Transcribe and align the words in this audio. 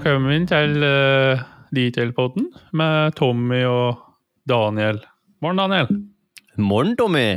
Velkommen 0.00 0.46
til 0.48 0.78
uh, 0.80 1.42
Detailpodden 1.76 2.46
med 2.72 3.12
Tommy 3.18 3.58
og 3.68 3.98
Daniel. 4.48 4.96
Morgen, 5.44 5.60
Daniel. 5.60 5.90
Morgen, 6.56 6.94
Tommy. 6.96 7.36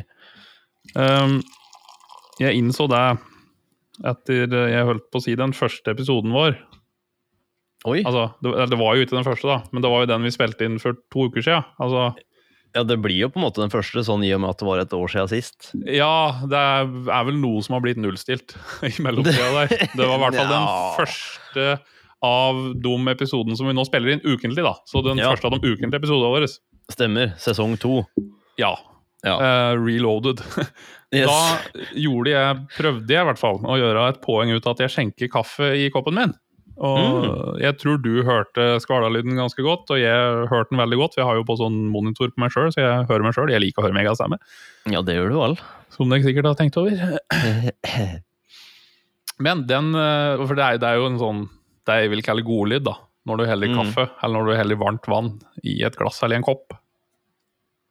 Um, 0.95 1.41
jeg 2.39 2.55
innså 2.55 2.87
det 2.87 3.01
etter 4.07 4.55
uh, 4.55 4.61
jeg 4.71 4.87
holdt 4.87 5.09
på 5.11 5.19
å 5.19 5.25
si 5.25 5.35
den 5.35 5.51
første 5.51 5.91
episoden 5.91 6.31
vår. 6.31 6.55
Oi. 7.83 7.99
Altså, 7.99 8.29
det, 8.39 8.55
det 8.71 8.79
var 8.79 8.95
jo 8.95 9.03
ikke 9.03 9.17
den 9.19 9.27
første, 9.27 9.51
da, 9.51 9.59
men 9.75 9.83
det 9.83 9.91
var 9.91 10.05
jo 10.05 10.13
den 10.15 10.23
vi 10.31 10.31
spilte 10.31 10.71
inn 10.71 10.79
for 10.79 10.95
to 11.11 11.27
uker 11.27 11.43
siden. 11.43 11.67
Altså, 11.83 12.13
Ja, 12.79 12.87
det 12.87 13.01
blir 13.03 13.25
jo 13.25 13.33
på 13.35 13.43
en 13.43 13.49
måte 13.49 13.59
den 13.59 13.75
første, 13.75 14.07
sånn 14.07 14.23
i 14.23 14.31
og 14.39 14.39
med 14.45 14.55
at 14.55 14.63
det 14.63 14.71
var 14.71 14.87
et 14.87 14.95
år 15.03 15.11
siden 15.11 15.33
sist. 15.35 15.73
ja, 15.83 16.39
det 16.47 16.63
er 16.63 17.27
vel 17.27 17.43
noe 17.43 17.59
som 17.67 17.75
har 17.75 17.83
blitt 17.83 17.99
nullstilt 17.99 18.55
i 18.87 18.95
mellomtida 19.03 19.51
der. 19.59 19.81
Det 19.99 20.07
var 20.07 20.15
i 20.15 20.23
hvert 20.29 20.39
fall 20.39 20.53
den 20.55 20.71
første 21.01 21.73
av 22.23 22.61
de 22.79 22.93
episodene 23.11 23.57
som 23.59 23.67
vi 23.67 23.73
nå 23.75 23.83
spiller 23.85 24.13
inn 24.15 24.23
ukentlig, 24.23 24.63
da. 24.63 24.73
Så 24.87 25.03
den 25.03 25.17
Ja. 25.19 25.29
første 25.33 25.45
av 25.51 25.57
de 25.59 25.67
ukentlige 25.73 25.99
episodene 25.99 26.31
våre. 26.31 26.47
Stemmer. 26.91 27.33
Sesong 27.37 27.77
to. 27.79 28.05
Ja. 28.57 28.75
Ja. 29.23 29.37
Uh, 29.39 29.77
reloaded. 29.79 30.41
Yes. 31.13 31.29
Da 31.29 31.91
gjorde 31.93 32.31
jeg, 32.31 32.61
prøvde 32.73 33.07
jeg 33.13 33.21
i 33.21 33.25
hvert 33.27 33.37
fall 33.37 33.59
å 33.69 33.75
gjøre 33.77 34.07
et 34.09 34.15
poeng 34.23 34.49
ut 34.49 34.65
av 34.65 34.71
at 34.73 34.79
jeg 34.81 34.89
skjenker 34.95 35.29
kaffe 35.29 35.67
i 35.77 35.91
koppen 35.93 36.15
min. 36.17 36.31
Og 36.81 36.97
Mm. 36.97 37.59
jeg 37.61 37.77
tror 37.77 37.99
du 38.01 38.23
hørte 38.25 38.79
skvalalyden 38.81 39.37
ganske 39.37 39.61
godt, 39.61 39.91
og 39.93 39.99
jeg 40.01 40.47
hørte 40.49 40.71
den 40.73 40.79
veldig 40.81 40.97
godt. 40.97 41.13
For 41.13 41.21
jeg 41.21 41.27
har 41.29 41.35
jo 41.37 41.43
på 41.45 41.57
sånn 41.61 41.77
monitor 41.93 42.33
på 42.33 42.41
meg 42.41 42.49
sjøl, 42.49 42.71
så 42.73 42.81
jeg 42.81 43.05
hører 43.11 43.21
meg 43.27 43.35
sjøl. 43.37 43.51
Jeg 43.53 43.61
liker 43.61 43.83
å 43.83 43.85
høre 43.85 43.93
meg 43.93 44.07
egen 44.07 44.17
stemme, 44.17 44.39
Ja, 44.89 45.03
det 45.05 45.13
gjør 45.19 45.29
du 45.29 45.37
vel. 45.37 45.55
som 45.93 46.09
dere 46.09 46.25
sikkert 46.25 46.45
har 46.49 46.55
tenkt 46.57 46.77
over. 46.81 46.97
Men 49.39 49.65
den 49.69 49.93
eh, 49.95 50.41
For 50.47 50.55
det 50.57 50.65
er, 50.65 50.77
det 50.81 50.89
er 50.89 50.97
jo 51.01 51.09
en 51.11 51.19
sånn 51.21 51.43
Det 51.87 51.97
jeg 52.03 52.09
vil 52.13 52.21
kalle 52.23 52.45
godlyd, 52.47 52.83
da. 52.85 52.93
Når 53.27 53.37
du 53.39 53.43
heller 53.47 53.67
Mm. 53.71 53.75
kaffe, 53.79 54.09
eller 54.23 54.39
når 54.39 54.45
du 54.51 54.57
heller 54.57 54.75
varmt 54.75 55.07
vann 55.07 55.29
i 55.63 55.81
et 55.83 55.95
glass 55.95 56.21
eller 56.23 56.35
en 56.37 56.43
kopp. 56.43 56.73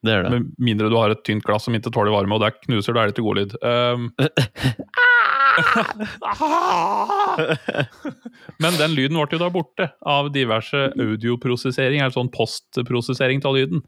Det 0.04 0.12
er 0.12 0.22
det. 0.24 0.30
Med 0.32 0.50
mindre 0.58 0.88
du 0.90 0.96
har 0.98 1.10
et 1.14 1.22
tynt 1.24 1.44
glass 1.46 1.64
som 1.64 1.74
ikke 1.74 1.92
tåler 1.94 2.10
varme, 2.12 2.34
og 2.34 2.40
det 2.42 2.54
knuser, 2.66 2.92
da 2.92 3.00
er 3.04 3.06
det 3.10 3.14
ikke 3.14 3.28
godlyd. 3.28 3.54
Um, 3.62 4.10
Men 8.62 8.76
den 8.78 8.94
lyden 8.94 9.18
ble 9.18 9.34
jo 9.34 9.40
da 9.40 9.48
borte 9.52 9.88
av 10.06 10.30
diverse 10.34 10.78
audioprosessering, 10.92 12.00
eller 12.02 12.14
sånn 12.14 12.30
postprosessering 12.32 13.42
av 13.48 13.56
lyden. 13.58 13.80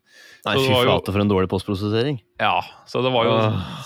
Nei, 0.49 0.57
fy 0.59 0.67
flate 0.73 1.15
for 1.15 1.21
en 1.23 1.31
dårlig 1.31 1.49
postprosessering. 1.53 2.17
Ja, 2.43 2.59
så 2.91 2.97
det 3.05 3.13
var 3.15 3.23
jo 3.29 3.37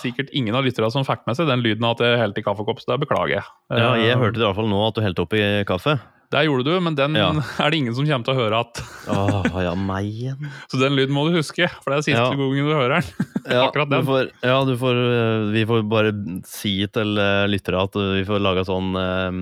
sikkert 0.01 0.33
ingen 0.37 0.57
av 0.57 0.65
lytterne 0.65 0.91
som 0.95 1.05
fikk 1.07 1.23
med 1.29 1.35
seg 1.37 1.51
den 1.51 1.65
lyden 1.65 1.85
at 1.89 2.01
jeg 2.03 2.21
helte 2.23 2.41
i 2.41 2.47
kaffekopp, 2.47 2.81
så 2.81 2.87
det 2.95 3.03
beklager 3.05 3.35
jeg. 3.37 3.45
Ja, 3.75 3.91
jeg 4.01 4.17
hørte 4.17 4.29
hørte 4.29 4.43
i 4.43 4.47
hvert 4.47 4.59
fall 4.59 4.71
nå 4.71 4.81
at 4.87 4.97
du 4.97 5.05
helte 5.05 5.25
oppi 5.25 5.43
kaffe. 5.69 5.97
Det 6.31 6.43
gjorde 6.45 6.65
du, 6.67 6.75
men 6.85 6.95
den 6.99 7.15
Ja. 7.17 7.31
er 7.65 7.71
det 7.73 7.79
ingen 7.81 7.95
som 7.97 8.05
kommer 8.05 8.27
til 8.27 8.35
å 8.35 8.41
høre 8.43 8.59
at. 8.61 8.81
Åh, 9.09 9.63
ja, 9.65 9.71
meg 9.75 10.05
igjen. 10.11 10.51
Så 10.69 10.77
den 10.81 10.93
lyden 10.99 11.15
må 11.17 11.23
du 11.31 11.39
huske, 11.39 11.71
for 11.81 11.91
det 11.95 11.99
er 12.03 12.05
siste 12.05 12.21
Ja. 12.21 12.35
gangen 12.37 12.69
du 12.69 12.75
hører 12.77 12.99
den. 13.01 13.27
Ja, 13.49 13.63
Akkurat 13.71 13.89
du 13.89 13.95
den. 13.97 14.05
får, 14.05 14.27
ja, 14.45 14.57
du 14.69 14.75
får 14.77 14.99
øh, 15.01 15.47
Vi 15.55 15.63
får 15.71 15.85
bare 15.89 16.11
si 16.45 16.75
til 16.93 17.17
øh, 17.17 17.47
lyttere 17.49 17.81
at 17.81 17.97
øh, 17.97 18.11
vi 18.19 18.27
får 18.29 18.43
laga 18.45 18.65
sånn 18.69 18.91
um, 18.93 19.39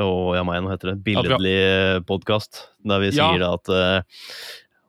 Å, 0.00 0.06
ja, 0.38 0.44
meg, 0.48 0.62
hva 0.64 0.72
heter 0.72 0.94
det? 0.94 1.02
Billedlig 1.04 1.58
podkast. 2.08 2.62
Der 2.88 3.02
vi 3.04 3.10
sier 3.12 3.44
at 3.50 3.68
øh, 3.68 4.22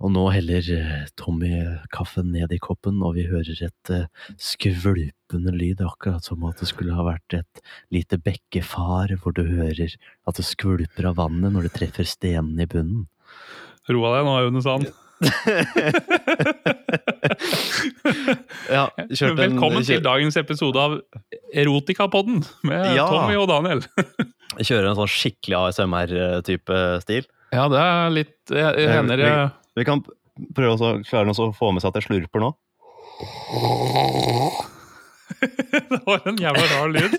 Og 0.01 0.09
nå 0.09 0.23
heller 0.33 0.65
øh, 0.73 1.03
Tommy 1.19 1.51
kaffen 1.93 2.31
ned 2.33 2.49
i 2.55 2.57
koppen, 2.61 3.01
og 3.05 3.13
vi 3.19 3.27
hører 3.29 3.51
et 3.67 3.91
øh, 3.93 4.07
skvulpende 4.41 5.53
lyd, 5.53 5.83
akkurat 5.85 6.25
som 6.25 6.41
at 6.49 6.57
det 6.63 6.69
skulle 6.71 6.95
ha 6.97 7.03
vært 7.05 7.35
et 7.37 7.61
lite 7.93 8.17
bekkefar, 8.17 9.13
hvor 9.21 9.35
du 9.37 9.43
hører 9.45 9.93
at 9.93 10.39
det 10.39 10.47
skvulper 10.47 11.11
av 11.11 11.19
vannet 11.21 11.53
når 11.53 11.67
det 11.69 11.75
treffer 11.77 12.07
stenene 12.09 12.65
i 12.65 12.69
bunnen. 12.71 13.05
Roa 13.91 14.15
deg 14.17 14.25
nå, 14.25 14.33
Aune 14.41 14.65
Sand. 14.65 14.89
Ja, 18.71 18.87
kjørte 19.11 19.43
en- 19.45 19.53
Velkommen 19.53 19.83
til 19.85 20.01
dagens 20.03 20.37
episode 20.39 20.79
av 20.81 20.95
Erotikapodden 21.53 22.41
med 22.67 22.95
Ja. 22.95 23.05
Tommy 23.09 23.35
og 23.37 23.47
Daniel. 23.51 23.81
Kjører 24.65 24.89
en 24.91 24.97
sånn 24.97 25.11
skikkelig 25.11 25.57
ASMR-type 25.59 26.79
stil. 27.05 27.27
Ja, 27.53 27.67
det 27.71 27.79
er 27.83 28.09
litt 28.15 28.35
Jeg, 28.51 28.75
jeg 28.79 28.87
Eh, 28.87 28.93
hender 28.95 29.19
jeg 29.23 29.49
Vi 29.77 29.87
kan 29.87 30.03
prøve 30.55 30.75
å 30.75 30.97
klare 31.07 31.31
å 31.31 31.51
få 31.55 31.71
med 31.71 31.83
seg 31.83 31.91
at 31.91 32.01
jeg 32.01 32.09
slurper 32.09 32.43
nå. 32.43 32.51
Det 35.91 35.99
var 36.05 36.25
en 36.27 36.37
jævla 36.39 36.63
rar 36.69 36.91
lyd. 36.91 37.13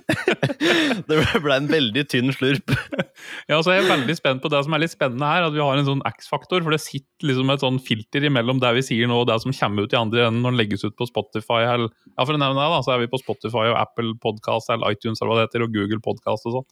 Det 1.08 1.18
ble 1.42 1.56
en 1.56 1.68
veldig 1.70 2.04
tynn 2.10 2.32
slurp. 2.34 2.74
Ja, 3.50 3.58
så 3.62 3.74
jeg 3.74 3.82
er 3.82 3.90
veldig 3.90 4.14
spent 4.16 4.42
på 4.42 4.50
det 4.52 4.60
som 4.64 4.74
er 4.74 4.82
litt 4.82 4.92
spennende 4.92 5.28
her, 5.28 5.44
at 5.46 5.54
vi 5.54 5.60
har 5.62 5.78
en 5.78 5.86
sånn 5.86 6.02
X-faktor. 6.08 6.62
For 6.64 6.74
det 6.74 6.80
sitter 6.82 7.28
liksom 7.30 7.50
et 7.52 7.62
sånn 7.62 7.78
filter 7.82 8.24
imellom 8.26 8.60
det 8.62 8.70
vi 8.78 8.84
sier 8.86 9.10
nå 9.10 9.20
og 9.22 9.28
det 9.30 9.38
som 9.42 9.54
kommer 9.56 9.86
ut 9.86 9.94
i 9.94 9.98
andre 9.98 10.26
enden 10.28 10.42
når 10.44 10.54
den 10.54 10.60
legges 10.62 10.86
ut 10.86 10.96
på 10.98 11.08
Spotify. 11.08 11.62
Eller, 11.66 11.92
ja, 12.14 12.24
for 12.24 12.34
å 12.34 12.40
nevne 12.40 12.58
det, 12.58 12.70
da, 12.74 12.80
så 12.84 12.94
er 12.94 13.02
vi 13.02 13.10
på 13.12 13.20
Spotify 13.22 13.69
og 13.72 13.78
Apple 13.80 14.14
Podcast 14.22 14.72
eller 14.74 14.94
iTunes 14.94 15.20
eller 15.20 15.32
hva 15.32 15.40
det 15.40 15.48
heter, 15.48 15.66
og 15.66 15.76
Google 15.76 16.02
Podcast 16.04 16.48
og 16.48 16.58
sånn. 16.58 16.69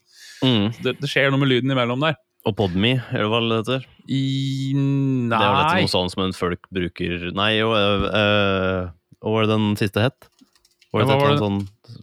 Mm. 0.47 0.67
Det, 0.81 0.95
det 1.01 1.11
skjer 1.11 1.31
noe 1.31 1.43
med 1.43 1.51
lyden 1.51 1.75
imellom 1.75 2.03
der. 2.07 2.17
Og 2.47 2.55
Podme, 2.57 2.95
er 3.13 3.21
det 3.21 3.29
hva 3.29 3.39
det 3.45 3.57
heter? 3.59 3.83
I 4.09 4.21
Det 4.73 5.37
er 5.37 5.43
vel 5.45 5.59
dette 5.59 5.75
Nei. 5.75 5.83
noe 5.85 5.91
sånt 5.91 6.13
som 6.13 6.23
en 6.25 6.33
folk 6.33 6.63
bruker 6.73 7.27
Nei, 7.37 7.51
jo 7.59 7.69
øh, 7.77 8.07
øh, 8.09 8.87
Hva 9.21 9.33
var 9.35 9.45
det 9.45 9.51
den 9.53 9.67
siste 9.77 10.01
het? 10.07 10.29
Var 10.91 11.03
det 11.03 11.07
hva 11.07 11.17
et 11.19 11.27
eller 11.27 11.39
sånn 11.43 11.59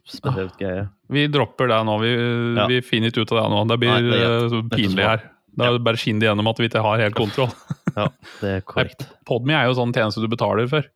spesielt 0.09 0.55
greie? 0.61 0.85
Vi 1.13 1.25
dropper 1.33 1.69
det 1.69 1.81
nå. 1.85 1.97
Vi, 2.01 2.13
Ja. 2.57 2.65
vi 2.71 2.79
finner 2.85 3.11
ikke 3.11 3.25
ut 3.27 3.33
av 3.35 3.41
det 3.43 3.49
nå. 3.53 3.59
Det 3.69 3.77
blir 3.83 3.91
Nei, 3.93 4.01
det 4.07 4.23
eh, 4.29 4.63
pinlig 4.73 5.05
her. 5.05 5.27
Da 5.59 5.73
bare 5.83 5.99
skinner 6.01 6.23
det 6.23 6.29
gjennom 6.31 6.49
at 6.49 6.61
vi 6.63 6.69
ikke 6.71 6.85
har 6.85 7.03
helt 7.03 7.17
kontroll. 7.19 7.51
Ja, 7.97 8.07
det 8.41 8.53
er 8.55 8.63
korrekt. 8.71 9.05
Podme 9.29 9.57
er 9.59 9.67
jo 9.69 9.75
sånn 9.77 9.93
tjeneste 9.97 10.23
du 10.25 10.29
betaler 10.31 10.69
for. 10.71 10.87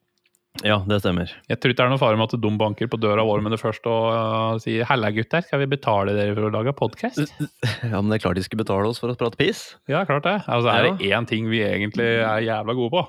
Ja, 0.61 0.77
det 0.85 0.99
stemmer. 1.01 1.31
Jeg 1.49 1.59
tror 1.59 1.73
ikke 1.73 1.79
det 1.81 1.85
er 1.87 1.91
noen 1.95 2.01
fare 2.03 2.19
med 2.21 2.29
at 2.29 2.43
de 2.45 2.51
banker 2.61 2.89
på 2.93 2.99
døra 3.01 3.25
vår 3.25 3.41
med 3.43 3.55
det 3.55 3.59
første 3.63 3.89
og 3.89 4.09
uh, 4.13 4.59
sier 4.61 4.85
'halla, 4.85 5.09
gutter, 5.17 5.41
skal 5.47 5.63
vi 5.63 5.69
betale 5.73 6.13
dere 6.13 6.35
for 6.37 6.45
å 6.47 6.53
lage 6.53 6.75
podkast'? 6.77 7.33
Ja, 7.91 7.97
men 7.97 8.13
det 8.13 8.19
er 8.19 8.25
klart 8.27 8.37
de 8.37 8.45
skal 8.45 8.61
betale 8.61 8.91
oss 8.91 9.01
for 9.01 9.11
å 9.11 9.17
prate 9.17 9.41
piss. 9.41 9.63
Ja, 9.89 10.05
klart 10.05 10.29
det. 10.29 10.37
Altså, 10.45 10.69
er 10.75 10.91
det 10.91 11.09
én 11.09 11.27
ting 11.27 11.49
vi 11.49 11.63
egentlig 11.65 12.05
er 12.21 12.45
jævla 12.45 12.77
gode 12.77 12.93
på, 12.93 13.07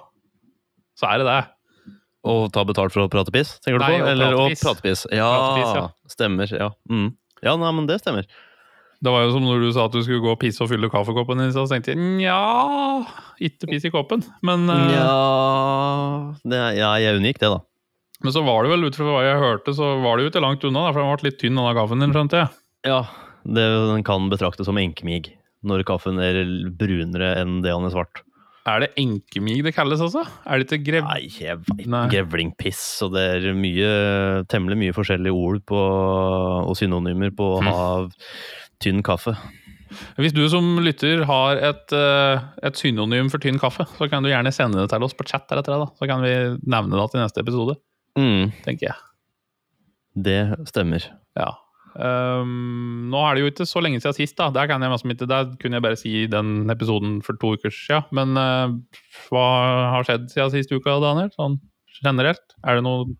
så 0.98 1.12
er 1.12 1.20
det 1.22 1.28
det. 1.28 1.42
Å 2.24 2.38
ta 2.56 2.64
betalt 2.64 2.96
for 2.96 3.03
å 3.03 3.12
prate 3.12 3.36
piss, 3.36 3.58
tenker 3.59 3.82
du 3.82 3.84
Nei, 3.84 3.92
på? 4.00 4.08
å 4.08 4.12
Eller 4.14 4.40
å 4.40 4.48
prate 4.56 4.86
piss. 4.88 5.03
Ja, 5.12 5.30
ja. 5.59 5.86
stemmer. 6.08 6.48
Ja. 6.48 6.72
Mm. 6.88 7.12
ja, 7.44 7.58
nei, 7.59 7.76
men 7.76 7.92
det 7.92 8.00
stemmer. 8.00 8.30
Det 9.03 9.12
var 9.12 9.25
jo 9.25 9.34
som 9.36 9.44
når 9.44 9.66
du 9.66 9.69
sa 9.75 9.86
at 9.90 9.96
du 9.97 10.00
skulle 10.06 10.22
gå 10.24 10.31
og 10.31 10.40
pisse 10.40 10.64
og 10.64 10.69
fylle 10.72 10.88
kaffekoppen 10.91 11.41
din, 11.44 11.52
så 11.52 11.66
tenkte 11.68 11.91
jeg 11.91 12.00
nja, 12.00 12.38
ikke 13.44 13.68
piss 13.74 13.84
i 13.90 13.91
koppen. 13.91 14.24
Men, 14.47 14.64
uh, 14.72 14.94
Ja, 14.94 16.38
det 16.47 16.59
er, 16.62 16.72
ja, 16.80 16.91
jeg 17.03 17.19
unngikk 17.19 17.41
det, 17.44 17.50
da. 17.52 17.59
men 18.24 18.31
så 18.36 18.44
var 18.47 18.64
det 18.64 18.72
vel, 18.72 18.88
ut 18.88 18.96
fra 18.96 19.09
hva 19.09 19.24
jeg 19.25 19.41
hørte, 19.44 19.75
så 19.75 19.90
var 20.06 20.16
det 20.18 20.24
jo 20.28 20.31
ikke 20.31 20.44
langt 20.46 20.64
unna, 20.69 20.86
da, 20.88 20.94
for 20.96 21.03
den 21.03 21.12
ble 21.19 21.28
litt 21.30 21.40
tynn, 21.44 21.58
denne 21.59 21.75
kaffen 21.75 22.00
din, 22.06 22.16
skjønte 22.16 22.40
jeg. 22.46 22.53
Ja, 22.88 23.02
det, 23.44 23.66
den 23.91 24.03
kan 24.08 24.30
betraktes 24.31 24.69
som 24.72 24.80
enkemig 24.80 25.34
når 25.68 25.84
kaffen 25.88 26.18
er 26.24 26.40
brunere 26.80 27.34
enn 27.41 27.59
det 27.64 27.72
han 27.75 27.84
er 27.88 27.91
svart. 27.94 28.24
Er 28.68 28.80
det 28.80 28.94
enkemig 29.00 29.58
det 29.66 29.74
kalles, 29.75 30.00
altså? 30.00 30.24
Er 30.47 30.59
det 30.62 30.70
ikke 30.70 30.85
grev... 30.88 31.03
Nei, 31.09 31.25
jeg 31.28 31.59
veit 31.68 31.88
Nei. 31.91 32.06
Grevlingpiss, 32.12 32.80
og 33.03 33.12
det 33.18 33.24
er 33.35 33.47
mye, 33.59 33.90
temmelig 34.52 34.78
mye 34.80 34.96
forskjellige 34.96 35.35
ord 35.35 35.59
på, 35.68 35.80
og 36.72 36.78
synonymer 36.80 37.35
på 37.35 37.50
å 37.58 37.59
Hm. 37.59 37.68
ha 37.68 37.88
tynn 38.84 39.02
kaffe. 39.06 39.34
Hvis 40.18 40.34
du 40.34 40.42
som 40.50 40.80
lytter 40.82 41.22
har 41.30 41.60
et, 41.62 41.92
eh, 41.94 42.44
et 42.66 42.78
synonym 42.80 43.28
for 43.30 43.41
tynn 43.44 43.59
kaffe, 43.62 43.85
så 43.97 44.08
kan 44.09 44.26
du 44.26 44.30
gjerne 44.32 44.52
sende 44.53 44.82
det 44.82 44.90
til 44.90 45.06
oss 45.06 45.14
på 45.18 45.26
chat. 45.30 45.46
Eller 45.52 45.62
etter 45.62 45.76
det, 45.76 45.82
da. 45.85 45.90
Så 46.00 46.08
kan 46.09 46.24
vi 46.26 46.32
nevne 46.66 46.97
det 46.97 47.09
til 47.14 47.22
neste 47.24 47.44
episode, 47.46 47.76
Mm, 48.18 48.52
tenker 48.66 48.90
jeg. 48.91 48.96
det 50.24 50.40
stemmer. 50.70 51.06
Ja. 51.38 51.52
Um, 51.96 53.09
nå 53.14 53.20
er 53.22 53.35
det 53.35 53.41
jo 53.44 53.50
ikke 53.52 53.66
så 53.70 53.82
lenge 53.82 54.00
siden 54.02 54.16
sist, 54.18 54.35
da. 54.38 54.50
Der, 54.53 54.66
kan 54.70 54.82
jeg, 54.82 54.91
ikke, 54.91 55.28
der 55.29 55.52
kunne 55.62 55.78
jeg 55.78 55.86
bare 55.86 55.97
si 55.97 56.14
den 56.29 56.70
episoden 56.74 57.20
for 57.26 57.38
to 57.38 57.53
uker 57.53 57.70
siden. 57.74 58.06
Men 58.12 58.34
uh, 58.38 58.74
hva 59.29 59.46
har 59.94 60.06
skjedd 60.08 60.29
siden 60.34 60.53
sist 60.53 60.74
uke, 60.74 60.90
Daniel? 61.02 61.29
Sånn 61.38 61.59
generelt? 62.03 62.41
Er 62.66 62.79
det 62.79 62.84
noe 62.86 63.14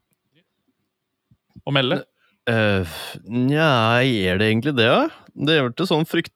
å 1.66 1.74
melde? 1.74 2.02
Uh, 2.50 2.84
Nei, 3.24 4.26
er 4.28 4.40
det 4.42 4.50
egentlig 4.52 4.74
det? 4.76 4.88
ja? 4.90 5.04
Det 5.34 5.54
er 5.56 5.62
jo 5.64 5.70
ikke 5.72 5.88
sånn 5.90 6.08
frykt... 6.10 6.34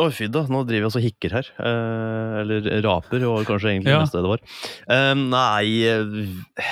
Oi, 0.00 0.08
fy 0.16 0.30
da, 0.32 0.46
nå 0.48 0.62
driver 0.64 0.86
jeg 0.86 0.96
og 0.96 1.04
hikker 1.04 1.34
her. 1.36 1.48
Uh, 1.60 2.36
eller 2.40 2.68
raper, 2.86 3.26
var 3.26 3.48
kanskje 3.48 3.74
egentlig 3.74 3.92
Ja. 3.92 4.04
det 4.06 4.22
det 4.22 4.30
var. 4.30 4.40
Eh, 4.88 5.10
nei 5.18 5.66
eh, 5.84 6.70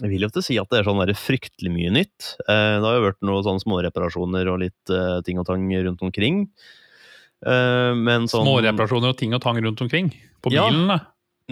Jeg 0.00 0.08
vil 0.14 0.24
jo 0.24 0.30
ikke 0.30 0.42
si 0.46 0.56
at 0.58 0.70
det 0.72 0.80
er 0.80 0.86
sånn 0.88 1.02
der 1.02 1.12
fryktelig 1.18 1.72
mye 1.74 1.92
nytt. 1.92 2.30
Eh, 2.48 2.78
det 2.80 2.86
har 2.88 2.96
jo 2.96 3.04
vært 3.10 3.20
noen 3.26 3.44
sånne 3.44 3.64
småreparasjoner 3.66 4.48
og 4.54 4.62
litt 4.64 4.90
eh, 4.94 5.18
ting 5.26 5.42
og 5.42 5.46
tang 5.50 5.66
rundt 5.68 6.06
omkring. 6.08 6.46
Eh, 7.44 7.92
men 8.00 8.30
sånn 8.32 8.46
Småreparasjoner 8.48 9.12
og 9.12 9.18
ting 9.20 9.36
og 9.36 9.42
tang 9.44 9.60
rundt 9.60 9.84
omkring? 9.84 10.08
På 10.40 10.50
Ja. 10.54 10.70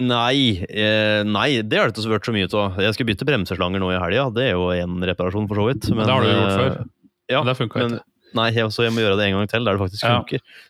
Nei, 0.01 0.63
eh, 0.65 1.21
nei, 1.27 1.61
det 1.61 1.77
har 1.77 1.91
det 1.91 2.01
ikke 2.01 2.15
vært 2.15 2.25
så 2.25 2.33
mye 2.33 2.47
av. 2.49 2.79
Jeg 2.81 2.95
skal 2.95 3.07
bytte 3.11 3.27
bremseslanger 3.29 3.83
nå 3.83 3.91
i 3.93 3.99
helga. 4.01 4.25
Det 4.33 4.47
er 4.47 4.55
jo 4.55 4.71
én 4.73 4.95
reparasjon, 5.05 5.45
for 5.51 5.61
så 5.61 5.67
vidt. 5.69 5.89
Men 5.93 6.07
det 6.07 6.15
har 6.15 6.25
du 6.25 6.31
gjort 6.31 6.49
eh, 6.49 6.57
før. 6.57 6.79
Ja, 7.29 7.41
Men 7.43 7.51
det 7.51 7.57
funka 7.59 7.83
ikke. 7.83 7.99
Nei, 8.33 8.47
jeg, 8.55 8.71
så 8.73 8.87
jeg 8.87 8.95
må 8.95 9.03
gjøre 9.03 9.19
det 9.19 9.27
en 9.27 9.35
gang 9.37 9.51
til, 9.51 9.67
der 9.67 9.77
det 9.77 9.83
faktisk 9.83 10.07
Ja. 10.07 10.15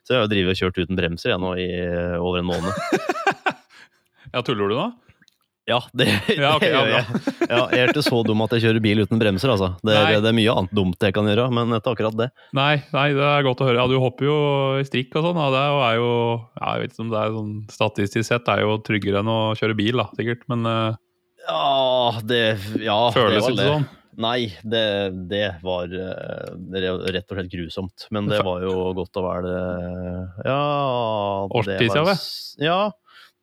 Så 0.03 0.11
jeg 0.11 0.17
har 0.19 0.25
jo 0.25 0.31
drevet 0.33 0.51
og 0.51 0.59
kjørt 0.59 0.81
uten 0.83 0.99
bremser 0.99 1.31
jeg 1.31 1.39
nå 1.39 1.53
i 1.55 1.69
eh, 1.79 2.17
over 2.19 2.43
en 2.43 2.49
måned. 2.51 2.73
Ja, 4.33 4.41
tuller 4.41 4.65
du 4.65 4.73
nå? 4.73 4.85
Ja, 5.69 5.79
det, 5.95 6.07
Ja, 6.35 6.55
okay, 6.57 6.71
det 6.71 6.79
gjør 6.79 6.89
jeg. 6.91 7.21
Ja, 7.47 7.61
jeg 7.71 7.83
er 7.85 7.91
ikke 7.93 8.03
så 8.03 8.19
dum 8.27 8.43
at 8.43 8.55
jeg 8.55 8.65
kjører 8.65 8.83
bil 8.83 9.03
uten 9.05 9.21
bremser, 9.21 9.53
altså. 9.53 9.69
Det 9.85 9.95
er, 9.95 10.17
det 10.23 10.31
er 10.31 10.35
mye 10.35 10.55
annet 10.59 10.75
dumt 10.75 11.05
jeg 11.07 11.15
kan 11.15 11.29
gjøre, 11.29 11.45
men 11.55 11.77
ikke 11.77 11.93
akkurat 11.93 12.17
det. 12.19 12.27
Nei, 12.57 12.73
nei, 12.91 13.05
det 13.15 13.23
er 13.29 13.45
godt 13.47 13.63
å 13.63 13.69
høre. 13.69 13.79
Ja, 13.79 13.87
du 13.87 13.95
hopper 14.03 14.27
jo 14.27 14.37
i 14.81 14.87
strikk 14.87 15.15
og 15.19 15.29
sånn. 15.29 15.39
Ja, 15.39 15.47
det 15.53 15.63
er 15.63 15.97
jo 16.01 16.11
ja, 16.59 16.73
Jeg 16.73 16.83
vet 16.83 16.95
ikke 16.95 17.05
om 17.05 17.13
det 17.13 17.21
er 17.21 17.35
sånn 17.37 17.53
statistisk 17.71 18.27
sett 18.27 18.47
det 18.47 18.57
er 18.57 18.65
jo 18.65 18.77
tryggere 18.83 19.23
enn 19.23 19.31
å 19.31 19.39
kjøre 19.59 19.77
bil, 19.79 20.03
da, 20.03 20.09
sikkert. 20.19 20.43
Men 20.51 20.67
uh, 20.67 20.99
Ja, 21.45 22.23
det 22.27 22.41
Ja, 22.83 22.97
føles 23.15 23.47
ikke 23.47 23.69
sånn. 23.71 23.87
Nei, 24.23 24.51
det, 24.61 24.83
det 25.31 25.45
var 25.63 25.89
eh, 25.89 26.51
rett 26.75 27.31
og 27.31 27.37
slett 27.39 27.49
grusomt. 27.49 28.03
Men 28.13 28.27
det 28.29 28.43
var 28.45 28.61
jo 28.61 28.91
godt 28.99 29.17
å 29.17 29.23
være 29.25 29.47
det 29.47 29.63
Ja 30.45 30.59
det 31.47 31.57
Årstid, 31.57 31.95
var 31.95 32.21
Ja, 32.61 32.77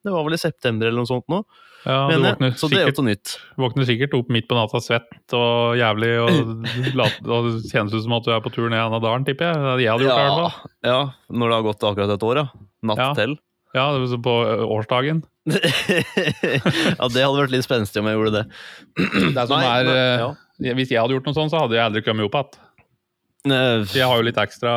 det 0.05 0.14
var 0.14 0.28
vel 0.28 0.37
i 0.37 0.40
september 0.40 0.87
eller 0.87 1.02
noe 1.02 1.11
sånt 1.11 1.26
nå. 1.32 1.43
Ja, 1.87 1.99
du 2.11 2.19
våkner 2.21 2.50
jeg. 2.50 2.56
Så 2.61 2.69
det 2.69 2.81
er 2.82 2.91
jo 2.91 2.97
noe 3.03 3.09
nytt. 3.11 3.35
våkner 3.56 3.87
sikkert 3.88 4.15
opp 4.19 4.29
midt 4.35 4.49
på 4.50 4.56
natta 4.59 4.81
svett 4.85 5.35
og 5.37 5.79
jævlig, 5.81 6.11
og, 6.21 6.65
og 7.32 7.47
det 7.49 7.71
kjennes 7.73 7.94
ut 7.94 8.03
som 8.05 8.17
at 8.19 8.27
du 8.27 8.32
er 8.35 8.43
på 8.44 8.53
tur 8.53 8.69
ned 8.69 8.81
av 8.82 9.00
dalen, 9.00 9.25
tipper 9.25 9.49
jeg. 9.49 9.85
Jeg 9.87 9.93
hadde 9.94 10.05
gjort 10.09 10.17
det 10.17 10.25
i 10.25 10.27
hvert 10.27 10.41
fall. 10.43 10.75
ja, 10.91 10.99
når 11.32 11.49
det 11.55 11.56
har 11.61 11.67
gått 11.71 11.87
akkurat 11.93 12.15
et 12.17 12.27
år, 12.31 12.43
ja. 12.43 12.47
Natt 12.91 13.00
Ja. 13.05 13.12
til. 13.17 13.38
Ja, 13.73 13.85
det 13.94 14.00
var 14.03 14.23
på 14.27 14.32
årsdagen. 14.77 15.21
ja, 15.50 17.06
det 17.09 17.23
hadde 17.23 17.38
vært 17.38 17.53
litt 17.55 17.65
spenstig 17.67 18.00
om 18.03 18.09
jeg 18.11 18.19
gjorde 18.19 18.33
det. 18.41 18.44
Det 19.37 19.44
som 19.47 19.56
Nei, 19.61 19.69
er, 19.85 19.91
eh, 19.94 20.75
Hvis 20.75 20.91
jeg 20.93 21.00
hadde 21.00 21.15
gjort 21.17 21.29
noe 21.31 21.37
sånt, 21.37 21.53
så 21.55 21.62
hadde 21.65 21.79
jeg 21.79 21.85
aldri 21.87 22.03
kommet 22.05 22.26
opp 22.26 22.37
igjen. 22.41 22.67
Eh, 23.55 23.85
Jeg 23.97 24.05
har 24.11 24.19
jo 24.21 24.26
litt 24.26 24.41
ekstra 24.43 24.75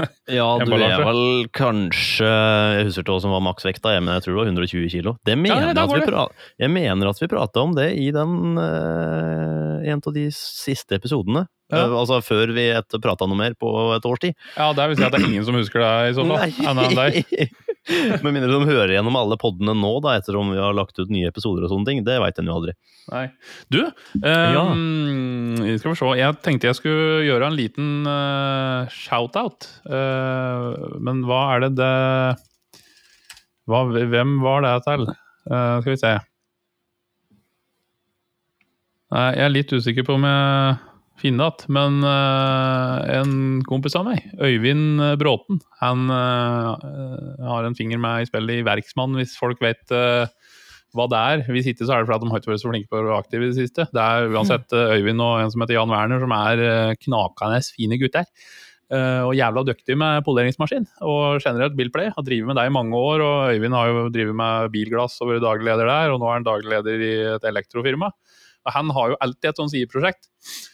Ja, 0.38 0.46
du 0.62 0.72
er 0.76 1.02
vel 1.02 1.48
kanskje 1.54 2.28
Jeg 2.28 2.86
husker 2.88 3.04
ikke 3.04 3.16
hva 3.16 3.22
som 3.24 3.34
var 3.34 3.42
maksvekta, 3.44 3.94
men 4.00 4.14
jeg 4.16 4.24
tror 4.24 4.34
det 4.34 4.40
var 4.40 4.50
120 4.52 4.92
kilo. 4.92 5.16
Det 5.26 5.36
mener 5.38 5.72
Ja, 5.72 5.74
det. 5.76 6.04
pra 6.06 6.28
jeg 6.62 6.70
mener 6.72 7.10
at 7.10 7.22
vi 7.22 7.30
prata 7.30 7.64
om 7.64 7.74
det 7.76 7.90
i 7.98 8.10
den 8.14 8.56
uh, 8.58 9.82
en 9.82 10.00
av 10.00 10.14
de 10.14 10.28
siste 10.34 10.96
episodene. 10.96 11.46
Ja. 11.72 11.86
Uh, 11.88 11.98
altså 12.02 12.20
før 12.24 12.52
vi 12.54 12.68
prata 13.02 13.28
noe 13.28 13.38
mer 13.38 13.56
på 13.58 13.68
et 13.96 14.06
års 14.08 14.22
tid. 14.22 14.36
Ja, 14.56 14.70
det 14.76 14.88
vil 14.92 15.00
si 15.00 15.06
at 15.06 15.14
det 15.14 15.22
er 15.22 15.28
ingen 15.30 15.46
som 15.48 15.58
husker 15.58 15.84
det 15.84 15.92
i 16.12 16.16
så 16.16 16.26
fall. 16.28 16.56
Annet 16.72 16.92
enn 16.92 16.98
deg. 17.02 17.52
Med 18.22 18.28
mindre 18.30 18.46
de 18.52 18.66
hører 18.68 18.92
gjennom 18.94 19.16
alle 19.18 19.34
podene 19.40 19.74
nå, 19.74 19.90
da, 20.04 20.14
etter 20.20 20.36
om 20.38 20.52
vi 20.54 20.60
har 20.60 20.74
lagt 20.76 21.00
ut 21.00 21.10
nye 21.10 21.26
episoder 21.32 21.64
og 21.66 21.72
sånne 21.72 21.88
ting. 21.88 22.02
Det 22.06 22.20
veit 22.22 22.38
en 22.38 22.50
jo 22.50 22.58
aldri. 22.60 22.76
Nei. 23.10 23.24
Du, 23.74 23.80
ehm, 24.22 25.56
skal 25.80 25.90
vi 25.90 25.98
se. 25.98 26.10
Jeg 26.20 26.38
tenkte 26.46 26.70
jeg 26.70 26.78
skulle 26.78 27.24
gjøre 27.26 27.48
en 27.50 27.58
liten 27.58 27.88
uh, 28.06 28.86
shout-out. 28.94 29.66
Eh, 29.86 30.66
men 31.02 31.24
hva 31.26 31.42
er 31.54 31.64
det 31.64 31.72
det 31.80 31.94
hva, 33.70 33.82
Hvem 33.90 34.38
var 34.42 34.64
det 34.64 34.76
til? 34.86 35.08
Eh, 35.10 35.74
skal 35.82 35.90
vi 35.90 35.98
se. 36.00 36.14
Jeg 39.12 39.44
er 39.44 39.52
litt 39.52 39.72
usikker 39.72 40.06
på 40.08 40.16
om 40.16 40.24
jeg 40.24 40.76
finner 41.20 41.50
igjen, 41.52 41.72
men 41.76 41.98
eh, 42.08 43.10
en 43.18 43.34
kompis 43.68 43.94
av 43.98 44.06
meg, 44.06 44.24
Øyvind 44.40 45.02
Bråten, 45.20 45.60
han 45.82 46.08
har 46.08 47.68
en 47.68 47.76
finger 47.76 48.00
med 48.00 48.24
i 48.24 48.30
spillet 48.30 48.62
i 48.62 48.64
Verksmann, 48.66 49.18
hvis 49.20 49.36
folk 49.38 49.60
vet 49.62 49.84
hva 49.92 51.06
det 51.12 51.20
er. 51.20 51.44
Hvis 51.52 51.68
ikke 51.68 51.84
så 51.84 51.94
er 51.94 52.02
det 52.02 52.08
fordi 52.08 52.24
de 52.24 52.32
har 52.32 52.42
ikke 52.42 52.54
vært 52.54 52.64
så 52.64 52.72
flinke 52.72 52.90
på 52.90 52.98
å 52.98 53.04
være 53.04 53.20
aktive 53.20 53.46
i 53.46 53.52
det 53.52 53.60
siste. 53.60 53.86
Det 53.92 54.02
er 54.02 54.32
uansett 54.32 54.72
Øyvind 54.72 55.22
og 55.24 55.44
en 55.44 55.52
som 55.52 55.64
heter 55.64 55.76
Jan 55.76 55.92
Werner, 55.92 56.24
som 56.24 56.34
er 56.36 56.96
knakende 57.04 57.62
fine 57.68 58.00
gutter. 58.00 58.28
Eh, 58.92 59.22
og 59.24 59.32
jævla 59.32 59.62
dyktig 59.64 59.94
med 59.96 60.20
poleringsmaskin 60.26 60.84
og 61.00 61.40
generelt 61.40 61.76
bilplay. 61.78 62.10
Har 62.12 62.24
drevet 62.26 62.50
med 62.50 62.58
det 62.58 62.66
i 62.68 62.74
mange 62.74 62.98
år. 62.98 63.22
og 63.24 63.54
Øyvind 63.54 63.76
har 63.76 63.88
jo 63.88 64.08
drevet 64.12 64.36
med 64.36 64.72
bilglass 64.74 65.16
og 65.22 65.30
vært 65.30 65.46
daglig 65.46 65.70
leder 65.70 65.88
der, 65.88 66.12
og 66.12 66.20
nå 66.20 66.28
er 66.28 66.36
han 66.36 66.48
daglig 66.48 66.74
leder 66.74 67.06
i 67.06 67.12
et 67.38 67.46
elektrofirma. 67.48 68.12
Og 68.62 68.74
han 68.76 68.92
har 68.94 69.08
jo 69.10 69.16
alltid 69.24 69.48
et 69.48 69.58
sånt 69.58 69.72
sideprosjekt. 69.72 70.28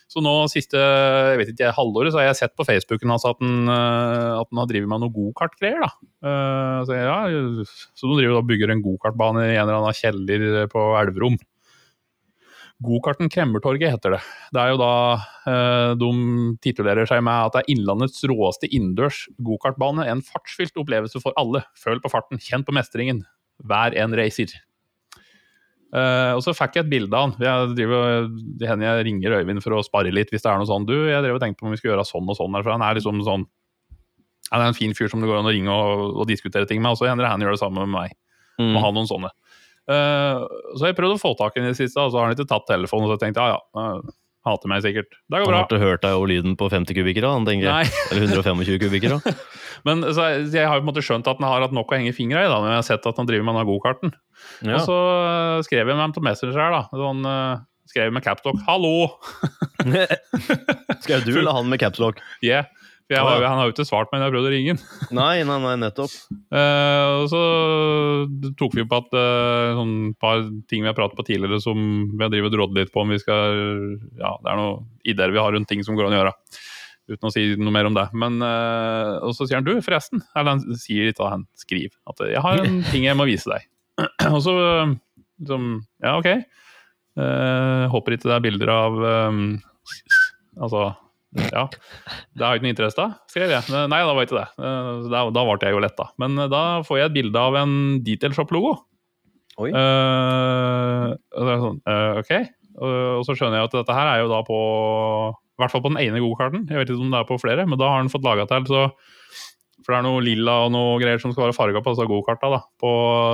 Så 0.09 0.21
nå 0.25 0.33
siste 0.51 0.81
jeg 0.81 1.39
vet 1.41 1.53
ikke, 1.53 1.71
halvåret 1.77 2.13
så 2.13 2.21
har 2.21 2.31
jeg 2.31 2.41
sett 2.41 2.57
på 2.59 2.67
Facebooken 2.67 3.13
hans 3.13 3.27
at 3.29 3.39
han, 3.45 3.69
eh, 3.71 4.35
at 4.41 4.51
han 4.51 4.63
har 4.65 4.71
drevet 4.73 4.91
med 4.91 5.05
noe 5.05 5.15
gokartgreier. 5.15 5.87
Eh, 5.87 6.81
Så, 6.89 6.99
ja, 6.99 7.21
så 7.95 8.09
nå 8.09 8.19
driver 8.19 8.41
og 8.41 8.49
bygger 8.51 8.75
en 8.75 8.83
gokartbane 8.83 9.47
i 9.47 9.55
en 9.55 9.63
eller 9.69 9.79
annen 9.79 9.95
kjeller 9.95 10.67
på 10.73 10.85
Elverum. 10.99 11.39
Gokarten 12.85 13.27
Kremmertorget 13.33 13.91
heter 13.97 14.15
det. 14.15 14.21
Det 14.55 14.61
er 14.63 14.71
jo 14.71 14.79
da 14.79 14.93
eh, 15.51 15.93
De 15.99 16.11
titulerer 16.63 17.09
seg 17.11 17.25
med 17.27 17.49
at 17.49 17.57
det 17.57 17.65
er 17.65 17.73
Innlandets 17.75 18.23
råeste 18.31 18.71
innendørs 18.71 19.25
gokartbane. 19.43 20.07
En 20.07 20.23
fartsfylt 20.23 20.79
opplevelse 20.79 21.19
for 21.25 21.35
alle. 21.41 21.65
Føl 21.79 21.99
på 22.05 22.13
farten, 22.13 22.39
kjenn 22.39 22.63
på 22.67 22.75
mestringen. 22.77 23.25
Hver 23.67 23.97
en 23.99 24.15
racer. 24.15 24.55
Eh, 25.89 26.33
og 26.37 26.43
så 26.45 26.53
fikk 26.55 26.79
jeg 26.79 26.87
et 26.87 26.93
bilde 26.93 27.19
av 27.19 27.27
han. 27.27 27.35
Jeg 27.43 27.75
driver, 27.81 28.29
jeg 28.63 29.07
ringer 29.09 29.39
Øyvind 29.41 29.65
for 29.65 29.75
å 29.75 29.85
spare 29.87 30.15
litt 30.15 30.31
hvis 30.31 30.45
det 30.45 30.53
er 30.53 30.63
noe 30.63 30.71
sånn. 30.71 30.87
Du, 30.87 30.95
jeg 31.09 31.25
drev 31.25 31.39
og 31.39 31.43
tenkte 31.43 31.65
på 31.65 31.67
om 31.67 31.75
vi 31.75 31.81
skulle 31.81 31.97
gjøre 31.97 32.07
sånn 32.07 32.31
og 32.31 32.39
sånn. 32.39 32.55
her, 32.55 32.67
For 32.67 32.77
han 32.77 32.85
er 32.87 33.01
liksom 33.01 33.25
sånn 33.27 33.49
Han 34.53 34.63
er 34.63 34.71
en 34.71 34.79
fin 34.79 34.95
fyr 34.97 35.11
som 35.13 35.21
det 35.21 35.29
går 35.29 35.43
an 35.43 35.51
å 35.51 35.53
ringe 35.53 35.75
og, 35.75 36.23
og 36.23 36.31
diskutere 36.31 36.69
ting 36.69 36.79
med. 36.85 36.95
Og 36.95 37.03
så 37.03 37.11
hender 37.11 37.27
det 37.27 37.35
han 37.35 37.43
gjør 37.43 37.59
det 37.59 37.65
samme 37.65 37.83
med 37.85 37.95
meg. 37.97 38.15
Mm. 38.63 38.71
Må 38.77 38.87
ha 38.87 38.95
noen 38.95 39.11
sånne. 39.11 39.35
Eh, 39.89 40.47
så 40.77 40.85
har 40.85 40.91
jeg 40.93 40.99
prøvd 40.99 41.17
å 41.17 41.21
få 41.21 41.35
tak 41.39 41.57
i 41.57 41.63
den 41.63 41.71
i 41.71 41.75
det 41.75 41.81
siste, 41.81 42.01
og 42.03 42.13
så 42.13 42.21
har 42.21 42.29
han 42.29 42.37
ikke 42.37 42.49
tatt 42.51 42.67
telefonen. 42.69 43.09
Og 43.09 43.15
så 43.15 43.23
tenkte 43.23 43.45
jeg 43.45 43.55
ja, 43.55 43.61
ja, 43.79 43.85
uh, 43.99 44.17
hater 44.49 44.71
meg 44.71 44.85
sikkert. 44.85 45.17
Det 45.17 45.41
går 45.41 45.49
bra. 45.49 45.55
Han 45.55 45.65
har 45.65 45.69
ikke 45.69 45.83
hørt 45.83 46.05
deg 46.05 46.17
over 46.19 46.31
lyden 46.31 46.57
på 46.61 46.69
50 46.73 46.99
kubikker, 46.99 47.25
da, 47.25 47.33
han 47.37 47.49
tenker. 47.49 47.71
Nei, 47.73 47.89
Eller 48.13 48.29
125 48.29 48.83
kubikker, 48.85 49.17
da. 49.17 49.35
men 49.89 50.05
så 50.13 50.29
jeg, 50.33 50.45
jeg 50.59 50.69
har 50.69 50.79
jo 50.79 50.85
på 50.85 50.87
en 50.87 50.91
måte 50.93 51.05
skjønt 51.07 51.31
at 51.31 51.41
han 51.41 51.49
har 51.49 51.65
hatt 51.67 51.77
nok 51.77 51.93
å 51.93 51.99
henge 51.99 52.15
fingra 52.17 52.45
i, 52.45 52.51
da, 52.51 52.61
når 52.61 52.75
jeg 52.75 52.83
har 52.83 52.89
sett 52.91 53.11
at 53.11 53.23
han 53.23 53.31
driver 53.31 53.49
med 53.49 53.57
denne 53.57 53.69
gokarten. 53.71 54.15
Ja. 54.61 54.79
Og 54.79 54.85
så 54.89 54.99
uh, 54.99 55.65
skrev 55.67 55.85
jeg 55.85 55.95
med 55.95 56.05
ham 56.05 56.17
på 56.17 56.25
Messenger 56.25 56.61
her, 56.61 56.77
da. 56.77 57.03
Sånn, 57.05 57.25
uh, 57.25 57.65
skrev 57.89 58.13
med 58.13 58.25
capstock 58.25 58.61
'hallo'. 58.67 59.09
Skrev 61.05 61.25
du 61.25 61.33
eller 61.39 61.57
han 61.57 61.71
med 61.71 61.81
capstock? 61.81 62.21
Yeah. 62.45 62.69
For 63.09 63.17
jeg 63.17 63.41
ja. 63.41 63.49
han 63.49 63.57
har 63.57 63.69
jo 63.71 63.73
ikke 63.73 63.87
svart 63.89 64.11
meg 64.13 64.21
når 64.21 64.27
jeg 64.29 64.33
prøvde 64.35 64.49
å 64.51 64.53
ringe 64.53 64.73
han. 64.75 64.81
Nei, 65.17 65.37
nei, 65.49 65.57
nei, 65.63 65.75
nettopp. 65.81 66.13
Eh, 66.53 67.13
og 67.23 67.31
så 67.33 67.43
tok 68.61 68.77
vi 68.77 68.85
på 68.85 68.99
at 69.01 69.15
uh, 69.17 69.79
sånn 69.79 69.95
par 70.21 70.43
ting 70.69 70.85
vi 70.85 70.91
har 70.91 70.97
pratet 70.97 71.17
på 71.17 71.25
tidligere 71.25 71.57
som 71.65 71.79
vi 72.13 72.21
har 72.21 72.33
drevet 72.35 72.59
rådd 72.61 72.77
litt 72.77 72.93
på 72.93 73.01
om 73.07 73.15
vi 73.15 73.21
skal 73.23 73.57
Ja, 74.21 74.35
det 74.43 74.53
er 74.53 74.61
noen 74.61 74.85
ideer 75.09 75.33
vi 75.33 75.41
har 75.41 75.57
rundt 75.57 75.71
ting 75.73 75.81
som 75.87 75.97
går 75.97 76.11
an 76.11 76.19
å 76.19 76.21
gjøre. 76.21 76.35
Uten 77.09 77.31
å 77.31 77.33
si 77.33 77.47
noe 77.57 77.73
mer 77.73 77.89
om 77.89 77.97
det. 77.97 78.05
Men 78.13 78.39
eh, 78.45 79.15
Og 79.25 79.33
så 79.33 79.49
sier 79.49 79.63
han 79.63 79.69
du, 79.71 79.73
forresten. 79.85 80.21
Eller 80.37 80.59
han 80.59 80.79
sier 80.85 81.09
ikke, 81.09 81.33
han 81.33 81.49
skriver 81.57 81.97
at 82.13 82.25
jeg 82.29 82.45
har 82.45 82.61
en 82.61 82.81
ting 82.93 83.09
jeg 83.09 83.17
må 83.17 83.25
vise 83.31 83.49
deg. 83.49 83.65
og 84.35 84.41
så 84.45 84.55
liksom 85.41 85.79
Ja, 86.05 86.19
OK. 86.21 86.29
Eh, 86.29 87.85
håper 87.89 88.15
ikke 88.15 88.29
det 88.29 88.37
er 88.37 88.45
bilder 88.45 88.71
av 88.71 89.01
um, 89.33 89.45
Altså 90.61 90.91
ja. 91.37 91.65
Det 91.69 92.45
har 92.45 92.55
jeg 92.55 92.61
ikke 92.61 92.67
noe 92.67 92.75
interesse 92.75 93.05
av, 93.05 93.17
skrev 93.29 93.53
jeg. 93.53 93.69
Nei, 93.93 94.01
da 94.01 94.15
var 94.17 94.25
ikke 94.25 94.39
det. 94.39 94.47
Eh, 94.57 94.93
Da, 95.13 95.25
da 95.35 95.45
ble 95.45 95.59
jeg 95.61 95.77
jo 95.77 95.83
letta. 95.85 96.09
Men 96.21 96.39
eh, 96.39 96.49
da 96.53 96.63
får 96.87 97.03
jeg 97.03 97.11
et 97.11 97.17
bilde 97.19 97.43
av 97.43 97.59
en 97.61 97.75
Detail 98.07 98.37
Shop-logo. 98.37 98.79
Oi. 99.59 99.73
Uh, 99.75 101.19
og 101.35 101.49
er 101.51 101.63
sånn, 101.65 101.79
uh, 101.83 102.21
ok. 102.21 102.33
Og, 102.79 102.93
og 103.19 103.25
så 103.27 103.35
skjønner 103.35 103.59
jeg 103.59 103.69
at 103.69 103.77
dette 103.81 103.97
her 103.97 104.11
er 104.13 104.21
jo 104.23 104.29
da 104.31 104.39
på 104.47 104.59
I 105.35 105.59
hvert 105.59 105.73
fall 105.73 105.83
på 105.83 105.91
den 105.91 105.99
ene 106.05 106.23
gokarten. 106.23 106.69
Jeg 106.71 106.79
vet 106.79 106.93
ikke 106.93 107.03
om 107.03 107.11
det 107.11 107.19
er 107.25 107.27
på 107.27 107.41
flere, 107.43 107.65
men 107.67 107.81
da 107.81 107.89
har 107.91 108.05
han 108.05 108.13
fått 108.13 108.23
laga 108.23 108.47
til 108.47 108.69
så 108.71 108.85
For 109.83 109.91
det 109.91 109.99
er 109.99 110.07
noe 110.07 110.23
lilla 110.23 110.55
og 110.69 110.71
noe 110.77 111.01
greier 111.03 111.19
som 111.19 111.35
skal 111.35 111.49
være 111.49 111.57
farga 111.57 111.83
på 111.83 111.97
disse 111.97 112.07
gokarta. 112.07 112.63
På 112.79 112.93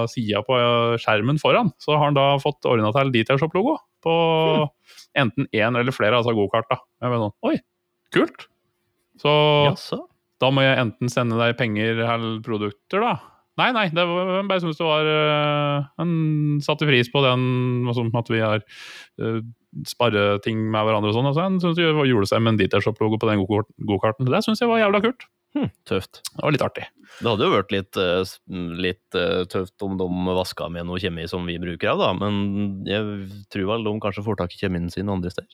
sida 0.09 0.41
på 0.49 0.57
skjermen 1.05 1.43
foran 1.43 1.75
så 1.83 1.99
har 1.99 2.09
han 2.09 2.17
da 2.17 2.31
fått 2.41 2.65
ordna 2.73 2.95
til 2.97 3.13
Detail 3.13 3.43
Shop-logo 3.43 3.77
på 4.05 4.17
enten 5.21 5.47
én 5.53 5.77
eller 5.77 5.93
flere 5.93 6.17
av 6.17 6.25
disse 6.25 6.37
gokarta. 6.41 6.81
Sånn, 7.05 7.37
Oi, 7.45 7.59
kult! 8.15 8.49
Så 9.21 9.31
Jaså? 9.69 10.01
da 10.43 10.51
må 10.51 10.65
jeg 10.65 10.81
enten 10.83 11.13
sende 11.13 11.39
deg 11.39 11.57
penger 11.59 12.01
eller 12.03 12.41
produkter, 12.45 13.05
da. 13.05 13.15
Nei, 13.61 13.69
nei, 13.71 13.85
det 13.95 14.03
var, 14.03 14.31
jeg 14.35 14.47
bare 14.51 14.63
syntes 14.65 14.81
det 14.81 14.87
var 14.89 15.09
En 16.03 16.15
satte 16.65 16.89
pris 16.89 17.07
på 17.13 17.21
den 17.23 17.45
at 18.19 18.33
vi 18.33 18.41
har 18.43 18.65
sparre 19.15 19.45
sparreting 19.87 20.65
med 20.71 20.87
hverandre 20.87 21.11
og 21.11 21.17
sånn. 21.17 21.29
Altså, 21.31 21.45
han 21.47 21.61
syntes 21.63 21.79
det 21.79 21.87
gjorde 22.11 22.31
seg 22.31 22.43
med 22.43 22.55
en 22.55 22.61
Detailshop-logo 22.63 23.19
på 23.19 23.31
den 23.31 23.43
gokart- 23.43 23.71
gokarten. 23.87 24.27
Det 24.31 24.43
syns 24.47 24.63
jeg 24.63 24.71
var 24.71 24.83
jævla 24.83 25.01
kult. 25.07 25.27
Hm, 25.55 25.69
tøft. 25.87 26.19
Det 26.35 26.43
var 26.43 26.55
litt 26.55 26.65
artig. 26.67 26.85
Det 27.21 27.29
hadde 27.29 27.47
jo 27.47 27.53
vært 27.53 27.71
litt, 27.71 27.99
eh, 28.01 28.31
litt 28.75 29.19
eh, 29.19 29.45
tøft 29.47 29.85
om 29.87 29.95
de 30.01 30.07
vaska 30.35 30.67
med 30.73 30.89
noe 30.89 30.99
kjemi 30.99 31.29
som 31.31 31.47
vi 31.47 31.61
bruker 31.63 31.93
av, 31.93 32.01
da. 32.03 32.09
Men 32.19 32.83
jeg 32.89 33.29
tror 33.55 33.69
vel 33.71 33.87
de 33.87 33.93
kanskje 34.03 34.25
får 34.27 34.41
tak 34.41 34.57
i 34.57 34.59
kjemien 34.65 34.91
sin 34.91 35.13
andre 35.13 35.31
steder. 35.31 35.53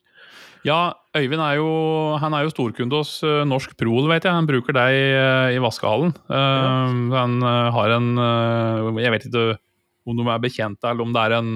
Ja, 0.65 0.95
Øyvind 1.17 1.41
er 1.41 1.59
jo, 1.59 1.69
han 2.21 2.37
er 2.37 2.47
jo 2.47 2.53
storkunde 2.53 3.01
hos 3.01 3.19
øh, 3.25 3.43
Norsk 3.49 3.77
Prol, 3.81 4.09
vet 4.09 4.25
jeg. 4.25 4.33
Han 4.33 4.49
bruker 4.49 4.77
deg 4.77 5.57
i 5.57 5.61
vaskehallen. 5.61 6.15
Ja. 6.33 6.89
Han 7.17 7.41
har 7.45 7.97
en 7.97 8.15
Jeg 9.01 9.13
vet 9.13 9.29
ikke 9.29 9.45
om 10.09 10.17
de 10.17 10.27
er 10.33 10.41
bekjente, 10.41 10.89
eller 10.89 11.05
om 11.05 11.13
det 11.13 11.27
er 11.27 11.37
en 11.41 11.53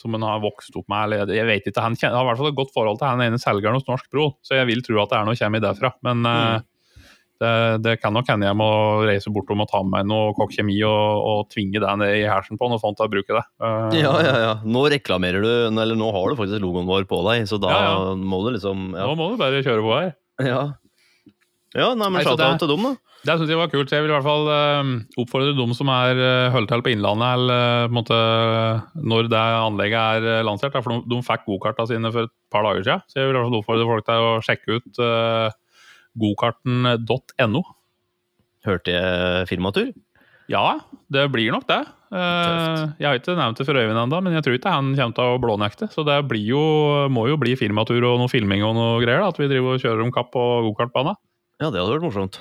som 0.00 0.14
han 0.16 0.24
har 0.24 0.40
vokst 0.40 0.74
opp 0.78 0.88
med. 0.88 1.12
eller 1.12 1.34
jeg 1.34 1.46
vet 1.48 1.66
ikke, 1.68 1.82
Han 1.82 1.96
har 2.00 2.22
i 2.22 2.28
hvert 2.30 2.38
fall 2.40 2.48
et 2.48 2.56
godt 2.56 2.72
forhold 2.72 2.98
til 3.00 3.10
han 3.10 3.20
ene 3.20 3.40
selgeren 3.40 3.76
hos 3.76 3.86
Norsk 3.88 4.08
Prol, 4.12 4.32
så 4.40 4.56
jeg 4.56 4.68
vil 4.70 4.82
tro 4.86 5.02
at 5.02 5.10
det 5.10 5.18
er 5.18 5.26
noe 5.28 5.36
kjemi 5.36 5.60
derfra. 5.60 5.92
Men 6.06 6.24
øh, 6.24 6.60
Det, 7.40 7.52
det 7.80 7.94
kan 8.02 8.12
nok 8.12 8.28
hende 8.28 8.44
jeg 8.50 8.56
må 8.60 8.68
reise 9.08 9.32
bortom 9.32 9.62
og 9.64 9.70
ta 9.70 9.80
med 9.80 9.94
meg 9.94 10.08
noe 10.10 10.34
kokk 10.36 10.52
kjemi 10.58 10.76
og, 10.84 11.22
og 11.30 11.46
tvinge 11.54 11.80
deg 11.80 12.00
ned 12.02 12.12
i 12.18 12.26
hersen 12.28 12.60
på 12.60 12.68
noe 12.68 12.80
sånt 12.82 13.00
og 13.00 13.12
bruke 13.14 13.32
det. 13.38 13.44
Uh, 13.62 13.88
Ja, 13.96 14.12
ja, 14.24 14.34
ja. 14.44 14.52
Nå 14.64 14.84
reklamerer 14.92 15.40
du, 15.44 15.50
eller 15.72 15.96
nå 15.96 16.10
har 16.12 16.28
du 16.28 16.36
faktisk 16.40 16.60
logoen 16.60 16.88
vår 16.90 17.08
på 17.08 17.22
deg, 17.30 17.46
så 17.48 17.56
da 17.62 17.72
Ja, 17.72 17.84
ja. 17.88 18.14
må 18.20 18.42
du 18.44 18.52
liksom 18.58 18.90
Ja. 18.92 19.08
Nå 19.08 19.16
må 19.16 19.30
du 19.32 19.40
bare 19.40 19.64
kjøre 19.64 19.84
på 19.86 19.94
her. 19.96 20.12
ja. 20.44 20.60
ja 21.76 21.94
nei, 21.96 22.10
men 22.12 22.26
shout-out 22.26 22.60
til 22.60 22.68
dem, 22.74 22.90
da. 22.90 22.96
Det 23.20 23.34
syns 23.36 23.50
jeg 23.52 23.58
var 23.60 23.68
kult. 23.68 23.90
Jeg 23.92 24.00
vil 24.00 24.08
i 24.08 24.14
hvert 24.14 24.24
fall 24.24 24.46
uh, 24.48 24.92
oppfordre 25.20 25.52
dem 25.52 25.74
som 25.76 25.90
er 25.92 26.16
uh, 26.16 26.52
holder 26.54 26.70
til 26.70 26.84
på 26.86 26.92
Innlandet, 26.94 27.34
eller 27.36 27.84
uh, 27.84 27.92
måte 27.92 28.16
når 28.96 29.28
det 29.28 29.40
anlegget 29.40 29.98
er 30.00 30.28
eh, 30.38 30.44
lansert. 30.48 30.72
da, 30.72 30.80
For 30.80 30.94
de, 30.96 31.02
de 31.12 31.18
fikk 31.26 31.44
gokarta 31.44 31.84
sine 31.90 32.08
for 32.14 32.24
et 32.30 32.32
par 32.52 32.64
dager 32.64 32.86
siden. 32.86 33.04
Så 33.12 33.20
jeg 33.20 33.28
vil 33.28 33.36
i 33.36 33.38
hvert 33.42 33.50
fall 33.50 33.58
oppfordre 33.60 33.88
folk 33.90 34.06
til 34.08 34.24
å 34.24 34.32
sjekke 34.46 34.78
ut 34.78 35.02
uh, 35.04 35.52
gokarten.no. 36.18 37.62
Hørte 38.66 38.92
jeg 38.92 39.48
firmatur? 39.48 39.92
Ja, 40.50 40.80
det 41.14 41.28
blir 41.30 41.52
nok 41.54 41.64
det. 41.70 41.78
Eh, 42.10 42.18
Tøft. 42.18 42.96
jeg 42.98 43.06
har 43.06 43.18
ikke 43.20 43.36
nevnt 43.38 43.60
det 43.60 43.66
for 43.68 43.78
Øyvind 43.78 44.00
ennå, 44.02 44.18
men 44.26 44.34
jeg 44.34 44.42
tror 44.42 44.56
ikke 44.58 44.72
han 44.74 44.88
kommer 44.98 45.14
til 45.14 45.30
å 45.30 45.38
blånekte. 45.40 45.88
Så 45.94 46.02
det 46.04 46.16
blir 46.28 46.42
jo, 46.50 46.62
må 47.08 47.28
jo 47.30 47.38
bli 47.38 47.54
firmatur 47.56 48.02
og 48.02 48.18
noe 48.18 48.32
filming 48.32 48.64
og 48.66 48.74
noe 48.74 48.96
greier. 49.04 49.22
da, 49.22 49.28
At 49.30 49.38
vi 49.38 49.46
driver 49.46 49.76
og 49.78 49.84
kjører 49.84 50.02
om 50.02 50.10
kapp 50.12 50.32
på 50.34 50.42
gokartbane. 50.66 51.14
Ja, 51.62 51.70
det 51.70 51.78
hadde 51.78 51.94
vært 51.94 52.06
morsomt. 52.08 52.40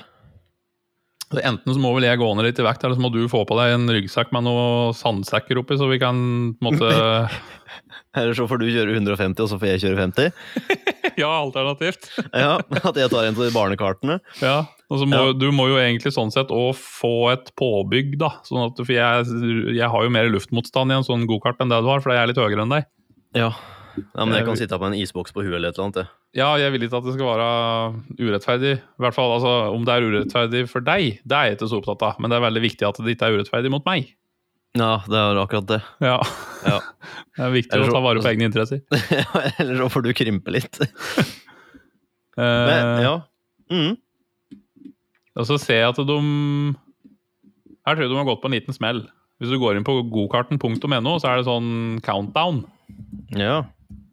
Så 1.29 1.41
Enten 1.45 1.75
så 1.75 1.77
må 1.81 1.91
vel 1.93 2.07
jeg 2.07 2.17
gå 2.17 2.27
ned 2.33 2.47
litt 2.47 2.59
i 2.61 2.65
vekt, 2.65 2.83
eller 2.83 2.97
så 2.97 3.03
må 3.05 3.11
du 3.13 3.21
få 3.29 3.43
på 3.45 3.57
deg 3.59 3.75
en 3.75 3.89
ryggsekk 3.93 4.31
med 4.33 4.47
noen 4.47 4.95
sandsekker 4.97 5.59
oppi, 5.61 5.77
så 5.77 5.85
vi 5.91 5.99
kan 6.01 6.17
på 6.57 6.65
en 6.65 6.69
måte 6.71 6.89
Eller 8.17 8.33
så 8.33 8.47
får 8.49 8.57
du 8.57 8.65
kjøre 8.71 8.95
150, 8.97 9.43
og 9.43 9.49
så 9.51 9.59
får 9.61 9.69
jeg 9.75 9.83
kjøre 9.83 10.07
50. 10.09 10.31
Ja, 11.19 11.27
alternativt. 11.35 12.05
Ja, 12.31 12.61
At 12.79 12.95
jeg 12.95 13.09
tar 13.11 13.25
en 13.27 13.35
av 13.35 13.41
de 13.43 13.49
barnekartene. 13.51 14.19
Ja. 14.39 14.69
Og 14.87 15.01
så 15.01 15.07
må, 15.09 15.17
Ja. 15.19 15.33
Du 15.35 15.49
må 15.51 15.65
jo 15.67 15.75
egentlig 15.75 16.13
sånn 16.15 16.31
sett 16.31 16.47
òg 16.55 16.77
få 16.79 17.11
et 17.33 17.51
påbygg, 17.59 18.13
da. 18.21 18.29
Sånn 18.47 18.61
at, 18.63 18.79
for 18.79 18.93
jeg, 18.95 19.25
jeg 19.75 19.89
har 19.91 20.05
jo 20.05 20.13
mer 20.15 20.29
luftmotstand 20.31 20.93
i 20.93 20.95
en 20.95 21.03
sånn 21.03 21.27
gokart 21.27 21.59
enn 21.59 21.73
det 21.73 21.81
du 21.83 21.89
har, 21.91 21.99
for 22.05 22.15
jeg 22.15 22.23
er 22.23 22.31
litt 22.31 22.39
høyere 22.39 22.63
enn 22.63 22.71
deg. 22.77 22.87
Ja. 23.35 23.51
Ja 24.15 24.25
men 24.25 24.35
jeg 24.37 24.45
kan 24.47 24.57
sitte 24.59 24.77
på 24.79 24.87
en 24.89 24.95
isboks 24.97 25.33
på 25.35 25.43
huet 25.45 25.55
eller 25.57 25.71
et 25.71 25.77
eller 25.79 25.87
annet. 25.89 26.15
Ja, 26.37 26.49
jeg 26.61 26.71
vil 26.75 26.83
ikke 26.85 26.99
at 26.99 27.07
det 27.07 27.15
skal 27.15 27.29
være 27.29 27.49
urettferdig. 28.19 28.73
I 28.77 29.01
hvert 29.03 29.15
fall, 29.17 29.31
altså, 29.37 29.53
Om 29.73 29.85
det 29.87 29.93
er 29.95 30.05
urettferdig 30.05 30.63
for 30.69 30.85
deg, 30.85 31.19
det 31.25 31.37
er 31.37 31.47
jeg 31.49 31.57
ikke 31.57 31.69
så 31.71 31.79
opptatt 31.81 32.05
av. 32.05 32.19
Men 32.21 32.29
det 32.29 32.37
er 32.37 32.43
veldig 32.45 32.63
viktig 32.67 32.85
at 32.87 32.99
det 33.01 33.15
ikke 33.15 33.29
er 33.29 33.37
urettferdig 33.39 33.71
mot 33.73 33.85
meg. 33.89 34.11
Ja, 34.77 34.99
det 35.09 35.17
er 35.17 35.39
akkurat 35.41 35.65
det. 35.71 35.79
Ja. 36.05 36.19
Ja. 36.67 36.77
Det 37.39 37.45
er 37.47 37.53
viktig 37.55 37.77
så, 37.79 37.87
å 37.87 37.93
ta 37.95 38.01
vare 38.03 38.21
på 38.21 38.27
egne 38.29 38.49
interesser. 38.49 38.81
Eller 39.61 39.79
så 39.79 39.87
får 39.89 40.03
du 40.05 40.11
krympe 40.17 40.53
litt. 40.57 40.81
Eh, 42.39 42.45
Men, 42.69 43.01
ja. 43.03 43.15
Mm. 43.73 43.95
Og 45.35 45.47
så 45.49 45.57
ser 45.59 45.81
jeg 45.81 45.89
at 45.89 45.97
de 46.07 46.15
Her 47.83 47.97
tror 47.97 48.05
jeg 48.05 48.11
de 48.13 48.15
har 48.15 48.27
gått 48.29 48.39
på 48.39 48.47
en 48.47 48.55
liten 48.55 48.77
smell. 48.77 49.01
Hvis 49.41 49.51
du 49.51 49.57
går 49.59 49.75
inn 49.75 49.83
på 49.87 49.97
gokarten.no, 50.13 51.17
så 51.19 51.33
er 51.33 51.41
det 51.41 51.47
sånn 51.49 51.99
countdown. 52.05 52.61
ja. 53.35 53.65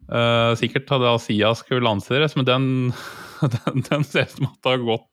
Eh, 0.07 0.53
sikkert 0.59 0.89
hadde 0.93 1.09
Asia 1.17 1.51
skulle 1.59 1.83
lanseres, 1.83 2.35
men 2.39 2.47
den, 2.47 2.67
den, 3.57 3.83
den 3.89 4.05
ser 4.07 4.27
ut 4.29 4.35
som 4.37 4.49
at 4.49 4.59
det 4.63 4.75
har 4.77 4.83
gått 4.87 5.07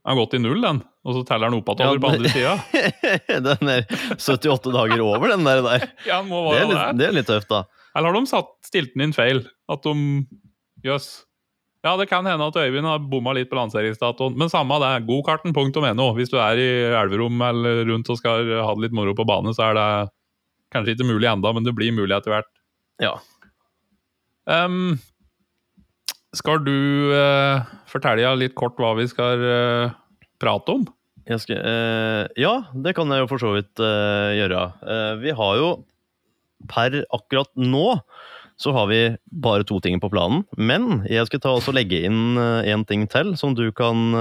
den 0.00 0.14
har 0.14 0.16
gått 0.16 0.34
i 0.34 0.38
null, 0.40 0.62
den. 0.64 0.78
Og 1.04 1.12
så 1.12 1.20
teller 1.28 1.50
den 1.50 1.58
opp 1.60 1.68
igjen 1.74 1.90
Ja, 1.92 1.98
på 2.00 2.08
andre 2.08 2.30
sida. 2.32 2.54
Den 3.44 3.68
er 3.68 3.82
78 4.16 4.72
dager 4.72 5.02
over, 5.04 5.28
den 5.28 5.44
der. 5.44 5.60
der. 5.60 5.82
Ja, 6.08 6.22
Det 6.24 6.56
er 6.56 6.70
litt, 6.70 6.96
det. 6.96 7.06
er 7.10 7.16
litt 7.18 7.28
tøft, 7.28 7.50
da. 7.52 7.58
Eller 7.92 8.08
har 8.08 8.16
de 8.16 8.30
satt, 8.30 8.48
stilt 8.64 8.94
den 8.94 9.04
inn 9.04 9.12
feil? 9.12 9.42
At 9.68 9.84
de 9.84 9.92
Jøss. 10.86 11.10
Ja, 11.84 11.94
det 12.00 12.08
kan 12.08 12.24
hende 12.24 12.48
at 12.48 12.56
Øyvind 12.56 12.88
har 12.88 13.04
bomma 13.12 13.34
litt 13.36 13.52
på 13.52 13.56
lanseringsdatoen. 13.60 14.40
Men 14.40 14.48
samme 14.52 14.80
det. 14.80 14.90
Gokarten.no. 15.08 16.08
Hvis 16.16 16.32
du 16.32 16.38
er 16.40 16.60
i 16.60 16.68
Elverum 16.96 17.36
eller 17.44 17.84
rundt 17.92 18.08
og 18.12 18.18
skal 18.20 18.48
ha 18.56 18.72
det 18.72 18.86
litt 18.86 18.96
moro 18.96 19.12
på 19.16 19.28
bane, 19.28 19.52
så 19.56 19.68
er 19.68 19.76
det 19.76 19.86
kanskje 20.72 20.96
ikke 20.96 21.10
mulig 21.12 21.28
enda, 21.28 21.52
men 21.52 21.68
det 21.68 21.76
blir 21.76 21.92
mulig 21.92 22.16
etter 22.16 22.38
hvert. 22.38 22.50
Ja. 23.04 23.18
Ehm, 24.48 24.96
skal 26.36 26.62
du 26.62 27.10
uh, 27.10 27.66
fortelle 27.90 28.32
litt 28.38 28.56
kort 28.58 28.78
hva 28.80 28.94
vi 28.98 29.08
skal 29.10 29.42
uh, 29.42 29.92
prate 30.40 30.78
om? 30.78 30.88
Skal, 31.30 31.60
uh, 31.62 32.24
ja, 32.38 32.54
det 32.74 32.94
kan 32.96 33.10
jeg 33.12 33.24
jo 33.24 33.30
for 33.30 33.42
så 33.42 33.54
vidt 33.58 33.80
gjøre. 33.80 34.66
Vi 35.20 35.34
har 35.36 35.56
jo 35.60 35.70
per 36.70 37.02
akkurat 37.10 37.50
nå 37.58 38.00
så 38.60 38.74
har 38.76 38.90
vi 38.90 38.98
bare 39.40 39.64
to 39.64 39.78
ting 39.80 39.96
på 40.02 40.10
planen. 40.12 40.42
Men 40.60 41.06
jeg 41.08 41.24
skal 41.30 41.40
ta 41.40 41.54
også 41.56 41.72
legge 41.72 42.02
inn 42.04 42.36
én 42.36 42.84
ting 42.84 43.06
til 43.08 43.32
som 43.40 43.54
du, 43.56 43.70
kan, 43.72 44.12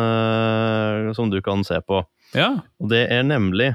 som 1.17 1.27
du 1.27 1.41
kan 1.43 1.65
se 1.67 1.81
på. 1.83 1.99
Ja. 2.37 2.53
Og 2.79 2.87
det 2.93 3.03
er 3.11 3.25
nemlig 3.27 3.73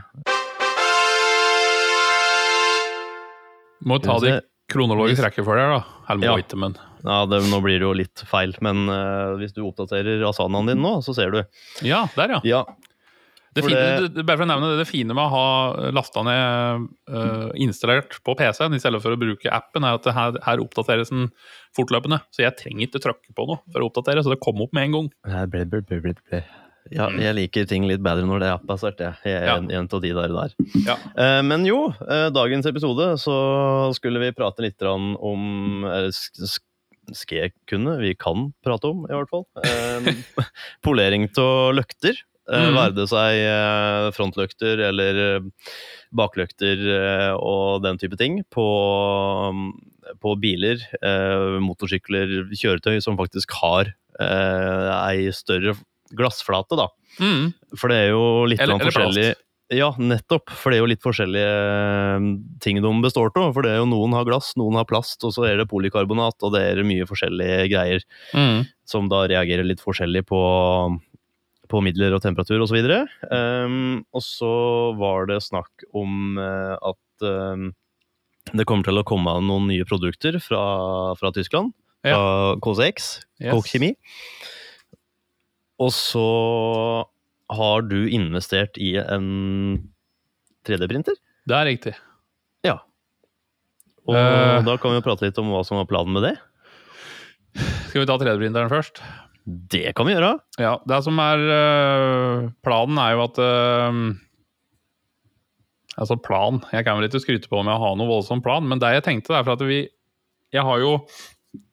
Må 3.85 3.99
ta 4.01 4.17
det 4.23 4.39
kronologisk 4.73 5.23
rekkefølge, 5.27 5.67
da. 5.75 6.15
Må 6.17 6.25
Ja. 6.31 6.35
Wittemann. 6.39 6.77
Ja, 7.05 7.27
det, 7.29 7.43
nå 7.51 7.59
blir 7.61 7.77
det 7.83 7.85
jo 7.85 7.93
litt 7.93 8.23
feil, 8.25 8.55
men 8.65 8.87
uh, 8.89 9.37
hvis 9.37 9.53
du 9.53 9.61
oppdaterer 9.67 10.23
asanaen 10.25 10.71
din 10.71 10.81
nå, 10.81 10.97
så 11.05 11.13
ser 11.17 11.31
du. 11.35 11.43
Ja, 11.85 12.07
der, 12.17 12.39
ja. 12.39 12.41
Ja, 12.49 12.63
Det 13.55 13.63
fine, 13.63 13.83
det- 14.01 14.15
det, 14.17 14.25
bare 14.27 14.39
for 14.41 14.47
å 14.47 14.51
nevne 14.51 14.71
det, 14.73 14.79
det 14.83 14.89
fine 14.89 15.13
med 15.15 15.23
å 15.23 15.31
ha 15.31 15.91
lasta 15.95 16.25
ned 16.27 16.89
uh, 17.13 17.51
installert 17.55 18.17
på 18.25 18.35
PC-en 18.35 18.75
i 18.75 18.81
stedet 18.83 19.03
for 19.05 19.13
å 19.15 19.21
bruke 19.21 19.53
appen, 19.53 19.85
er 19.85 19.95
at 20.01 20.03
det 20.09 20.15
her, 20.17 20.33
her 20.43 20.59
oppdateres 20.65 21.13
den 21.13 21.29
fortløpende. 21.77 22.19
Så 22.35 22.43
jeg 22.43 22.57
trenger 22.59 22.89
ikke 22.89 23.05
trykke 23.05 23.37
på 23.37 23.47
noe 23.47 23.61
for 23.71 23.85
å 23.85 23.91
oppdatere, 23.93 24.25
så 24.25 24.33
det 24.33 24.41
kom 24.43 24.59
opp 24.65 24.73
med 24.75 24.89
en 24.89 24.97
gang. 24.97 25.13
Ble, 25.53 25.67
ble, 25.71 25.83
ble, 25.87 26.01
ble. 26.09 26.43
Ja, 26.93 27.07
jeg 27.17 27.35
liker 27.39 27.65
ting 27.67 27.87
litt 27.89 28.03
bedre 28.05 28.27
når 28.29 28.41
det 28.43 28.49
er 28.51 28.59
appbasert. 28.59 28.99
Jeg 29.01 29.15
Jeg 29.25 29.41
er 29.43 29.47
Ja. 29.47 29.57
en, 29.57 29.89
av 29.93 30.01
de 30.03 30.13
der. 30.13 30.29
der. 30.29 30.55
Ja. 30.85 30.97
Eh, 31.17 31.41
men 31.43 31.65
jo, 31.65 31.89
eh, 32.09 32.29
dagens 32.31 32.67
episode 32.67 33.17
så 33.19 33.95
skulle 33.95 34.21
vi 34.21 34.33
prate 34.33 34.61
litt 34.61 34.83
om 34.83 35.85
eller 35.85 36.09
sk- 36.13 36.45
sk- 36.45 36.71
Skal 37.13 37.37
jeg 37.39 37.53
kunne? 37.69 37.99
Vi 38.01 38.15
kan 38.15 38.55
prate 38.65 38.85
om, 38.89 39.03
i 39.05 39.13
hvert 39.13 39.29
fall. 39.29 39.45
Eh, 39.63 40.01
polering 40.83 41.29
av 41.37 41.75
løkter. 41.75 42.17
Eh, 42.49 42.61
Mhm. 42.71 42.75
Være 42.77 42.95
det 42.95 43.09
seg 43.09 43.41
eh, 43.41 44.11
frontløkter 44.13 44.81
eller 44.89 45.37
eh, 45.37 45.41
bakløkter 46.13 47.35
og 47.41 47.83
den 47.83 47.97
type 47.99 48.17
ting 48.17 48.43
på, 48.53 48.65
på 50.21 50.35
biler, 50.41 50.77
motorsykler, 51.61 52.47
kjøretøy 52.53 53.01
som 53.03 53.17
faktisk 53.19 53.51
har 53.63 53.93
ei 54.21 55.31
større 55.35 55.75
glassflate, 56.17 56.77
da. 56.79 56.89
Mm. 57.21 57.53
For 57.79 57.89
det 57.93 57.97
er 58.05 58.09
jo 58.15 58.45
litt 58.51 58.61
Eller- 58.61 58.75
eller 58.79 58.91
forskjellig 58.91 59.27
plast. 59.33 59.41
Ja, 59.73 59.89
nettopp. 59.97 60.51
For 60.53 60.71
det 60.71 60.77
er 60.77 60.83
jo 60.83 60.89
litt 60.91 61.03
forskjellige 61.03 61.53
eh, 61.57 62.27
ting 62.61 62.83
de 62.85 62.91
består 63.03 63.31
av. 63.41 63.55
For 63.57 63.63
det 63.65 63.71
er 63.73 63.79
jo 63.81 63.87
noen 63.89 64.13
har 64.13 64.27
glass, 64.29 64.53
noen 64.61 64.77
har 64.77 64.85
plast, 64.85 65.25
og 65.25 65.33
så 65.33 65.47
er 65.49 65.57
det 65.57 65.69
polykarbonat, 65.71 66.37
og 66.45 66.53
det 66.53 66.61
er 66.69 66.83
mye 66.85 67.07
forskjellige 67.09 67.71
greier 67.73 68.05
Mm. 68.35 68.67
som 68.85 69.09
da 69.09 69.27
reagerer 69.27 69.65
litt 69.65 69.81
forskjellig 69.81 70.27
på, 70.29 71.01
på 71.73 71.81
midler 71.83 72.13
og 72.15 72.21
temperatur 72.23 72.61
osv. 72.61 72.77
Og, 72.77 73.09
um, 73.33 74.05
og 74.13 74.21
så 74.23 74.53
var 75.01 75.27
det 75.33 75.41
snakk 75.43 75.89
om 75.95 76.37
uh, 76.39 76.77
at 76.85 77.25
um, 77.25 77.73
det 78.53 78.67
kommer 78.69 78.85
til 78.85 79.01
å 79.01 79.05
komme 79.09 79.33
noen 79.41 79.67
nye 79.73 79.87
produkter 79.89 80.37
fra, 80.45 81.15
fra 81.17 81.33
Tyskland. 81.33 81.73
Fra 82.05 82.55
KCX, 82.61 83.25
Yes. 83.41 83.51
Koch 83.55 83.65
Kjemi. 83.73 83.95
Og 85.85 85.93
så 85.93 86.25
har 87.53 87.85
du 87.91 87.99
investert 88.09 88.79
i 88.81 88.95
en 89.03 89.29
3D-printer. 90.65 91.19
Det 91.45 91.57
er 91.59 91.69
riktig. 91.69 91.93
Ja. 92.65 92.79
Og 94.09 94.17
uh, 94.17 94.65
da 94.65 94.79
kan 94.81 94.95
vi 94.95 95.01
jo 95.01 95.05
prate 95.05 95.29
litt 95.29 95.41
om 95.41 95.53
hva 95.53 95.61
som 95.67 95.81
var 95.81 95.89
planen 95.91 96.17
med 96.17 96.25
det. 96.31 96.35
Skal 97.91 98.03
vi 98.03 98.09
ta 98.09 98.17
3D-printeren 98.19 98.73
først? 98.73 99.03
Det 99.45 99.93
kan 99.97 100.09
vi 100.09 100.15
gjøre. 100.15 100.39
Ja, 100.57 100.79
det 100.89 101.03
som 101.05 101.19
er 101.21 101.43
øh, 101.53 102.47
planen 102.65 102.97
er 102.99 103.13
jo 103.13 103.25
at 103.27 103.41
øh, 103.45 103.99
Altså, 105.95 106.17
plan 106.17 106.63
Jeg 106.73 106.87
kan 106.87 106.97
vel 106.97 107.07
ikke 107.07 107.21
skryte 107.23 107.51
på 107.51 107.61
om 107.61 107.69
jeg 107.69 107.83
har 107.83 107.99
noe 108.01 108.09
voldsom 108.09 108.41
plan, 108.43 108.65
men 108.67 108.81
det 108.83 108.95
jeg 108.97 109.05
tenkte, 109.05 109.37
er 109.37 109.45
for 109.45 109.55
at 109.55 109.67
vi 109.69 109.85
Jeg 110.55 110.65
har 110.65 110.81
jo 110.81 110.97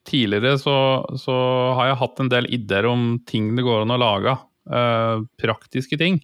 Tidligere 0.08 0.58
så, 0.58 0.76
så 1.22 1.36
har 1.78 1.92
jeg 1.92 2.02
hatt 2.02 2.20
en 2.24 2.32
del 2.32 2.50
ideer 2.54 2.88
om 2.90 3.16
ting 3.30 3.52
det 3.56 3.66
går 3.66 3.84
an 3.84 3.96
å 3.96 4.02
lage. 4.02 4.36
Uh, 4.70 5.24
praktiske 5.42 5.98
ting. 6.02 6.20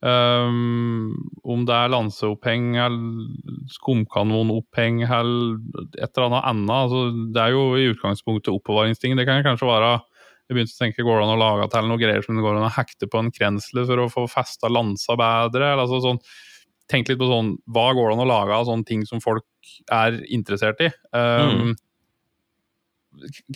Um, 0.00 1.12
om 1.44 1.66
det 1.68 1.76
er 1.76 1.90
lanseoppheng 1.92 2.78
eller 2.80 3.66
skumkanonoppheng 3.68 5.02
eller 5.04 5.58
et 6.00 6.06
eller 6.08 6.30
annet 6.30 6.46
annet. 6.54 6.76
Altså, 6.76 7.02
det 7.36 7.42
er 7.42 7.52
jo 7.52 7.66
i 7.76 7.90
utgangspunktet 7.92 8.54
oppbevaringsting. 8.54 9.18
Det 9.18 9.28
kan 9.28 9.44
kanskje 9.44 9.68
være 9.68 9.98
jeg 10.50 10.56
begynte 10.56 10.74
å 10.74 10.80
tenke, 10.80 11.04
Går 11.06 11.20
det 11.20 11.26
an 11.28 11.36
å 11.36 11.38
lage 11.38 11.66
til 11.70 11.84
noen 11.86 12.00
greier 12.00 12.24
som 12.26 12.34
det 12.34 12.42
går 12.42 12.56
an 12.58 12.66
å 12.66 12.74
hekte 12.74 13.06
på 13.06 13.20
en 13.20 13.28
krensle 13.30 13.84
for 13.86 14.02
å 14.02 14.08
få 14.10 14.24
festa 14.32 14.66
lansa 14.72 15.14
bedre? 15.14 15.68
eller 15.68 15.84
altså 15.84 16.00
sånn, 16.02 16.18
Tenk 16.90 17.06
litt 17.06 17.20
på 17.20 17.28
sånn, 17.30 17.52
hva 17.70 17.92
går 17.94 18.08
det 18.08 18.16
an 18.16 18.24
å 18.24 18.26
lage 18.26 18.56
av 18.56 18.64
sånne 18.66 18.88
ting 18.88 19.04
som 19.06 19.20
folk 19.22 19.46
er 19.94 20.16
interessert 20.26 20.80
i? 20.82 20.88
Um, 21.14 21.76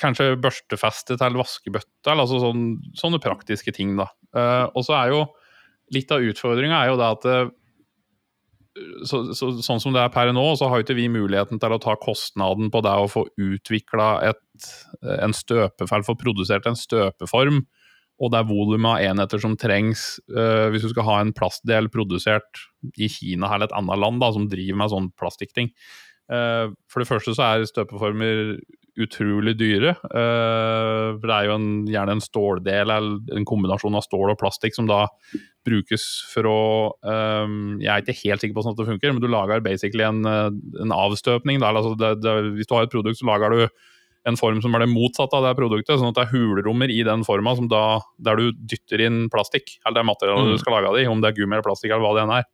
kanskje 0.00 0.34
børstefeste 0.42 1.18
til 1.20 1.38
vaskebøtte, 1.40 2.10
eller 2.10 2.26
altså 2.26 2.40
sånn, 2.42 2.64
sånne 2.98 3.20
praktiske 3.22 3.74
ting, 3.74 3.96
da. 4.00 4.08
Uh, 4.34 4.66
og 4.74 4.86
så 4.86 4.96
er 4.98 5.12
jo 5.14 5.20
litt 5.94 6.10
av 6.14 6.24
utfordringa 6.24 6.80
er 6.80 6.90
jo 6.90 6.98
det 7.00 7.06
at 7.06 7.26
eh, 7.28 7.52
så, 9.06 9.20
så, 9.36 9.50
sånn 9.62 9.82
som 9.82 9.94
det 9.94 10.02
er 10.02 10.12
per 10.14 10.32
nå, 10.34 10.44
så 10.58 10.66
har 10.70 10.80
jo 10.80 10.86
ikke 10.86 10.96
vi 10.98 11.06
muligheten 11.12 11.60
til 11.62 11.74
å 11.76 11.80
ta 11.82 11.94
kostnaden 12.00 12.72
på 12.74 12.80
det 12.82 12.94
å 12.98 13.10
få 13.10 13.26
utvikla 13.38 14.08
en 14.24 15.36
støpefell, 15.36 16.06
få 16.06 16.16
produsert 16.18 16.66
en 16.66 16.78
støpeform, 16.78 17.62
og 18.22 18.30
det 18.30 18.40
er 18.40 18.48
volumet 18.48 18.90
av 18.92 19.12
enheter 19.12 19.42
som 19.42 19.56
trengs 19.58 20.04
uh, 20.30 20.70
hvis 20.70 20.86
du 20.86 20.92
skal 20.92 21.06
ha 21.08 21.18
en 21.22 21.32
plastdel 21.34 21.90
produsert 21.92 22.62
i 22.94 23.08
Kina 23.10 23.50
eller 23.50 23.68
et 23.68 23.76
annet 23.76 24.00
land 24.00 24.22
da, 24.22 24.30
som 24.34 24.46
driver 24.50 24.78
med 24.80 24.92
sånn 24.92 25.08
plastikkting. 25.18 25.72
Uh, 26.30 26.70
for 26.90 27.02
det 27.02 27.10
første 27.10 27.34
så 27.36 27.46
er 27.48 27.66
støpeformer 27.68 28.54
utrolig 29.00 29.56
dyre. 29.58 29.94
Uh, 30.06 31.16
det 31.22 31.32
er 31.34 31.48
jo 31.48 31.56
en, 31.56 31.68
gjerne 31.90 32.16
en 32.16 32.22
ståldel 32.22 32.92
eller 32.94 33.36
en 33.36 33.48
kombinasjon 33.48 33.98
av 33.98 34.04
stål 34.06 34.34
og 34.34 34.40
plastikk 34.40 34.76
som 34.76 34.86
da 34.90 35.04
brukes 35.64 36.04
for 36.28 36.46
å 36.50 36.60
um, 37.00 37.80
Jeg 37.80 37.90
er 37.90 38.04
ikke 38.04 38.20
helt 38.20 38.44
sikker 38.44 38.54
på 38.54 38.62
hvordan 38.62 38.78
det 38.78 38.88
funker, 38.92 39.14
men 39.14 39.24
du 39.24 39.30
lager 39.32 39.64
basically 39.64 40.04
en, 40.06 40.22
en 40.26 40.94
avstøpning. 40.94 41.62
Altså 41.64 41.96
det, 41.98 42.14
det, 42.22 42.36
hvis 42.58 42.70
du 42.70 42.76
har 42.76 42.86
et 42.86 42.94
produkt, 42.94 43.20
så 43.20 43.30
lager 43.32 43.54
du 43.54 43.66
en 44.28 44.38
form 44.40 44.60
som 44.64 44.74
er 44.74 44.84
det 44.84 44.92
motsatte 44.92 45.36
av 45.36 45.44
det 45.46 45.54
produktet. 45.58 45.98
Sånn 46.00 46.12
at 46.12 46.18
det 46.18 46.26
er 46.26 46.32
hulrommer 46.32 46.92
i 46.92 47.02
den 47.06 47.24
forma 47.26 47.54
der 47.60 48.40
du 48.40 48.46
dytter 48.56 49.04
inn 49.04 49.24
plastikk. 49.32 49.76
Eller 49.84 50.00
det 50.00 50.08
materialet 50.08 50.48
mm. 50.48 50.54
du 50.54 50.62
skal 50.62 50.78
lage 50.78 50.90
av 50.90 50.96
det 50.96 51.04
i, 51.04 51.10
om 51.10 51.20
det 51.20 51.32
er 51.32 51.38
gummi 51.40 51.58
eller 51.58 51.66
plastikk 51.66 51.92
eller 51.92 52.04
hva 52.06 52.14
det 52.16 52.24
enn 52.24 52.36
er. 52.38 52.46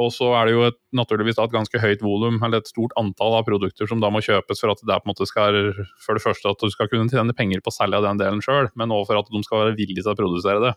Og 0.00 0.08
så 0.14 0.30
er 0.38 0.48
det 0.48 0.52
jo 0.54 0.62
et, 0.70 0.76
naturligvis 0.96 1.36
et 1.42 1.52
ganske 1.52 1.80
høyt 1.82 2.00
volum, 2.04 2.38
eller 2.40 2.62
et 2.62 2.70
stort 2.70 2.94
antall 3.00 3.36
av 3.36 3.44
produkter 3.44 3.88
som 3.88 4.00
da 4.00 4.08
må 4.12 4.22
kjøpes 4.24 4.62
for 4.62 4.72
at 4.72 4.80
det 4.80 4.96
på 4.96 5.04
en 5.04 5.12
måte 5.12 5.28
skal 5.28 5.58
For 6.00 6.16
det 6.16 6.24
første 6.24 6.48
at 6.48 6.62
du 6.62 6.72
skal 6.72 6.88
kunne 6.88 7.12
tjene 7.12 7.36
penger 7.36 7.60
på 7.60 7.72
å 7.72 7.88
av 7.90 8.06
den 8.06 8.22
delen 8.22 8.40
sjøl, 8.44 8.70
men 8.74 8.94
òg 8.94 9.04
for 9.10 9.20
at 9.20 9.28
de 9.28 9.42
skal 9.44 9.66
være 9.66 9.76
villige 9.76 10.06
til 10.06 10.14
å 10.14 10.16
produsere 10.16 10.62
det. 10.64 10.72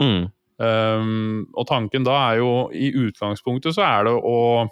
Mm. 0.00 0.28
Um, 0.60 1.48
og 1.56 1.66
tanken 1.66 2.04
da 2.04 2.18
er 2.28 2.42
jo 2.42 2.50
I 2.76 2.90
utgangspunktet 3.06 3.72
så 3.72 3.84
er 3.86 4.04
det 4.04 4.12
å 4.12 4.68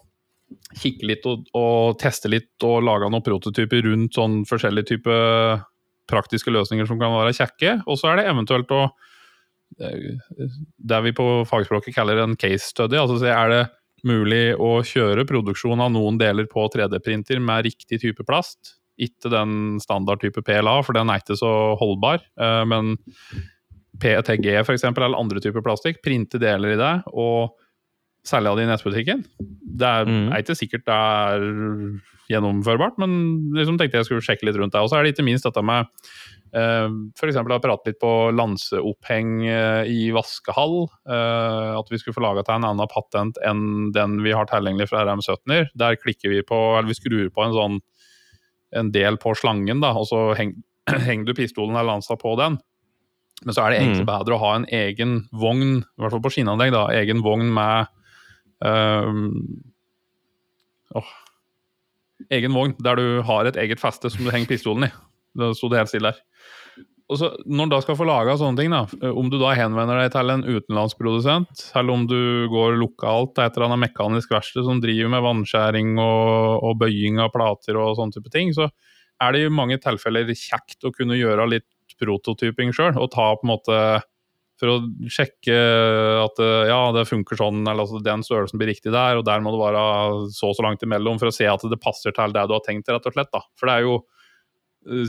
kikke 0.76 1.08
litt 1.08 1.24
og, 1.28 1.48
og 1.56 1.96
teste 2.00 2.28
litt 2.28 2.64
og 2.64 2.82
lage 2.84 3.08
noen 3.08 3.24
prototyper 3.24 3.84
rundt 3.88 4.16
sånn 4.16 4.42
forskjellige 4.48 4.92
typer 4.92 5.64
praktiske 6.08 6.52
løsninger 6.52 6.88
som 6.88 7.00
kan 7.00 7.12
være 7.12 7.34
kjekke. 7.36 7.74
Og 7.88 7.98
så 8.00 8.12
er 8.12 8.20
det 8.20 8.28
eventuelt 8.30 8.70
å 8.72 8.86
Det 9.76 11.00
vi 11.04 11.12
på 11.16 11.26
fagspråket 11.48 11.94
kaller 11.96 12.22
en 12.22 12.37
case 12.37 12.70
study. 12.70 12.98
altså 12.98 13.20
Er 13.26 13.52
det 13.52 13.62
mulig 14.06 14.56
å 14.56 14.78
kjøre 14.87 15.26
produksjon 15.28 15.80
av 15.82 15.92
noen 15.94 16.18
deler 16.20 16.48
på 16.50 16.66
3D-printer 16.72 17.42
med 17.42 17.66
riktig 17.68 18.00
type 18.02 18.26
plast? 18.26 18.76
Ikke 18.98 19.30
den 19.30 19.78
standard 19.82 20.22
type 20.22 20.42
PLA, 20.42 20.80
for 20.82 20.96
den 20.96 21.10
er 21.10 21.22
ikke 21.22 21.38
så 21.38 21.52
holdbar. 21.78 22.25
Eh, 22.40 22.64
men 22.66 22.96
PETG 24.02 24.50
f.eks., 24.64 24.84
eller 24.90 25.18
andre 25.18 25.42
typer 25.42 25.62
plastikk. 25.62 26.02
Printe 26.02 26.40
deler 26.42 26.75
i 26.75 26.80
det. 26.80 26.94
og 27.14 27.56
selge 28.28 28.54
det 28.58 28.66
i 28.66 28.68
nettbutikken. 28.68 29.25
Det 29.78 29.88
er, 29.88 30.08
mm. 30.08 30.30
er 30.32 30.42
ikke 30.42 30.58
sikkert 30.58 30.87
det 30.88 30.96
er 30.96 31.44
gjennomførbart, 32.28 32.98
men 33.00 33.12
liksom 33.56 33.78
tenkte 33.80 34.00
jeg 34.00 34.08
skulle 34.08 34.25
sjekke 34.25 34.48
litt 34.48 34.58
rundt 34.60 34.75
det. 34.75 34.82
Og 34.84 34.90
så 34.90 34.98
er 34.98 35.06
det 35.06 35.14
ikke 35.14 35.26
minst 35.26 35.46
dette 35.48 35.62
med 35.64 35.88
f.eks. 36.52 37.38
å 37.38 37.59
prate 37.62 37.90
litt 37.90 37.99
på 38.00 38.12
lanseoppheng 38.35 39.33
uh, 39.47 39.83
i 39.88 40.09
vaskehall. 40.14 40.87
Uh, 41.09 41.75
at 41.78 41.93
vi 41.93 42.00
skulle 42.00 42.17
få 42.17 42.25
laga 42.25 42.45
til 42.47 42.57
en 42.59 42.69
annen 42.71 42.90
patent 42.93 43.40
enn 43.47 43.90
den 43.97 44.21
vi 44.25 44.33
har 44.37 44.49
tilgjengelig 44.50 44.88
fra 44.93 45.05
RM17-er. 45.05 45.69
Der 45.78 45.99
klikker 46.00 46.32
vi 46.32 46.45
på, 46.47 46.63
eller 46.76 46.91
vi 46.91 46.99
skrur 46.99 47.28
på 47.34 47.45
en 47.45 47.56
sånn 47.56 47.82
en 48.78 48.91
del 48.93 49.17
på 49.21 49.32
slangen, 49.39 49.80
da, 49.80 49.95
og 49.97 50.11
så 50.11 50.32
heng, 50.37 50.58
henger 51.08 51.30
du 51.30 51.37
pistolen 51.39 51.76
eller 51.76 51.95
lansa 51.95 52.19
på 52.21 52.34
den. 52.41 52.58
Men 53.45 53.54
så 53.54 53.63
er 53.63 53.71
det 53.71 53.78
egentlig 53.82 54.04
mm. 54.04 54.11
bedre 54.11 54.34
å 54.34 54.43
ha 54.43 54.56
en 54.58 54.67
egen 54.75 55.21
vogn, 55.30 55.78
i 55.80 56.02
hvert 56.02 56.17
fall 56.17 56.25
på 56.25 56.34
skinnanlegg, 56.34 56.75
da, 56.75 56.89
egen 56.99 57.23
vogn 57.25 57.52
med 57.54 57.95
Um, 58.61 59.63
oh. 60.95 61.06
Egen 62.34 62.54
vogn 62.54 62.75
der 62.82 62.99
du 62.99 63.21
har 63.23 63.47
et 63.47 63.58
eget 63.61 63.80
feste 63.80 64.11
som 64.11 64.25
du 64.25 64.32
henger 64.34 64.50
pistolen 64.50 64.89
i. 64.89 64.93
Det 65.36 65.52
sto 65.58 65.71
det 65.71 65.82
helt 65.82 65.93
stille 65.93 66.12
der. 66.12 66.23
Og 67.08 67.17
så, 67.17 67.30
når 67.49 67.69
du 67.69 67.73
da 67.73 67.78
skal 67.80 67.97
få 67.97 68.04
laga 68.04 68.34
sånne 68.36 68.60
ting, 68.60 68.73
da, 68.75 68.82
om 69.17 69.30
du 69.32 69.38
da 69.41 69.54
henvender 69.56 69.97
deg 70.02 70.10
til 70.12 70.32
en 70.32 70.45
utenlandsprodusent, 70.45 71.62
eller 71.80 71.95
om 71.95 72.04
du 72.08 72.21
går 72.52 72.76
lokalt 72.76 73.32
til 73.32 73.47
et 73.47 73.56
eller 73.56 73.71
annet 73.71 73.86
mekanisk 73.86 74.34
verksted 74.34 74.67
som 74.67 74.82
driver 74.84 75.14
med 75.14 75.25
vannskjæring 75.25 75.95
og, 75.97 76.67
og, 76.69 76.76
bøying 76.82 77.17
av 77.25 77.32
plater 77.32 77.80
og 77.80 77.97
sånne 77.97 78.19
type 78.19 78.32
ting, 78.34 78.52
så 78.56 78.69
er 79.25 79.34
det 79.34 79.47
i 79.47 79.49
mange 79.52 79.80
tilfeller 79.80 80.28
kjekt 80.36 80.84
å 80.84 80.93
kunne 80.95 81.17
gjøre 81.17 81.49
litt 81.54 81.69
prototyping 81.99 82.76
sjøl, 82.76 83.00
og 83.00 83.10
ta 83.14 83.32
på 83.38 83.47
en 83.47 83.54
måte 83.54 83.80
for 84.58 84.75
å 84.75 84.76
sjekke 85.08 85.56
at 86.25 86.41
ja, 86.69 86.78
det 86.93 87.06
funker 87.08 87.38
sånn, 87.38 87.62
eller 87.62 87.86
altså 87.86 88.02
den 88.04 88.25
størrelsen 88.26 88.60
blir 88.60 88.73
riktig 88.73 88.93
der, 88.93 89.17
og 89.17 89.25
der 89.26 89.41
må 89.41 89.54
det 89.54 89.62
være 89.62 89.82
så 90.34 90.50
og 90.50 90.58
så 90.58 90.67
langt 90.67 90.84
imellom 90.84 91.21
for 91.23 91.30
å 91.30 91.34
se 91.34 91.47
at 91.49 91.64
det 91.71 91.80
passer 91.80 92.12
til 92.12 92.34
det 92.34 92.45
du 92.50 92.56
har 92.56 92.64
tenkt, 92.67 92.91
rett 92.91 93.06
og 93.06 93.14
slett. 93.14 93.30
da. 93.32 93.45
For 93.56 93.71
det 93.71 93.76
er 93.78 93.86
jo 93.86 94.00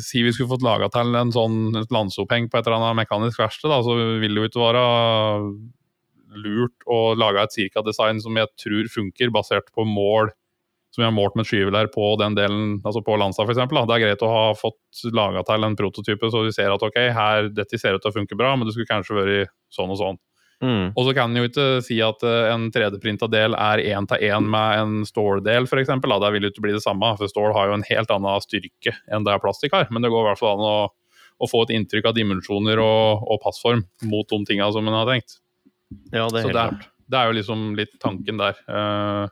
Si 0.01 0.23
vi 0.25 0.32
skulle 0.34 0.49
fått 0.49 0.65
laga 0.65 0.89
til 0.91 1.13
en 1.15 1.32
sånn, 1.32 1.60
et 1.77 1.91
landsoppheng 1.93 2.49
på 2.49 2.58
et 2.58 2.65
eller 2.67 2.79
annet 2.79 3.03
mekanisk 3.03 3.39
verksted, 3.39 3.71
så 3.86 3.95
vil 4.19 4.34
det 4.34 4.41
jo 4.41 4.49
ikke 4.49 4.63
være 4.65 4.84
lurt 6.39 6.86
å 6.89 6.99
lage 7.17 7.43
et 7.43 7.55
cirka-design 7.55 8.19
som 8.21 8.38
jeg 8.38 8.49
tror 8.60 8.89
funker, 8.93 9.32
basert 9.34 9.71
på 9.73 9.86
mål 9.88 10.34
som 10.89 11.03
vi 11.03 11.05
har 11.05 11.13
målt 11.13 11.36
med 11.38 11.45
skyvelær 11.45 11.91
på 11.93 12.05
den 12.21 12.36
delen, 12.38 12.79
altså 12.82 13.03
på 13.05 13.17
Lanza 13.21 13.45
f.eks. 13.45 13.60
Det 13.62 13.95
er 13.95 14.03
greit 14.03 14.25
å 14.25 14.32
ha 14.32 14.45
fått 14.58 15.03
laga 15.13 15.43
til 15.45 15.67
en 15.67 15.77
prototype, 15.77 16.32
så 16.34 16.41
vi 16.47 16.53
ser 16.55 16.73
at 16.73 16.86
ok, 16.86 16.97
her, 17.13 17.51
dette 17.53 17.77
ser 17.77 17.97
ut 17.97 18.01
til 18.01 18.10
å 18.10 18.15
funke 18.15 18.38
bra, 18.39 18.55
men 18.58 18.65
det 18.65 18.73
skulle 18.73 18.89
kanskje 18.89 19.19
vært 19.19 19.53
sånn 19.73 19.93
og 19.93 19.99
sånn. 20.01 20.19
Mm. 20.60 20.91
Og 20.91 21.06
så 21.08 21.13
kan 21.15 21.32
en 21.32 21.39
jo 21.39 21.48
ikke 21.48 21.67
si 21.86 21.98
at 22.04 22.24
eh, 22.28 22.50
en 22.52 22.67
3D-printa 22.76 23.30
del 23.32 23.56
er 23.56 23.82
én 23.93 24.08
til 24.10 24.24
én 24.28 24.48
med 24.52 24.80
en 24.82 24.95
ståldel, 25.08 25.69
f.eks. 25.69 25.91
Det 26.04 26.32
vil 26.36 26.48
jo 26.48 26.52
ikke 26.52 26.65
bli 26.65 26.76
det 26.76 26.84
samme, 26.84 27.13
for 27.19 27.32
stål 27.32 27.56
har 27.56 27.69
jo 27.69 27.78
en 27.78 27.86
helt 27.88 28.12
annen 28.15 28.43
styrke 28.43 28.95
enn 29.08 29.28
det 29.28 29.38
plastikk 29.43 29.78
har. 29.78 29.88
Men 29.93 30.04
det 30.04 30.12
går 30.12 30.26
i 30.26 30.30
hvert 30.30 30.41
fall 30.41 30.58
an 30.58 30.67
å, 30.67 30.80
å 31.39 31.50
få 31.50 31.63
et 31.65 31.76
inntrykk 31.78 32.12
av 32.12 32.17
dimensjoner 32.17 32.82
og, 32.84 33.24
og 33.24 33.41
passform 33.45 33.86
mot 34.12 34.28
de 34.28 34.41
tinga 34.50 34.67
som 34.76 34.88
en 34.89 35.00
har 35.00 35.08
tenkt. 35.13 35.39
Ja, 36.12 36.28
det 36.28 36.43
er 36.43 36.50
helt 36.50 36.54
det, 36.54 36.65
klart. 36.67 36.89
Det 37.10 37.22
er 37.22 37.30
jo 37.30 37.39
liksom 37.39 37.69
litt 37.80 37.95
tanken 38.04 38.41
der. 38.41 38.60
Uh, 38.69 39.32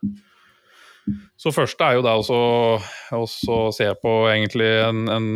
så 1.39 1.53
første 1.55 1.85
er 1.85 1.97
jo 1.97 2.03
da 2.05 2.15
å 2.19 3.71
se 3.75 3.89
på 4.01 4.13
egentlig 4.31 4.69
en, 4.83 5.05
en 5.11 5.27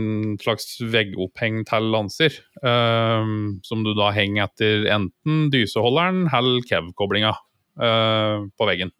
slags 0.42 0.80
veggoppheng 0.82 1.62
til 1.68 1.92
lanser. 1.94 2.40
Um, 2.62 3.62
som 3.66 3.86
du 3.86 3.94
da 3.98 4.12
henger 4.16 4.50
etter 4.50 4.88
enten 4.92 5.46
dyseholderen 5.54 6.26
eller 6.34 6.66
kev-koblinga 6.68 7.36
uh, 7.80 8.50
på 8.58 8.68
veggen. 8.68 8.92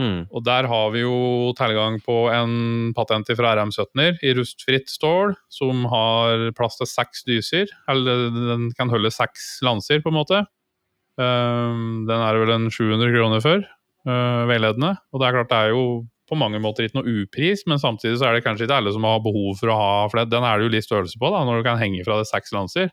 Mm. 0.00 0.30
Og 0.30 0.44
der 0.46 0.68
har 0.70 0.92
vi 0.94 1.02
jo 1.02 1.50
tilgang 1.58 1.98
på 2.04 2.22
en 2.32 2.94
patent 2.96 3.28
fra 3.36 3.56
RM17-er 3.58 4.22
i 4.24 4.32
rustfritt 4.38 4.88
stål, 4.88 5.34
som 5.52 5.84
har 5.92 6.46
plass 6.56 6.78
til 6.80 6.88
seks 6.88 7.26
dyser. 7.28 7.74
Eller 7.90 8.30
den 8.32 8.70
kan 8.78 8.92
holde 8.92 9.12
seks 9.12 9.58
lanser, 9.66 10.00
på 10.00 10.14
en 10.14 10.18
måte. 10.22 10.40
Um, 11.20 12.08
den 12.08 12.16
er 12.16 12.40
vel 12.40 12.54
en 12.54 12.70
700 12.72 13.12
kroner 13.12 13.44
for 13.44 13.68
uh, 14.08 14.46
veiledende. 14.50 14.94
Og 15.12 15.20
det 15.20 15.28
er 15.28 15.36
klart 15.38 15.52
det 15.52 15.60
er 15.60 15.74
jo 15.74 15.84
på 16.30 16.38
mange 16.38 16.60
måter 16.62 16.86
ikke 16.86 17.00
noe 17.00 17.22
upris, 17.24 17.64
men 17.66 17.80
samtidig 17.82 18.20
så 18.20 18.28
er 18.28 18.36
det 18.36 18.44
kanskje 18.44 18.68
ikke 18.68 18.76
alle 18.78 18.92
som 18.94 19.06
har 19.06 19.22
behov 19.24 19.56
for 19.58 19.72
å 19.72 19.78
ha 19.78 19.94
for 20.10 20.22
Den 20.30 20.46
er 20.46 20.58
det 20.58 20.68
jo 20.68 20.74
litt 20.76 20.86
størrelse 20.86 21.18
på, 21.18 21.30
da, 21.34 21.42
når 21.46 21.58
du 21.58 21.66
kan 21.66 21.80
henge 21.80 22.04
fra 22.06 22.20
det 22.20 22.28
seks 22.30 22.54
lanser. 22.54 22.92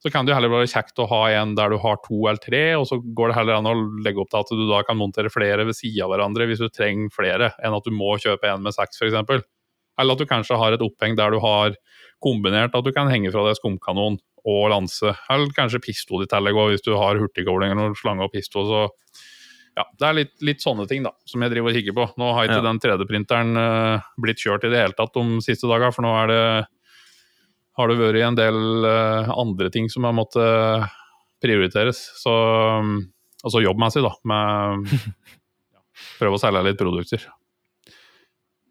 Så 0.00 0.12
kan 0.12 0.24
det 0.24 0.32
jo 0.32 0.36
heller 0.38 0.52
være 0.52 0.68
kjekt 0.68 1.00
å 1.00 1.08
ha 1.10 1.22
en 1.36 1.54
der 1.56 1.72
du 1.72 1.78
har 1.80 1.98
to 2.04 2.22
eller 2.22 2.40
tre, 2.40 2.62
og 2.76 2.86
så 2.88 3.00
går 3.00 3.30
det 3.30 3.36
heller 3.36 3.58
an 3.58 3.68
å 3.68 3.74
legge 4.04 4.20
opp 4.22 4.30
til 4.32 4.40
at 4.40 4.52
du 4.56 4.62
da 4.68 4.80
kan 4.84 4.96
montere 5.00 5.32
flere 5.32 5.66
ved 5.68 5.76
sida 5.76 6.06
av 6.06 6.14
hverandre 6.14 6.46
hvis 6.48 6.62
du 6.62 6.68
trenger 6.72 7.12
flere, 7.12 7.50
enn 7.60 7.76
at 7.76 7.88
du 7.88 7.92
må 7.92 8.14
kjøpe 8.20 8.48
en 8.48 8.64
med 8.64 8.76
seks, 8.76 9.00
f.eks. 9.00 9.44
Eller 10.00 10.16
at 10.16 10.22
du 10.22 10.28
kanskje 10.28 10.56
har 10.60 10.72
et 10.72 10.84
oppheng 10.84 11.16
der 11.18 11.32
du 11.32 11.40
har 11.44 11.76
kombinert 12.24 12.76
at 12.76 12.84
du 12.84 12.92
kan 12.96 13.08
henge 13.12 13.32
fra 13.32 13.44
deg 13.48 13.56
skumkanon 13.56 14.16
og 14.48 14.62
lanse, 14.72 15.12
eller 15.32 15.52
kanskje 15.56 15.82
pistol 15.84 16.24
i 16.24 16.28
tillegg, 16.28 16.56
hvis 16.72 16.84
du 16.84 16.94
har 16.96 17.20
hurtigkobling 17.20 17.74
eller 17.74 17.96
slange 17.96 18.24
og 18.24 18.32
pistol. 18.32 18.68
så 18.68 18.86
ja, 19.78 19.84
det 20.00 20.06
er 20.06 20.16
litt, 20.16 20.32
litt, 20.44 20.62
sånne 20.62 20.86
ting 20.90 21.04
da, 21.06 21.12
som 21.28 21.42
jeg 21.44 21.52
driver 21.52 21.70
og 21.70 21.76
kikker 21.78 21.96
på. 21.96 22.06
Nå 22.20 22.30
har 22.34 22.48
ikke 22.48 22.58
ja. 22.58 22.66
den 22.66 22.80
3D-printeren 22.82 23.60
uh, 23.60 24.08
blitt 24.20 24.42
kjørt 24.42 24.66
i 24.66 24.72
det 24.72 24.82
hele 24.82 24.96
tatt 24.98 25.14
de 25.14 25.40
siste 25.44 25.70
dager, 25.70 25.94
for 25.94 26.04
nå 26.04 26.10
er 26.24 26.30
det, 26.30 26.42
har 27.78 27.90
det 27.90 27.98
vært 28.00 28.20
en 28.26 28.38
del 28.38 28.60
uh, 28.86 29.30
andre 29.38 29.70
ting 29.72 29.88
som 29.92 30.08
har 30.08 30.16
måttet 30.16 30.90
prioriteres. 31.40 32.02
Så, 32.20 32.34
um, 32.82 32.96
altså 33.44 33.62
jobbmessig, 33.64 34.02
da. 34.04 34.12
Med 34.28 34.90
ja, 34.90 35.82
prøve 36.20 36.36
å 36.36 36.42
selge 36.42 36.66
litt 36.66 36.80
produkter. 36.80 37.28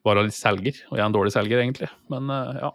Være 0.05 0.27
litt 0.27 0.37
selger, 0.37 0.83
og 0.91 0.97
jeg 0.97 1.03
er 1.03 1.09
en 1.09 1.15
dårlig 1.15 1.35
selger, 1.35 1.63
egentlig. 1.63 1.89
Men 2.11 2.29
uh, 2.31 2.55
ja. 2.59 2.73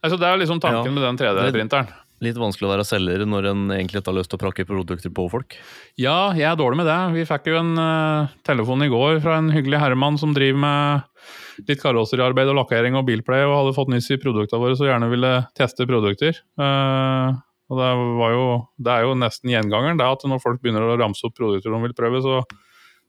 Altså, 0.00 0.16
det 0.16 0.30
er 0.30 0.40
liksom 0.40 0.62
tanken 0.64 0.88
ja. 0.88 0.96
med 0.96 1.04
den 1.04 1.20
3D-printeren. 1.20 1.92
Litt 2.20 2.36
vanskelig 2.36 2.66
å 2.68 2.72
være 2.74 2.84
selger 2.84 3.22
når 3.24 3.46
en 3.48 3.60
egentlig 3.72 4.02
ikke 4.02 4.10
har 4.10 4.18
lyst 4.18 4.28
til 4.32 4.36
å 4.36 4.42
prakke 4.42 4.66
produkter 4.68 5.12
på 5.16 5.24
folk? 5.32 5.54
Ja, 5.96 6.34
jeg 6.36 6.44
er 6.50 6.58
dårlig 6.60 6.82
med 6.82 6.88
det. 6.90 6.98
Vi 7.14 7.24
fikk 7.28 7.48
jo 7.48 7.60
en 7.62 7.70
uh, 7.80 8.32
telefon 8.44 8.84
i 8.84 8.90
går 8.92 9.22
fra 9.24 9.38
en 9.40 9.48
hyggelig 9.54 9.80
herremann 9.80 10.18
som 10.20 10.34
driver 10.36 10.60
med 10.60 11.64
litt 11.68 11.80
karosseriarbeid 11.80 12.52
og 12.52 12.58
lakkering 12.60 12.98
og 13.00 13.06
bilplay, 13.08 13.46
og 13.48 13.56
hadde 13.56 13.76
fått 13.76 13.92
nyss 13.92 14.10
i 14.12 14.18
produktene 14.20 14.60
våre, 14.60 14.76
så 14.76 14.90
gjerne 14.90 15.08
ville 15.12 15.32
teste 15.56 15.86
produkter. 15.88 16.42
Uh, 16.60 17.40
og 17.72 17.80
det, 17.80 17.90
var 18.18 18.34
jo, 18.34 18.44
det 18.84 18.92
er 18.92 19.06
jo 19.06 19.16
nesten 19.16 19.52
gjengangeren 19.54 20.00
det 20.00 20.08
at 20.12 20.26
når 20.28 20.42
folk 20.42 20.60
begynner 20.60 20.84
å 20.84 20.98
ramse 21.00 21.24
opp 21.24 21.36
produkter 21.38 21.72
de 21.72 21.80
vil 21.86 21.96
prøve, 21.96 22.20
så 22.24 22.42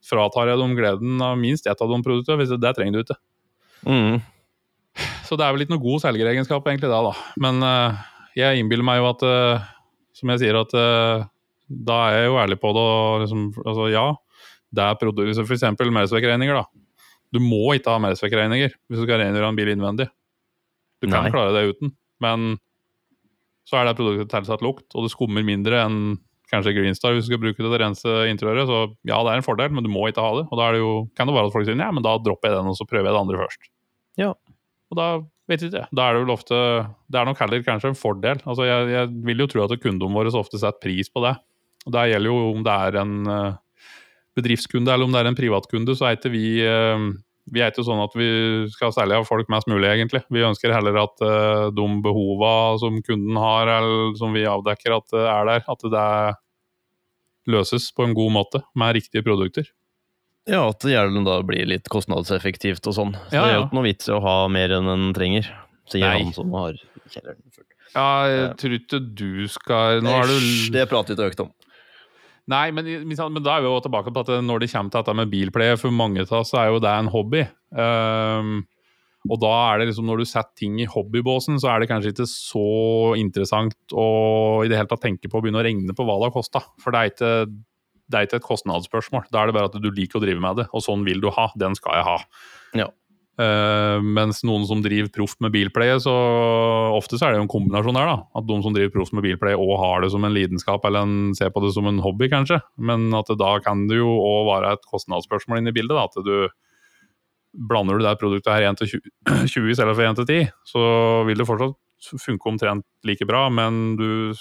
fratar 0.08 0.54
jeg 0.54 0.62
dem 0.62 0.78
gleden 0.78 1.20
av 1.26 1.36
minst 1.40 1.68
ett 1.68 1.84
av 1.84 1.92
de 1.92 2.00
produktene, 2.06 2.40
hvis 2.40 2.54
det, 2.54 2.62
det 2.64 2.72
trenger 2.78 2.96
du 2.96 3.04
ikke. 3.04 3.20
Mm. 3.92 4.22
Så 5.28 5.36
det 5.40 5.44
er 5.44 5.56
vel 5.56 5.66
ikke 5.66 5.76
noe 5.76 5.84
god 5.84 6.04
selgeregenskap 6.04 6.66
egentlig 6.68 6.92
da, 6.92 7.02
da. 7.10 7.14
Men 7.44 7.60
uh, 7.66 8.00
jeg 8.38 8.62
innbiller 8.62 8.86
meg 8.88 9.02
jo 9.02 9.10
at, 9.12 9.26
uh, 9.28 9.70
som 10.18 10.34
jeg 10.34 10.44
sier, 10.44 10.60
at 10.60 10.76
uh, 10.78 11.28
da 11.72 12.00
er 12.08 12.18
jeg 12.18 12.32
jo 12.32 12.40
ærlig 12.42 12.60
på 12.62 12.72
det. 12.76 12.86
Og 12.86 13.26
liksom, 13.26 13.46
altså, 13.66 13.88
ja, 13.94 14.06
det 14.72 14.88
er 14.88 15.00
produkter, 15.02 15.46
f.eks. 15.46 15.68
Mersvek-regninger. 15.82 16.62
da. 16.62 16.66
Du 17.32 17.40
må 17.44 17.76
ikke 17.76 17.94
ha 17.94 18.02
Mersvek-regninger 18.04 18.74
hvis 18.74 19.00
du 19.00 19.06
skal 19.06 19.22
rengjøre 19.24 19.52
en 19.52 19.60
bil 19.60 19.72
innvendig. 19.72 20.10
Du 21.02 21.08
kan 21.08 21.26
Nei. 21.26 21.32
klare 21.34 21.54
det 21.56 21.64
uten, 21.72 21.96
men 22.22 22.60
så 23.66 23.80
er 23.80 23.88
det 23.88 23.96
produktet 23.98 24.30
tilsatt 24.30 24.62
lukt, 24.62 24.86
og 24.94 25.06
det 25.06 25.14
skummer 25.14 25.46
mindre 25.46 25.80
enn 25.86 26.20
kanskje 26.52 26.74
Greenstar 26.76 27.16
hvis 27.16 27.26
du 27.26 27.32
skal 27.32 27.40
bruke 27.42 27.56
det 27.56 27.64
til 27.64 27.78
å 27.78 27.80
rense 27.80 28.16
interiøret. 28.28 28.68
Så 28.68 28.80
ja, 29.08 29.20
det 29.24 29.32
er 29.32 29.40
en 29.40 29.46
fordel, 29.46 29.72
men 29.74 29.86
du 29.86 29.90
må 29.92 30.04
ikke 30.10 30.24
ha 30.24 30.34
det. 30.42 30.46
Og 30.50 30.60
da 30.60 30.68
er 30.68 30.76
det 30.76 30.82
jo, 30.82 30.92
kan 31.18 31.30
det 31.30 31.36
være 31.38 31.50
at 31.50 31.56
folk 31.56 31.68
sier 31.68 31.80
ja, 31.80 31.92
men 31.96 32.06
da 32.06 32.18
dropper 32.20 32.52
jeg 32.52 32.60
den, 32.60 32.72
og 32.74 32.78
så 32.78 32.88
prøver 32.90 33.08
jeg 33.08 33.16
det 33.16 33.22
andre 33.22 33.40
først. 33.40 33.70
Ja. 34.20 34.34
Og 34.92 35.00
da 35.00 35.08
vet 35.52 35.66
ikke, 35.68 35.86
da 35.92 36.06
er 36.08 36.16
det 36.16 36.24
vel 36.24 36.34
ofte 36.34 36.58
Det 37.12 37.20
er 37.20 37.28
nok 37.28 37.42
heller 37.44 37.64
kanskje 37.66 37.92
en 37.92 37.98
fordel. 38.00 38.42
Altså, 38.46 38.68
jeg, 38.68 38.92
jeg 38.94 39.10
vil 39.28 39.44
jo 39.44 39.50
tro 39.52 39.66
at 39.66 39.82
kundene 39.82 40.16
våre 40.16 40.32
så 40.34 40.42
ofte 40.44 40.60
setter 40.62 40.82
pris 40.84 41.12
på 41.12 41.24
det. 41.26 41.36
Og 41.88 41.96
Det 41.96 42.08
gjelder 42.12 42.32
jo 42.32 42.40
om 42.52 42.64
det 42.66 42.78
er 42.88 43.02
en 43.02 43.18
eh, 43.34 43.60
bedriftskunde 44.38 44.94
eller 44.94 45.08
om 45.08 45.14
det 45.14 45.22
er 45.22 45.30
en 45.32 45.38
privatkunde, 45.38 45.96
så 45.98 46.08
er 46.08 46.18
ikke 46.18 46.34
vi 46.34 46.46
eh, 46.66 47.12
vi 47.52 47.60
er 47.60 47.72
ikke 47.72 47.84
sånn 47.84 48.04
at 48.04 48.14
vi 48.16 48.30
skal 48.72 48.94
selge 48.96 49.18
av 49.18 49.26
folk 49.28 49.50
mest 49.52 49.68
mulig, 49.68 49.90
egentlig. 49.90 50.22
Vi 50.32 50.44
ønsker 50.46 50.72
heller 50.76 51.00
at 51.02 51.24
eh, 51.26 51.66
de 51.76 51.88
behova 52.06 52.78
som 52.82 53.02
kunden 53.04 53.40
har, 53.42 53.72
eller 53.80 54.14
som 54.20 54.36
vi 54.36 54.46
avdekker 54.48 54.96
at 54.96 55.08
det 55.12 55.26
er 55.26 55.50
der, 55.50 55.66
at 55.74 55.86
det 55.96 56.08
løses 57.52 57.90
på 57.98 58.06
en 58.06 58.16
god 58.16 58.36
måte 58.38 58.62
med 58.78 58.96
riktige 59.00 59.26
produkter. 59.26 59.66
Ja, 60.50 60.64
at 60.72 60.82
det 60.82 60.96
da 61.26 61.36
blir 61.46 61.68
litt 61.70 61.90
kostnadseffektivt 61.92 62.88
og 62.90 62.96
sånn. 62.98 63.12
Så 63.30 63.36
Ja, 63.36 63.44
det 63.46 63.52
er 63.52 63.58
jo 63.60 63.66
ikke 63.68 63.78
noe 63.78 63.88
vits 63.90 64.10
i 64.10 64.16
å 64.16 64.22
ha 64.24 64.38
mer 64.50 64.74
enn 64.78 64.88
en 64.90 65.14
trenger, 65.14 65.46
sier 65.92 66.08
Nei. 66.08 66.24
han 66.24 66.34
som 66.34 66.52
har 66.58 66.74
kjelleren 67.10 67.44
full. 67.54 67.66
Ja, 67.94 68.08
jeg 68.26 68.40
Ja. 68.42 68.54
tror 68.56 68.76
ikke 68.80 69.00
du 69.16 69.48
skal 69.52 70.02
Nå 70.02 70.10
er 70.10 70.28
du 70.28 70.72
Det 70.72 70.90
prater 70.90 71.14
vi 71.14 71.22
ikke 71.22 71.32
økt 71.32 71.40
om. 71.46 71.52
Nei, 72.48 72.72
men, 72.72 72.86
men 73.06 73.44
da 73.44 73.58
er 73.58 73.62
vi 73.62 73.68
jo 73.70 73.80
tilbake 73.86 74.12
på 74.12 74.24
at 74.24 74.32
når 74.44 74.60
det 74.64 74.72
kommer 74.72 74.90
til 74.90 75.04
dette 75.04 75.16
med 75.16 75.30
bilpleie, 75.30 75.78
for 75.78 75.92
mange 75.92 76.22
av 76.26 76.32
oss 76.42 76.54
er 76.58 76.72
jo 76.72 76.80
det 76.80 76.90
en 76.90 77.08
hobby. 77.14 77.44
Um, 77.72 78.66
og 79.30 79.38
da 79.40 79.52
er 79.76 79.80
det 79.80 79.92
liksom, 79.92 80.08
når 80.10 80.18
du 80.24 80.26
setter 80.26 80.56
ting 80.58 80.80
i 80.82 80.88
hobbybåsen, 80.90 81.60
så 81.62 81.70
er 81.70 81.80
det 81.84 81.90
kanskje 81.92 82.12
ikke 82.16 82.26
så 82.28 83.16
interessant 83.22 83.76
å 83.94 84.66
i 84.66 84.68
det 84.72 84.80
hele 84.80 84.90
tatt 84.90 85.04
tenke 85.06 85.30
på 85.30 85.38
å 85.38 85.44
begynne 85.46 85.62
å 85.62 85.64
regne 85.68 85.94
på 85.94 86.04
hva 86.08 86.18
det 86.18 86.32
har 86.32 86.34
kosta. 86.34 86.64
For 86.82 86.92
det 86.92 87.00
er, 87.04 87.12
ikke, 87.14 87.32
det 88.12 88.18
er 88.20 88.28
ikke 88.28 88.42
et 88.42 88.48
kostnadsspørsmål. 88.48 89.30
Da 89.34 89.42
er 89.42 89.50
det 89.50 89.58
bare 89.58 89.72
at 89.72 89.78
du 89.80 89.92
liker 89.92 90.20
å 90.20 90.24
drive 90.24 90.44
med 90.44 90.62
det, 90.62 90.68
og 90.72 90.84
sånn 90.86 91.06
vil 91.08 91.24
du 91.24 91.30
ha. 91.34 91.50
Den 91.60 91.78
skal 91.78 92.00
jeg 92.00 92.08
ha. 92.08 92.18
Ja. 92.84 92.90
Uh, 93.42 93.98
mens 94.04 94.42
noen 94.46 94.66
som 94.70 94.82
driver 94.84 95.10
proft 95.16 95.40
med 95.42 95.54
bilpleie, 95.56 95.96
så 96.04 96.14
ofte 96.94 97.18
så 97.18 97.26
er 97.26 97.34
det 97.34 97.40
jo 97.40 97.46
en 97.48 97.54
kombinasjon 97.54 97.98
der. 97.98 98.10
da, 98.12 98.18
At 98.38 98.48
de 98.50 98.58
som 98.62 98.76
driver 98.76 98.94
proft 98.98 99.16
med 99.18 99.26
bilpleie 99.26 99.58
òg 99.58 99.72
har 99.82 100.04
det 100.04 100.12
som 100.14 100.28
en 100.28 100.36
lidenskap 100.36 100.86
eller 100.86 101.08
en, 101.08 101.32
ser 101.38 101.54
på 101.54 101.64
det 101.64 101.72
som 101.74 101.88
en 101.90 102.02
hobby, 102.04 102.30
kanskje. 102.32 102.60
Men 102.78 103.10
at 103.18 103.32
det, 103.32 103.40
da 103.42 103.56
kan 103.64 103.88
det 103.90 104.02
jo 104.02 104.12
òg 104.12 104.52
være 104.52 104.76
et 104.76 104.92
kostnadsspørsmål 104.92 105.64
inne 105.64 105.74
i 105.74 105.78
bildet. 105.80 105.96
da, 105.98 106.06
At 106.12 106.28
du 106.28 106.52
blander 107.72 107.98
du 107.98 108.06
det 108.06 108.18
produktet 108.20 108.54
her 108.54 108.70
1 108.70 108.82
til 108.84 108.98
20 109.00 109.48
20 109.52 109.70
i 109.74 109.78
stedet 109.80 109.96
for 109.96 110.08
1 110.08 110.20
til 110.22 110.30
10, 110.30 110.52
så 110.68 110.84
vil 111.28 111.42
det 111.42 111.48
fortsatt 111.50 112.22
funke 112.22 112.50
omtrent 112.50 112.86
like 113.06 113.26
bra, 113.30 113.48
men 113.54 113.96
du 114.00 114.34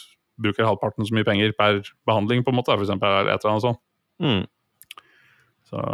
bruker 0.43 0.67
halvparten 0.69 1.07
så 1.09 1.17
mye 1.17 1.27
penger 1.29 1.53
per 1.59 1.83
behandling, 2.09 2.45
på 2.47 2.53
en 2.55 2.59
måte, 2.61 2.73
for 2.75 2.87
eksempel, 2.87 3.09
eller 3.21 3.35
et 3.35 3.45
eller 3.45 3.55
annet 3.57 3.67
sånt. 3.69 3.83
Mm. 4.21 4.43
Så, 5.71 5.85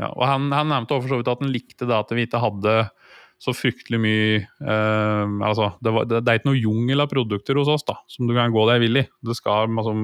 ja. 0.00 0.10
Og 0.14 0.24
han, 0.28 0.50
han 0.54 0.70
nevnte 0.70 1.00
for 1.00 1.10
så 1.10 1.18
vidt 1.20 1.30
at 1.32 1.42
han 1.44 1.52
likte 1.52 1.88
det 1.88 1.96
at 1.96 2.12
vi 2.16 2.28
ikke 2.28 2.40
hadde 2.42 2.76
så 3.40 3.54
fryktelig 3.56 3.96
mye 4.04 4.32
eh, 4.36 5.30
altså, 5.48 5.70
det, 5.80 5.92
var, 5.96 6.04
det, 6.04 6.18
det 6.26 6.28
er 6.32 6.40
ikke 6.42 6.50
noe 6.50 6.60
jungel 6.60 7.00
av 7.00 7.08
produkter 7.08 7.56
hos 7.56 7.70
oss 7.72 7.86
da, 7.88 7.94
som 8.12 8.28
du 8.28 8.34
kan 8.36 8.52
gå 8.52 8.66
deg 8.68 8.82
vill 8.82 9.00
i. 9.00 9.04
Altså, 9.24 9.94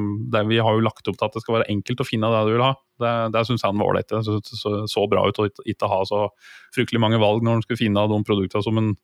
vi 0.48 0.56
har 0.64 0.72
jo 0.78 0.84
lagt 0.86 1.10
opp 1.12 1.18
til 1.20 1.26
at 1.28 1.36
det 1.36 1.42
skal 1.44 1.58
være 1.58 1.68
enkelt 1.74 2.00
å 2.00 2.06
finne 2.08 2.30
det 2.32 2.40
du 2.48 2.54
vil 2.54 2.64
ha. 2.64 2.70
Det, 2.96 3.12
det 3.36 3.42
syns 3.44 3.66
han 3.68 3.76
var 3.76 3.92
ålreit. 3.92 4.08
Det 4.08 4.22
så, 4.24 4.38
så, 4.40 4.72
så 4.88 5.04
bra 5.12 5.26
ut 5.28 5.42
å 5.42 5.50
ikke- 5.50 5.66
ikke 5.68 5.90
ha 5.92 6.00
så 6.08 6.22
fryktelig 6.72 7.02
mange 7.04 7.20
valg 7.20 7.44
når 7.44 7.58
han 7.58 7.66
skulle 7.66 7.82
finne 7.82 8.06
de 8.08 8.20
produktene 8.24 8.64
som 8.64 8.80
han 8.80 8.94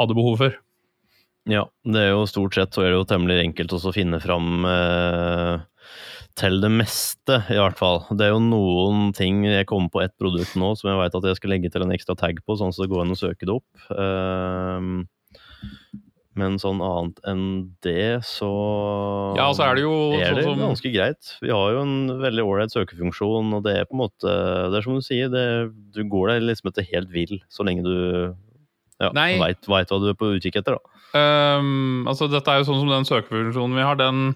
hadde 0.00 0.16
behov 0.16 0.40
for. 0.40 0.56
Ja, 1.50 1.66
det 1.82 1.98
er 1.98 2.12
jo 2.12 2.26
stort 2.30 2.54
sett 2.54 2.74
så 2.74 2.84
er 2.84 2.92
det 2.92 3.00
jo 3.00 3.08
temmelig 3.10 3.40
enkelt 3.42 3.72
også 3.74 3.90
å 3.90 3.96
finne 3.96 4.20
fram 4.22 4.66
eh, 4.68 5.64
til 6.38 6.60
det 6.62 6.70
meste, 6.70 7.40
i 7.50 7.58
hvert 7.58 7.80
fall. 7.80 8.04
Det 8.14 8.28
er 8.28 8.34
jo 8.36 8.44
noen 8.44 9.10
ting 9.16 9.42
Jeg 9.48 9.66
kommer 9.68 9.90
på 9.92 10.04
ett 10.04 10.14
produkt 10.20 10.54
nå 10.56 10.72
som 10.78 10.92
jeg 10.92 11.00
vet 11.00 11.18
at 11.18 11.26
jeg 11.28 11.40
skal 11.40 11.52
legge 11.56 11.72
til 11.72 11.84
en 11.84 11.94
ekstra 11.94 12.16
tag 12.18 12.38
på, 12.46 12.56
sånn 12.56 12.70
at 12.70 12.78
det 12.78 12.90
går 12.92 13.02
an 13.04 13.16
å 13.16 13.18
søke 13.18 13.48
det 13.48 13.56
opp. 13.58 13.90
Eh, 13.90 14.86
men 16.38 16.56
sånn 16.56 16.78
annet 16.80 17.18
enn 17.28 17.42
det, 17.84 18.22
så 18.24 18.48
Ja, 19.36 19.50
så 19.52 19.66
er 19.66 19.76
det 19.76 19.82
jo 19.84 19.96
er 20.16 20.30
sånn 20.30 20.38
det 20.38 20.46
som 20.46 20.62
ganske 20.62 20.92
greit. 20.94 21.34
Vi 21.42 21.50
har 21.52 21.74
jo 21.74 21.82
en 21.82 22.22
veldig 22.22 22.46
ålreit 22.46 22.72
søkefunksjon, 22.72 23.52
og 23.58 23.66
det 23.66 23.74
er 23.76 23.90
på 23.90 23.98
en 23.98 24.04
måte 24.06 24.32
Det 24.72 24.78
er 24.78 24.86
som 24.86 24.96
du 24.96 25.04
sier, 25.04 25.28
det, 25.32 25.44
du 25.92 26.00
går 26.08 26.32
deg 26.32 26.46
liksom 26.46 26.70
etter 26.70 26.88
helt 26.94 27.12
vill 27.12 27.36
så 27.52 27.66
lenge 27.68 27.84
du 27.84 27.98
ja, 29.02 29.10
Nei. 29.16 29.34
veit 29.40 29.68
hva 29.68 29.98
du 30.00 30.08
er 30.12 30.18
på 30.18 30.32
utkikk 30.36 30.60
etter, 30.60 30.78
da. 30.78 31.02
Um, 31.12 32.06
altså 32.08 32.28
dette 32.32 32.48
er 32.48 32.62
jo 32.62 32.68
sånn 32.70 32.80
som 32.80 32.92
den 32.92 33.06
søkefunksjonen 33.08 33.76
vi 33.76 33.84
har, 33.84 33.98
den, 34.00 34.30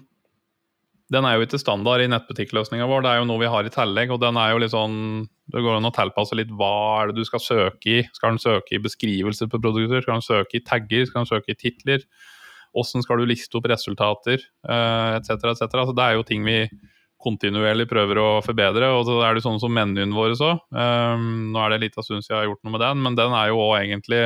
den 1.13 1.25
er 1.25 1.37
jo 1.37 1.47
ikke 1.47 1.61
standard 1.61 2.03
i 2.03 2.09
nettbutikkløsninga 2.11 2.87
vår. 2.89 3.05
Det 3.05 3.11
er 3.13 3.21
jo 3.21 3.29
noe 3.29 3.41
vi 3.41 3.51
har 3.53 3.67
i 3.67 3.73
tillegg, 3.73 4.13
og 4.13 4.21
den 4.21 4.39
er 4.41 4.53
jo 4.53 4.61
litt 4.61 4.75
sånn 4.75 4.97
Det 5.47 5.63
går 5.63 5.77
an 5.77 5.87
å 5.87 5.93
tilpasse 5.95 6.35
litt 6.35 6.51
hva 6.51 6.73
er 6.99 7.09
det 7.09 7.21
du 7.21 7.27
skal 7.27 7.39
søke 7.39 7.93
i. 7.93 8.01
Skal 8.17 8.35
den 8.35 8.43
søke 8.43 8.75
i 8.75 8.81
beskrivelser 8.83 9.47
på 9.47 9.61
produkter? 9.63 10.03
Skal 10.03 10.19
den 10.19 10.27
søke 10.27 10.59
i 10.59 10.65
tagger? 10.67 11.07
Skal 11.07 11.23
den 11.23 11.31
søke 11.31 11.55
i 11.55 11.57
titler? 11.57 12.03
Hvordan 12.75 13.05
skal 13.05 13.23
du 13.23 13.29
liste 13.31 13.57
opp 13.57 13.69
resultater? 13.71 14.43
Uh, 14.67 15.15
etc., 15.15 15.39
Et 15.39 15.63
Altså, 15.63 15.95
det 15.95 16.03
er 16.03 16.17
jo 16.19 16.27
ting 16.27 16.43
vi 16.45 16.59
kontinuerlig 17.23 17.87
prøver 17.89 18.19
å 18.21 18.27
forbedre. 18.45 18.91
Og 18.97 19.07
så 19.07 19.15
er 19.25 19.37
det 19.37 19.45
sånn 19.45 19.61
som 19.63 19.73
menyen 19.73 20.13
vår 20.15 20.35
òg. 20.35 20.67
nå 20.75 21.63
er 21.63 21.73
det 21.73 21.81
litt 21.85 21.97
av 21.97 22.05
stund 22.05 22.25
siden 22.25 22.35
jeg 22.35 22.43
har 22.43 22.51
gjort 22.51 22.63
noe 22.67 22.75
med 22.75 22.83
den, 22.83 23.01
men 23.07 23.17
den 23.17 23.33
er 23.33 23.49
jo 23.49 23.63
òg 23.63 23.79
egentlig 23.79 24.21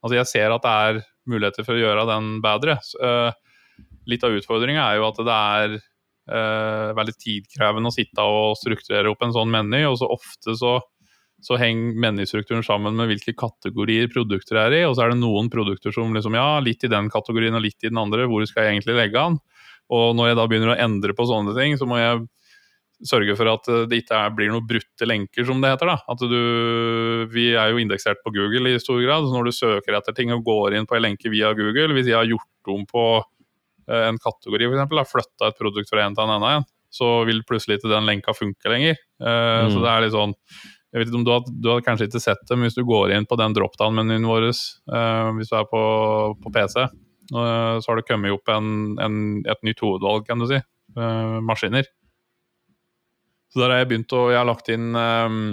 Altså, 0.00 0.16
jeg 0.16 0.28
ser 0.30 0.54
at 0.54 0.64
det 0.64 0.74
er 0.88 1.00
muligheter 1.30 1.66
for 1.66 1.76
å 1.76 1.82
gjøre 1.82 2.08
den 2.08 2.32
bedre. 2.44 2.78
Så, 2.84 3.00
eh, 3.04 3.86
litt 4.08 4.24
av 4.26 4.34
utfordringa 4.34 4.86
er 4.86 5.00
jo 5.00 5.08
at 5.08 5.20
det 5.20 5.36
er 5.36 5.74
uh, 6.30 6.90
veldig 6.96 7.14
tidkrevende 7.20 7.90
å 7.90 7.94
sitte 7.94 8.24
og 8.24 8.56
strukturere 8.58 9.10
opp 9.12 9.22
en 9.24 9.34
sånn 9.34 9.52
meny, 9.52 9.84
og 9.88 9.98
så 10.00 10.08
ofte 10.10 10.56
så, 10.58 10.72
så 11.44 11.58
henger 11.60 11.98
menystrukturen 12.00 12.64
sammen 12.66 12.96
med 12.98 13.10
hvilke 13.10 13.36
kategorier 13.38 14.10
produkter 14.12 14.58
er 14.64 14.76
i, 14.80 14.82
og 14.88 14.96
så 14.96 15.04
er 15.04 15.14
det 15.14 15.20
noen 15.20 15.50
produkter 15.52 15.94
som 15.94 16.12
liksom, 16.16 16.36
ja, 16.38 16.58
litt 16.64 16.84
i 16.86 16.92
den 16.92 17.10
kategorien 17.12 17.56
og 17.58 17.64
litt 17.64 17.78
i 17.84 17.92
den 17.92 18.00
andre, 18.02 18.26
hvor 18.30 18.44
skal 18.48 18.66
jeg 18.66 18.78
egentlig 18.78 18.98
legge 18.98 19.22
an? 19.30 19.38
Og 19.90 20.12
når 20.16 20.30
jeg 20.30 20.38
da 20.38 20.48
begynner 20.50 20.74
å 20.74 20.80
endre 20.86 21.16
på 21.18 21.26
sånne 21.28 21.54
ting, 21.56 21.76
så 21.78 21.88
må 21.90 21.98
jeg 21.98 22.24
sørge 23.06 23.34
for 23.38 23.48
at 23.52 23.68
eh, 23.72 23.84
det 23.90 24.02
ikke 24.02 24.16
er, 24.18 24.32
blir 24.36 24.50
noen 24.52 24.66
brutte 24.68 25.06
lenker, 25.08 25.44
som 25.48 25.60
det 25.62 25.72
heter. 25.72 25.88
da. 25.92 25.98
At 26.12 26.24
du, 26.30 27.26
Vi 27.32 27.46
er 27.56 27.72
jo 27.72 27.80
indeksert 27.80 28.20
på 28.24 28.32
Google 28.34 28.74
i 28.74 28.80
stor 28.82 29.00
grad, 29.04 29.24
så 29.26 29.34
når 29.36 29.48
du 29.48 29.52
søker 29.56 29.96
etter 29.96 30.16
ting 30.16 30.32
og 30.34 30.44
går 30.44 30.76
inn 30.76 30.88
på 30.88 30.98
en 30.98 31.06
lenke 31.06 31.32
via 31.32 31.52
Google, 31.56 31.94
hvis 31.96 32.10
jeg 32.10 32.18
har 32.18 32.28
gjort 32.28 32.72
om 32.74 32.84
på 32.88 33.04
eh, 33.88 34.04
en 34.08 34.20
kategori, 34.20 34.68
f.eks., 34.68 34.84
har 34.98 35.08
flytta 35.14 35.48
et 35.52 35.58
produkt 35.60 35.90
fra 35.92 36.04
en 36.04 36.18
til 36.18 36.26
en 36.26 36.34
annen, 36.36 36.68
så 36.90 37.22
vil 37.28 37.44
plutselig 37.46 37.78
ikke 37.78 37.92
den 37.92 38.08
lenka 38.08 38.34
funke 38.36 38.72
lenger. 38.72 38.98
Eh, 39.22 39.38
Mm. 39.60 39.70
Så 39.72 39.80
det 39.84 39.90
er 39.90 40.04
litt 40.06 40.16
sånn 40.16 40.36
jeg 40.90 40.98
vet 41.04 41.10
ikke 41.12 41.18
om 41.20 41.24
Du 41.24 41.30
har, 41.30 41.42
du 41.46 41.68
har 41.70 41.82
kanskje 41.86 42.08
ikke 42.08 42.18
sett 42.22 42.40
det, 42.48 42.56
men 42.56 42.66
hvis 42.66 42.74
du 42.74 42.82
går 42.82 43.12
inn 43.14 43.26
på 43.30 43.36
den 43.38 43.52
dropdown-menyen 43.54 44.24
vår, 44.26 44.48
hvis 44.50 45.52
du 45.52 45.54
er 45.54 45.68
på, 45.70 45.82
på 46.42 46.50
PC, 46.50 46.82
så 47.30 47.84
har 47.86 48.00
det 48.00 48.06
kommet 48.08 48.34
opp 48.34 48.50
en, 48.50 48.96
en, 48.98 49.20
et 49.46 49.62
nytt 49.62 49.78
hovedvalg, 49.84 50.26
kan 50.26 50.42
du 50.42 50.48
si. 50.50 50.58
maskiner. 51.46 51.86
Så 53.50 53.60
der 53.62 53.72
har 53.72 53.82
jeg 53.82 53.90
begynt 53.90 54.14
å 54.14 54.28
Jeg 54.30 54.38
har 54.38 54.48
lagt 54.48 54.70
inn 54.70 54.94
ehm, 54.94 55.44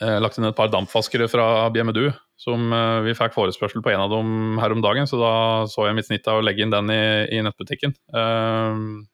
eh, 0.00 0.18
lagt 0.22 0.38
inn 0.38 0.48
et 0.48 0.56
par 0.56 0.72
dampvaskere 0.72 1.28
fra 1.30 1.68
BMDU. 1.74 2.10
Som 2.40 2.72
eh, 2.74 2.98
vi 3.06 3.14
fikk 3.14 3.36
forespørsel 3.36 3.84
på 3.84 3.92
en 3.92 4.04
av 4.06 4.10
dem 4.10 4.58
her 4.62 4.74
om 4.74 4.82
dagen, 4.82 5.06
så 5.06 5.20
da 5.20 5.34
så 5.70 5.86
jeg 5.86 5.98
mitt 5.98 6.08
snitt 6.08 6.28
av 6.30 6.40
å 6.40 6.44
legge 6.44 6.64
inn 6.64 6.74
den 6.74 6.90
i, 6.90 7.02
i 7.36 7.42
nettbutikken. 7.44 7.94
Ehm, 8.18 9.04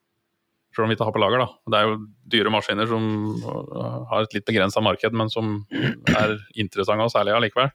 selv 0.73 0.87
om 0.87 0.92
vi 0.92 0.97
ikke 0.97 1.09
har 1.09 1.16
på 1.16 1.21
lager, 1.21 1.42
da. 1.42 1.49
Det 1.66 1.79
er 1.79 1.88
jo 1.88 1.99
dyre 2.37 2.55
maskiner 2.55 2.88
som 2.88 3.05
eh, 3.42 4.01
har 4.12 4.25
et 4.25 4.38
litt 4.38 4.47
begrensa 4.49 4.83
marked, 4.85 5.16
men 5.18 5.33
som 5.33 5.61
er 6.14 6.38
interessante 6.55 7.09
og 7.09 7.14
særlige 7.14 7.40
allikevel. 7.40 7.73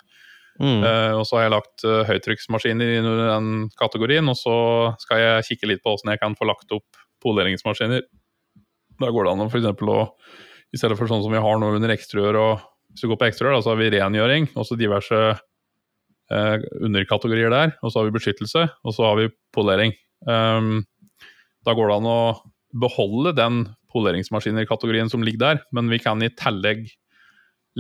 Mm. 0.62 0.84
Uh, 0.86 1.14
og 1.18 1.24
så 1.26 1.40
har 1.40 1.48
jeg 1.48 1.54
lagt 1.56 1.84
uh, 1.88 2.04
høytrykksmaskiner 2.06 2.92
i 2.94 3.00
den 3.02 3.48
kategorien, 3.80 4.28
og 4.30 4.38
så 4.38 4.56
skal 5.02 5.22
jeg 5.22 5.48
kikke 5.48 5.70
litt 5.72 5.82
på 5.82 5.90
hvordan 5.90 6.14
jeg 6.14 6.22
kan 6.22 6.36
få 6.38 6.46
lagt 6.46 6.76
opp 6.76 7.02
polderingsmaskiner. 7.26 8.06
Da 9.04 9.12
går 9.12 9.28
det 9.28 9.34
an 9.34 9.44
å 9.44 9.50
eksempel 9.52 9.92
å, 9.92 10.00
i 10.74 10.80
stedet 10.80 10.98
for 11.00 11.12
sånn 11.12 11.24
som 11.26 11.34
vi 11.34 11.42
har 11.44 11.60
nå 11.60 11.74
under 11.76 11.92
ekstrør 11.94 12.40
og 12.40 12.70
Hvis 12.94 13.02
du 13.02 13.10
går 13.10 13.18
på 13.24 13.26
ekstrarør, 13.26 13.62
så 13.66 13.72
har 13.72 13.80
vi 13.80 13.90
rengjøring, 13.90 14.52
og 14.54 14.68
så 14.70 14.76
diverse 14.78 15.20
eh, 15.34 16.66
underkategorier 16.86 17.50
der. 17.50 17.72
Og 17.82 17.90
så 17.90 17.98
har 18.00 18.06
vi 18.06 18.14
beskyttelse, 18.14 18.68
og 18.70 18.94
så 18.94 19.08
har 19.08 19.18
vi 19.18 19.32
polering. 19.50 19.96
Um, 20.30 20.84
da 21.66 21.74
går 21.74 21.90
det 21.90 21.96
an 21.96 22.10
å 22.12 22.20
beholde 22.84 23.34
den 23.34 23.64
poleringsmaskiner-kategorien 23.96 25.10
som 25.10 25.26
ligger 25.26 25.42
der, 25.42 25.64
men 25.74 25.90
vi 25.90 25.98
kan 26.06 26.22
i 26.22 26.30
tillegg 26.38 26.86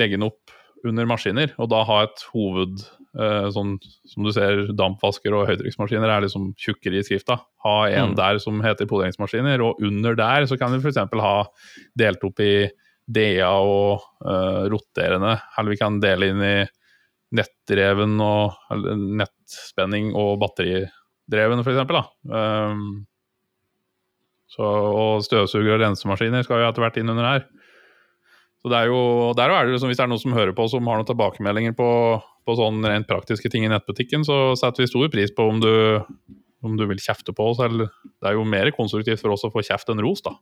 legge 0.01 0.17
den 0.17 0.25
opp 0.31 0.57
under 0.81 1.05
maskiner, 1.13 1.53
og 1.61 1.69
da 1.69 1.83
ha 1.85 1.99
et 2.07 2.25
hoved 2.33 2.81
sånn 3.13 3.75
som 4.09 4.25
du 4.25 4.31
ser, 4.33 4.63
dampvasker 4.73 5.35
og 5.37 5.45
høytrykksmaskiner 5.51 6.09
er 6.09 6.23
liksom 6.25 6.51
tjukkere 6.57 6.97
i 6.97 7.03
skrifta. 7.05 7.39
Ha 7.65 7.75
en 7.89 8.13
Mm. 8.13 8.15
der 8.17 8.39
som 8.41 8.61
heter 8.65 8.89
poleringsmaskiner, 8.89 9.61
og 9.61 9.81
under 9.85 10.15
der 10.17 10.47
så 10.49 10.57
kan 10.57 10.73
vi 10.73 10.81
f.eks. 10.81 10.97
ha 11.21 11.35
delt 11.95 12.23
opp 12.25 12.39
i 12.41 12.69
DA 13.05 13.51
og 13.51 14.01
uh, 14.25 14.65
roterende, 14.71 15.35
eller 15.57 15.69
vi 15.69 15.77
kan 15.77 15.99
dele 15.99 16.31
inn 16.31 16.41
i 16.41 16.57
nettdreven 17.33 18.19
og 18.21 18.53
eller 18.71 18.95
nettspenning 19.21 20.13
og 20.15 20.39
batteridreven, 20.41 21.63
f.eks. 21.63 22.11
Um, 22.29 23.05
så, 24.53 24.63
og 24.63 25.23
støvsuger 25.25 25.75
og 25.75 25.81
rensemaskiner 25.81 26.45
skal 26.45 26.61
jo 26.61 26.69
etter 26.69 26.83
hvert 26.85 26.97
inn 27.01 27.09
under 27.09 27.25
her. 27.25 27.45
Så 28.63 28.69
det 28.71 28.77
er 28.79 28.91
jo, 28.91 29.33
der 29.35 29.51
er 29.51 29.65
det 29.65 29.73
liksom, 29.73 29.89
Hvis 29.91 29.97
det 29.99 30.05
er 30.05 30.11
noen 30.13 30.21
som 30.21 30.35
hører 30.37 30.53
på 30.55 30.67
som 30.71 30.85
har 30.87 31.01
noen 31.01 31.09
tilbakemeldinger 31.09 31.73
på, 31.75 31.87
på 32.45 32.55
sånn 32.59 32.83
rent 32.85 33.07
praktiske 33.09 33.49
ting 33.51 33.65
i 33.65 33.71
nettbutikken, 33.71 34.25
så 34.27 34.53
setter 34.59 34.83
vi 34.83 34.91
stor 34.91 35.09
pris 35.13 35.31
på 35.35 35.47
om 35.49 35.59
du, 35.63 35.71
om 36.63 36.77
du 36.79 36.85
vil 36.89 37.01
kjefte 37.01 37.33
på 37.35 37.49
oss. 37.51 37.59
Eller, 37.63 37.89
det 38.21 38.31
er 38.31 38.37
jo 38.39 38.45
mer 38.47 38.71
konstruktivt 38.75 39.21
for 39.23 39.35
oss 39.35 39.45
å 39.47 39.51
få 39.53 39.63
kjeft 39.65 39.89
enn 39.93 40.01
ros, 40.03 40.21
da. 40.25 40.35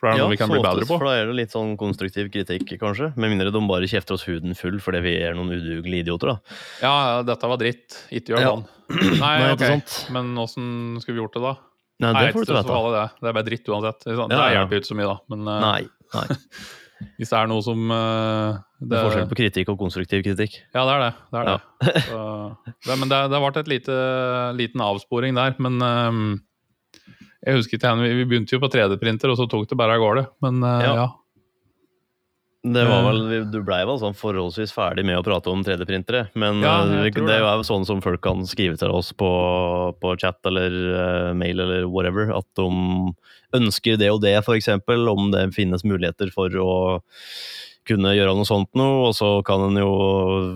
For 0.00 0.08
det 0.08 0.16
er 0.16 0.22
noe 0.24 0.32
vi 0.32 0.38
kan 0.40 0.48
bli 0.48 0.62
bedre 0.64 0.86
på. 0.86 0.94
på. 0.94 0.98
For 1.02 1.10
da 1.10 1.16
er 1.20 1.26
det 1.28 1.34
litt 1.36 1.52
sånn 1.52 1.74
konstruktiv 1.80 2.30
kritikk, 2.32 2.70
kanskje. 2.80 3.10
Med 3.20 3.34
mindre 3.34 3.52
de 3.52 3.60
bare 3.68 3.88
kjefter 3.90 4.16
oss 4.16 4.24
huden 4.24 4.56
full 4.56 4.78
fordi 4.80 5.02
vi 5.04 5.12
er 5.20 5.34
noen 5.36 5.52
udugelige 5.52 6.06
idioter, 6.06 6.32
da. 6.32 6.54
Ja, 6.80 6.92
dette 7.28 7.50
var 7.52 7.60
dritt. 7.60 7.98
Ikke 8.08 8.32
gjør 8.32 8.40
Ja. 8.40 8.52
sånn. 8.54 8.64
Nei, 9.20 9.34
Nei, 9.44 9.50
ok. 9.52 9.98
Men 10.16 10.32
åssen 10.40 10.70
skulle 11.02 11.18
vi 11.20 11.22
gjort 11.26 11.36
det, 11.36 11.42
da? 11.44 11.52
Nei, 12.00 12.12
det 12.16 12.32
får 12.32 12.46
du 12.46 12.52
ikke 12.54 12.64
vite. 12.64 12.92
det. 12.96 13.06
det 13.20 13.28
er 13.28 13.36
bare 13.36 13.44
dritt 13.50 13.68
uansett. 13.68 14.06
Ja, 14.08 14.26
Det 14.32 14.40
hjelper 14.56 14.72
jo 14.72 14.80
ikke 14.80 14.88
så 14.88 14.96
mye, 14.96 15.10
da. 15.10 15.18
Men 15.28 15.40
eh, 15.52 15.60
Nei. 15.60 15.82
nei. 16.16 16.26
hvis 17.18 17.30
det 17.32 17.38
er 17.38 17.48
noe 17.50 17.62
som 17.64 17.90
eh, 17.94 18.58
Det 18.80 18.96
er 18.98 19.06
forskjell 19.06 19.28
på 19.30 19.38
kritikk 19.38 19.72
og 19.72 19.78
konstruktiv 19.80 20.22
kritikk. 20.26 20.58
Ja, 20.74 20.84
det 20.84 20.92
er 20.94 21.02
det. 21.04 21.10
det, 21.32 21.40
er 21.40 21.48
Ja. 21.50 21.56
det. 21.80 22.02
Så, 22.06 22.20
det 22.86 22.98
men 23.00 23.12
det, 23.12 23.20
det 23.32 23.40
vært 23.46 23.60
et 23.62 23.70
lite, 23.72 23.96
liten 24.58 24.84
avsporing 24.84 25.36
der. 25.38 25.54
Men 25.58 25.80
um, 25.80 26.20
jeg 27.46 27.56
husker 27.56 27.78
ikke, 27.78 27.94
vi, 28.02 28.12
vi 28.20 28.28
begynte 28.28 28.56
jo 28.56 28.60
på 28.62 28.70
3D-printer, 28.72 29.32
og 29.32 29.40
så 29.40 29.48
tok 29.48 29.68
det 29.70 29.78
bare 29.80 29.96
av 29.96 30.04
gårde. 30.04 30.26
Men 30.44 30.62
uh, 30.64 30.76
Ja. 30.84 30.94
ja. 31.04 31.08
Det 32.62 32.84
var 32.84 33.00
Eh. 33.00 33.06
vel, 33.08 33.50
Du 33.50 33.62
blei 33.64 33.84
vel 33.88 33.96
sånn 33.98 34.12
forholdsvis 34.14 34.72
ferdig 34.74 35.04
med 35.08 35.16
å 35.16 35.24
prate 35.24 35.48
om 35.48 35.62
3D-printere, 35.64 36.28
men 36.34 36.60
Ja, 36.60 36.82
eh, 36.84 37.04
det 37.24 37.26
det. 37.26 37.36
er 37.36 37.40
jo 37.40 37.46
sånn 37.64 37.86
som 37.86 38.02
folk 38.02 38.20
kan 38.20 38.44
skrive 38.44 38.76
til 38.76 38.90
oss 38.90 39.12
på, 39.12 39.96
på 39.98 40.18
chat 40.20 40.36
eller 40.44 40.68
uh, 40.70 41.32
mail 41.32 41.58
eller 41.58 41.86
whatever, 41.88 42.30
at 42.36 42.44
de 42.56 43.14
ønsker 43.56 43.96
det 43.96 44.10
og 44.12 44.20
det, 44.20 44.44
eksempel, 44.54 45.08
om 45.08 45.30
det 45.32 45.54
finnes 45.54 45.82
muligheter 45.84 46.30
for 46.30 46.50
å 46.50 47.00
kunne 47.90 48.14
gjøre 48.14 48.32
noe 48.38 48.46
sånt 48.48 48.70
noe, 48.78 49.10
og 49.10 49.14
så 49.18 49.28
kan 49.46 49.66
en 49.66 49.78
jo 49.82 49.90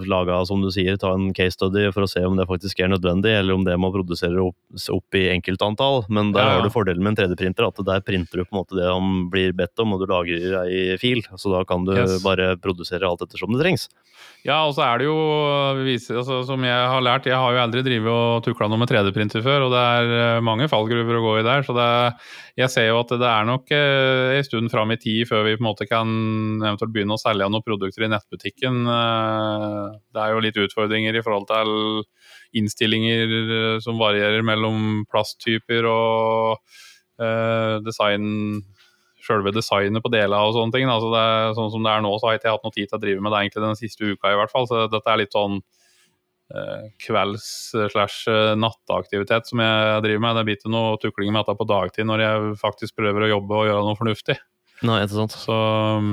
lage, 0.08 0.38
som 0.48 0.62
du 0.64 0.70
sier, 0.74 0.96
ta 1.00 1.12
en 1.16 1.32
case 1.36 1.56
study 1.58 1.88
for 1.94 2.06
å 2.06 2.10
se 2.10 2.22
om 2.26 2.38
det 2.38 2.46
faktisk 2.48 2.80
er 2.84 2.92
nødvendig, 2.94 3.34
eller 3.40 3.58
om 3.58 3.66
det 3.66 3.74
må 3.82 3.90
produsere 3.94 4.38
opp, 4.46 4.56
opp 4.94 5.18
i 5.18 5.26
enkeltantall. 5.34 6.04
Men 6.08 6.32
der 6.34 6.44
Ja, 6.44 6.48
ja. 6.48 6.56
har 6.60 6.68
du 6.68 6.72
fordelen 6.74 7.02
med 7.04 7.14
en 7.18 7.20
3D-printer, 7.24 7.66
at 7.68 7.82
der 7.84 8.00
printer 8.06 8.40
du 8.40 8.44
på 8.46 8.54
en 8.54 8.60
måte 8.62 8.78
det 8.78 8.86
han 8.88 9.28
blir 9.34 9.52
bedt 9.52 9.78
om, 9.84 9.92
og 9.96 10.00
du 10.04 10.06
lager 10.10 10.60
ei 10.64 10.96
fil. 11.02 11.22
Så 11.36 11.50
da 11.52 11.64
kan 11.68 11.84
du 11.84 11.92
Yes. 11.94 12.22
bare 12.22 12.56
produsere 12.56 13.04
alt 13.08 13.20
ettersom 13.22 13.52
det 13.54 13.62
trengs. 13.64 13.88
Ja, 14.44 14.58
og 14.68 14.74
så 14.76 14.82
er 14.84 15.00
det 15.00 15.06
jo 15.06 15.14
altså, 16.20 16.42
Som 16.44 16.66
jeg 16.66 16.88
har 16.92 17.00
lært, 17.00 17.24
jeg 17.30 17.38
har 17.40 17.54
jo 17.56 17.60
aldri 17.62 17.80
drevet 17.86 18.12
og 18.12 18.42
tukla 18.44 18.66
noe 18.68 18.76
med 18.82 18.90
3D-printer 18.90 19.40
før, 19.44 19.64
og 19.66 19.72
det 19.72 19.80
er 19.80 20.10
eh, 20.18 20.42
mange 20.44 20.66
fallgruver 20.68 21.16
å 21.16 21.22
gå 21.24 21.32
i 21.40 21.46
der. 21.46 21.64
Så 21.64 21.72
det, 21.76 21.86
jeg 22.60 22.68
ser 22.74 22.90
jo 22.90 22.98
at 23.00 23.14
det 23.22 23.30
er 23.30 23.48
nok 23.48 23.72
eh, 23.72 24.34
en 24.36 24.44
stund 24.44 24.68
fram 24.74 24.92
i 24.92 24.98
tid 25.00 25.24
før 25.30 25.46
vi 25.48 25.56
på 25.56 25.64
en 25.64 25.68
måte 25.70 25.88
kan 25.88 26.12
eventuelt 26.60 26.92
begynne 26.92 27.16
å 27.16 27.22
selge 27.22 27.48
noen 27.48 27.64
produkter 27.64 28.04
i 28.04 28.10
nettbutikken. 28.12 28.82
Eh, 28.84 29.80
Det 30.12 30.26
er 30.26 30.34
jo 30.36 30.44
litt 30.44 30.60
utfordringer 30.66 31.16
i 31.16 31.24
forhold 31.24 31.48
til 31.48 31.72
innstillinger 32.60 33.80
som 33.82 33.96
varierer 33.98 34.44
mellom 34.46 35.06
plasttyper 35.08 35.88
og 35.88 36.60
eh, 37.16 37.80
design 37.88 38.60
Selve 39.24 39.50
designet 39.56 40.04
på 40.04 40.12
deler 40.12 40.40
og 40.44 40.52
sånne 40.56 40.74
ting. 40.74 40.86
Altså 40.90 41.08
det 41.14 41.26
sånn 41.58 41.72
som 41.72 41.82
det 41.86 41.92
er 41.94 42.00
nå, 42.04 42.12
så 42.18 42.24
har 42.26 42.32
jeg 42.34 42.40
ikke 42.42 42.54
hatt 42.56 42.66
noe 42.66 42.76
tid 42.76 42.86
til 42.90 42.98
å 42.98 43.04
drive 43.06 43.20
med 43.24 43.30
det 43.32 43.38
egentlig 43.40 43.64
den 43.64 43.80
siste 43.80 44.02
uka, 44.04 44.26
i 44.30 44.38
hvert 44.40 44.52
fall. 44.52 44.66
Så 44.70 44.74
dette 44.92 45.08
er 45.10 45.18
litt 45.22 45.36
sånn 45.36 45.54
eh, 46.54 46.82
kvelds-slash-natteaktivitet 47.06 49.44
som 49.50 49.58
jeg 49.64 49.76
driver 50.06 50.22
med. 50.26 50.32
Det 50.36 50.44
blir 50.48 50.56
ikke 50.60 50.76
noe 50.76 50.88
tukling 51.02 51.30
med 51.32 51.40
dette 51.42 51.60
på 51.60 51.70
dagtid 51.72 52.04
når 52.10 52.18
jeg 52.26 52.34
faktisk 52.60 52.92
prøver 53.00 53.20
å 53.24 53.32
jobbe 53.36 53.52
og 53.60 53.66
gjøre 53.70 53.86
noe 53.88 54.00
fornuftig. 54.00 54.36
Nei, 54.84 54.98
ikke 55.04 55.20
sant? 55.22 55.34
Så 55.38 55.54
um, 55.54 56.08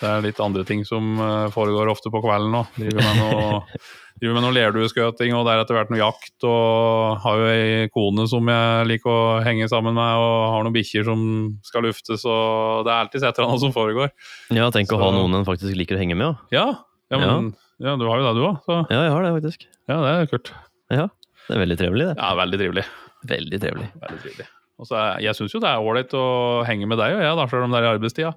det 0.00 0.08
er 0.10 0.24
litt 0.24 0.40
andre 0.42 0.62
ting 0.68 0.82
som 0.88 1.02
eh, 1.20 1.52
foregår 1.54 1.86
ofte 1.92 2.08
på 2.12 2.22
kvelden 2.24 2.50
nå. 2.54 2.62
Driver 2.78 3.02
med 3.02 3.14
noe, 3.20 3.44
driver 4.20 4.36
med 4.36 4.44
noe 4.46 4.54
lerdueskøting 4.54 5.34
og 5.36 5.44
det 5.46 5.52
er 5.54 5.62
etter 5.64 5.76
hvert 5.78 5.90
noe 5.92 6.00
jakt. 6.00 6.46
Og 6.46 7.18
har 7.24 7.40
jo 7.40 7.48
ei 7.50 7.88
kone 7.94 8.26
som 8.30 8.50
jeg 8.52 8.88
liker 8.90 9.10
å 9.10 9.42
henge 9.44 9.68
sammen 9.72 9.96
med, 9.96 10.20
og 10.22 10.36
har 10.54 10.66
noen 10.66 10.76
bikkjer 10.76 11.06
som 11.08 11.24
skal 11.66 11.86
luftes. 11.88 12.24
Og 12.28 12.84
det 12.86 12.94
er 12.94 13.02
alltid 13.04 13.22
et 13.26 13.30
eller 13.38 13.50
annet 13.50 13.64
som 13.66 13.74
foregår. 13.74 14.12
Ja, 14.54 14.70
tenk 14.74 14.94
å 14.94 15.00
ha 15.02 15.10
noen 15.14 15.40
en 15.40 15.48
faktisk 15.48 15.76
liker 15.78 15.98
å 15.98 16.02
henge 16.02 16.18
med, 16.20 16.42
Ja, 16.54 16.66
ja, 17.12 17.20
men, 17.20 17.52
ja. 17.82 17.96
du 18.00 18.06
har 18.08 18.20
jo 18.22 18.26
det, 18.26 18.34
du 18.38 18.44
òg. 18.48 18.58
Ja. 18.70 18.80
Ja, 18.90 19.02
jeg 19.08 19.14
har 19.16 19.26
det, 19.26 19.32
faktisk. 19.40 19.66
ja, 19.90 20.00
det 20.00 20.12
er 20.14 20.30
kult. 20.32 20.52
Ja, 20.94 21.08
det 21.48 21.56
er 21.56 21.64
veldig 21.66 21.80
trevelig, 21.80 22.10
det. 22.10 22.18
Ja, 22.18 22.34
veldig 22.38 22.60
trivelig. 22.62 22.84
Veldig 23.28 23.60
trevelig. 23.62 23.88
Veldig 24.02 24.22
trivelig. 24.24 24.46
Og 24.74 24.88
så 24.88 24.96
er, 24.98 25.20
jeg 25.22 25.36
syns 25.38 25.52
jo 25.54 25.60
det 25.62 25.68
er 25.70 25.78
ålreit 25.86 26.10
å 26.18 26.24
henge 26.66 26.88
med 26.90 26.98
deg 26.98 27.14
og 27.14 27.20
jeg, 27.22 27.34
da, 27.38 27.44
selv 27.46 27.66
om 27.68 27.70
det 27.74 27.78
er 27.78 27.84
i 27.86 27.90
arbeidstida. 27.94 28.32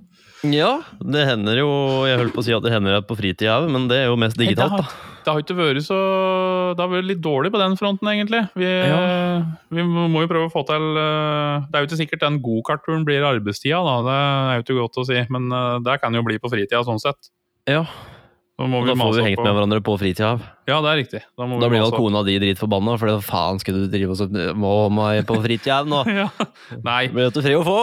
Ja, 0.45 0.71
det 1.02 1.23
hender 1.26 1.58
jo 1.58 1.69
Jeg 2.06 2.19
holdt 2.21 2.36
på 2.36 2.43
å 2.43 2.45
si 2.45 2.54
at 2.54 2.62
det 2.62 2.69
hender 2.76 3.00
på 3.10 3.15
fritida 3.17 3.56
òg, 3.58 3.71
men 3.73 3.88
det 3.89 4.04
er 4.04 4.12
jo 4.12 4.19
mest 4.21 4.38
digitalt, 4.38 4.76
Nei, 4.76 4.84
da. 4.86 5.13
Det 5.26 5.34
har 5.34 5.41
ikke 5.41 5.56
vært 5.58 5.84
så 5.84 5.97
Det 6.78 6.84
har 6.86 6.91
vært 6.91 7.08
litt 7.10 7.23
dårlig 7.26 7.50
på 7.52 7.60
den 7.60 7.73
fronten, 7.80 8.08
egentlig. 8.13 8.43
Vi, 8.56 8.67
Ja. 8.69 9.00
vi 9.73 9.84
må 9.84 10.21
jo 10.21 10.30
prøve 10.30 10.45
å 10.47 10.54
få 10.54 10.62
til 10.69 10.86
eh, 11.02 11.65
Det 11.65 11.73
er 11.73 11.84
jo 11.84 11.89
ikke 11.89 12.00
sikkert 12.04 12.23
den 12.28 12.38
gokartturen 12.45 13.04
blir 13.08 13.26
arbeidstida, 13.28 13.82
da. 13.82 13.97
Det 14.06 14.19
er 14.21 14.54
jo 14.62 14.63
ikke 14.67 14.78
godt 14.84 15.02
å 15.02 15.08
si. 15.10 15.17
Men 15.34 15.50
eh, 15.52 15.80
det 15.89 15.97
kan 16.06 16.13
jo 16.15 16.23
bli 16.23 16.38
på 16.39 16.54
fritida, 16.54 16.84
sånn 16.86 17.02
sett. 17.02 17.34
Ja, 17.67 17.82
Så 18.57 18.65
må 18.65 18.81
vi 18.81 18.89
da 18.89 18.97
får 18.97 19.13
vi 19.13 19.23
hengt 19.27 19.37
på- 19.37 19.45
med 19.45 19.53
hverandre 19.53 19.79
på 19.85 19.95
fritida. 20.01 20.31
Ja, 20.65 20.81
det 20.81 20.89
er 20.89 20.97
riktig. 21.03 21.21
Da, 21.37 21.45
Da 21.45 21.69
blir 21.69 21.83
vel 21.83 21.93
kona 21.93 22.23
di 22.25 22.39
dritforbanna, 22.41 22.97
for 22.97 23.11
det 23.11 23.17
faen 23.27 23.59
skulle 23.61 23.85
du 23.85 23.91
drive 23.93 24.15
og 24.15 24.17
så 24.17 24.27
må 24.57 24.75
meg 24.89 25.25
på 25.29 25.37
fritida 25.43 25.83
nå? 25.85 26.01
ja. 26.25 26.29
Nei, 26.81 27.03
blir 27.13 27.29
ikke 27.29 27.45
fred 27.45 27.59
å 27.61 27.65
få! 27.67 27.81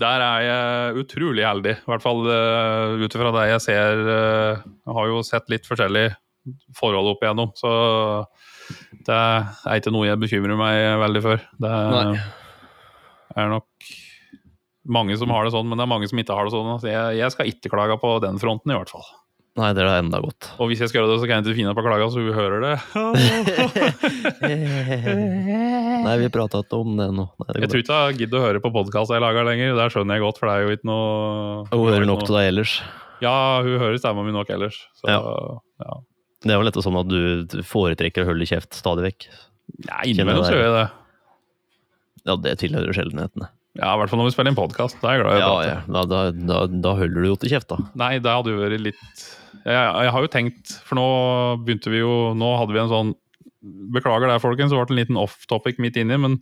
der 0.00 0.22
er 0.26 0.40
jeg 0.42 1.02
utrolig 1.04 1.44
heldig. 1.46 1.76
I 1.78 1.86
hvert 1.86 2.02
fall 2.02 2.24
uh, 2.26 2.98
ut 2.98 3.14
ifra 3.14 3.30
det 3.36 3.44
jeg 3.52 3.62
ser. 3.62 4.00
Uh, 4.02 4.62
jeg 4.86 4.96
har 4.96 5.10
jo 5.10 5.20
sett 5.26 5.52
litt 5.52 5.68
forskjellige 5.68 6.16
forhold 6.76 7.12
opp 7.14 7.22
igjennom, 7.24 7.52
så 7.56 7.70
det 9.06 9.16
er 9.16 9.78
ikke 9.78 9.92
noe 9.94 10.08
jeg 10.08 10.20
bekymrer 10.20 10.58
meg 10.58 10.80
veldig 11.00 11.22
for. 11.24 11.44
Det 11.62 11.70
er, 11.70 12.18
er 13.38 13.52
nok 13.54 13.92
mange 14.84 15.16
som 15.16 15.32
har 15.32 15.46
det 15.46 15.54
sånn, 15.54 15.70
men 15.70 15.80
det 15.80 15.86
er 15.86 15.92
mange 15.94 16.08
som 16.10 16.20
ikke 16.20 16.36
har 16.36 16.48
det 16.48 16.52
sånn. 16.52 16.72
Altså 16.74 16.90
jeg, 16.90 17.20
jeg 17.22 17.32
skal 17.36 17.52
ikke 17.54 17.72
klage 17.72 17.96
på 18.02 18.16
den 18.24 18.40
fronten, 18.42 18.74
i 18.74 18.76
hvert 18.76 18.92
fall. 18.92 19.06
Nei, 19.54 19.68
det 19.70 19.84
er 19.84 19.86
da 19.86 19.98
enda 20.02 20.18
godt. 20.18 20.48
Og 20.58 20.66
hvis 20.66 20.80
jeg 20.82 20.90
skal 20.90 20.98
gjøre 21.04 21.12
det, 21.12 21.18
så 21.22 21.26
kan 21.30 21.36
jeg 21.38 21.44
ikke 21.46 21.58
finne 21.60 21.74
på 21.78 21.82
klaga, 21.86 22.08
så 22.10 22.18
hun 22.18 22.34
hører 22.34 22.58
det. 22.64 22.74
Nei, 26.04 26.14
vi 26.18 26.30
prata 26.34 26.58
ikke 26.64 26.80
om 26.82 26.96
det 26.98 27.06
nå. 27.14 27.26
Nei, 27.38 27.46
det 27.54 27.62
Jeg 27.62 27.70
tror 27.70 27.82
ikke 27.84 27.98
jeg 28.00 28.18
gidder 28.24 28.40
å 28.40 28.44
høre 28.48 28.62
på 28.64 28.72
podkast 28.74 29.14
jeg 29.14 29.22
lager 29.22 29.46
lenger. 29.46 29.76
Det 29.78 29.86
skjønner 29.94 30.18
jeg 30.18 30.24
godt, 30.24 30.40
for 30.42 30.50
det 30.50 30.56
er 30.56 30.66
jo 30.66 30.74
ikke 30.74 30.88
noe. 30.90 31.06
Hun 31.70 31.86
hører 31.92 32.08
nok 32.10 32.24
til 32.26 32.34
deg 32.38 32.50
ellers. 32.50 32.74
Ja, 33.22 33.36
hun 33.62 33.78
hører 33.78 34.00
stemma 34.02 34.24
mi 34.26 34.34
nok 34.34 34.50
ellers. 34.56 34.80
Så, 34.98 35.06
Ja. 35.12 35.20
ja. 35.86 36.00
Det 36.44 36.52
er 36.52 36.58
vel 36.60 36.68
dette 36.68 36.82
sånn 36.84 36.98
at 37.00 37.08
du 37.08 37.62
foretrekker 37.64 38.26
å 38.26 38.28
holde 38.34 38.44
kjeft 38.50 38.74
stadig 38.76 39.06
vekk. 39.06 39.28
Nei, 39.86 40.02
innimellom 40.10 40.44
så 40.44 40.52
gjør 40.58 40.66
jeg 40.66 40.74
det. 40.80 40.86
Ja, 42.26 42.34
det 42.42 42.58
tilhører 42.60 42.96
sjeldenhetene. 42.96 43.48
Ja, 43.74 43.90
I 43.90 43.98
hvert 43.98 44.10
fall 44.12 44.20
når 44.20 44.28
vi 44.28 44.34
spiller 44.36 44.52
inn 44.52 44.58
podkast. 44.58 45.00
Da 45.02 45.10
er 45.10 45.16
jeg 45.18 45.24
glad 45.24 45.34
i 45.34 45.38
å 45.38 45.40
Ja, 45.42 45.48
prate. 45.50 45.70
ja. 45.72 45.78
Da, 45.96 46.02
da, 46.10 46.20
da, 46.52 46.58
da 46.84 46.92
holder 47.00 47.24
du 47.24 47.28
jo 47.32 47.36
til 47.42 47.50
kjeft, 47.56 47.68
da. 47.72 47.78
Nei, 47.98 48.12
det 48.22 48.30
hadde 48.30 48.52
jo 48.54 48.60
vært 48.62 48.82
litt 48.84 49.00
jeg, 49.64 49.72
jeg 49.72 50.10
har 50.12 50.24
jo 50.26 50.28
tenkt, 50.28 50.72
for 50.84 50.98
nå 50.98 51.04
begynte 51.64 51.88
vi 51.88 52.02
jo 52.02 52.34
Nå 52.36 52.50
hadde 52.58 52.74
vi 52.74 52.80
en 52.82 52.90
sånn 52.90 53.12
Beklager 53.94 54.28
det, 54.28 54.36
folkens, 54.42 54.74
det 54.74 54.76
ble 54.76 54.92
en 54.92 54.98
liten 54.98 55.16
off-topic 55.16 55.78
midt 55.80 55.96
inni, 55.96 56.18
men 56.20 56.34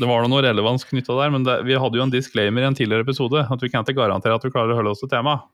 det 0.00 0.08
var 0.10 0.24
noe 0.26 0.40
relevans 0.42 0.82
knytta 0.88 1.14
der. 1.20 1.30
Men 1.30 1.44
det, 1.46 1.54
vi 1.68 1.76
hadde 1.78 2.00
jo 2.00 2.02
en 2.02 2.10
disclaimer 2.10 2.64
i 2.64 2.66
en 2.66 2.74
tidligere 2.74 3.06
episode, 3.06 3.44
at 3.46 3.62
vi 3.62 3.70
kan 3.70 3.86
ikke 3.86 3.94
garantere 4.00 4.34
at 4.34 4.42
vi 4.42 4.50
klarer 4.50 4.74
å 4.74 4.78
holde 4.80 4.90
oss 4.96 5.04
til 5.04 5.12
temaet. 5.12 5.46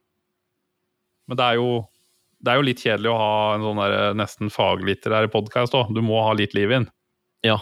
Men 1.29 1.37
det 1.37 1.45
er 1.45 1.59
jo 1.61 1.67
det 2.41 2.55
er 2.55 2.57
jo 2.59 2.65
litt 2.71 2.81
kjedelig 2.83 3.13
å 3.13 3.19
ha 3.21 3.35
en 3.59 3.67
sånn 3.69 3.83
der 3.85 4.17
nesten 4.17 4.49
faglitterær 4.51 5.29
podkast 5.31 5.77
òg. 5.77 5.93
Du 5.93 6.01
må 6.03 6.25
ha 6.25 6.33
litt 6.41 6.57
liv 6.57 6.73
inn. 6.73 6.89
Ja. 7.45 7.59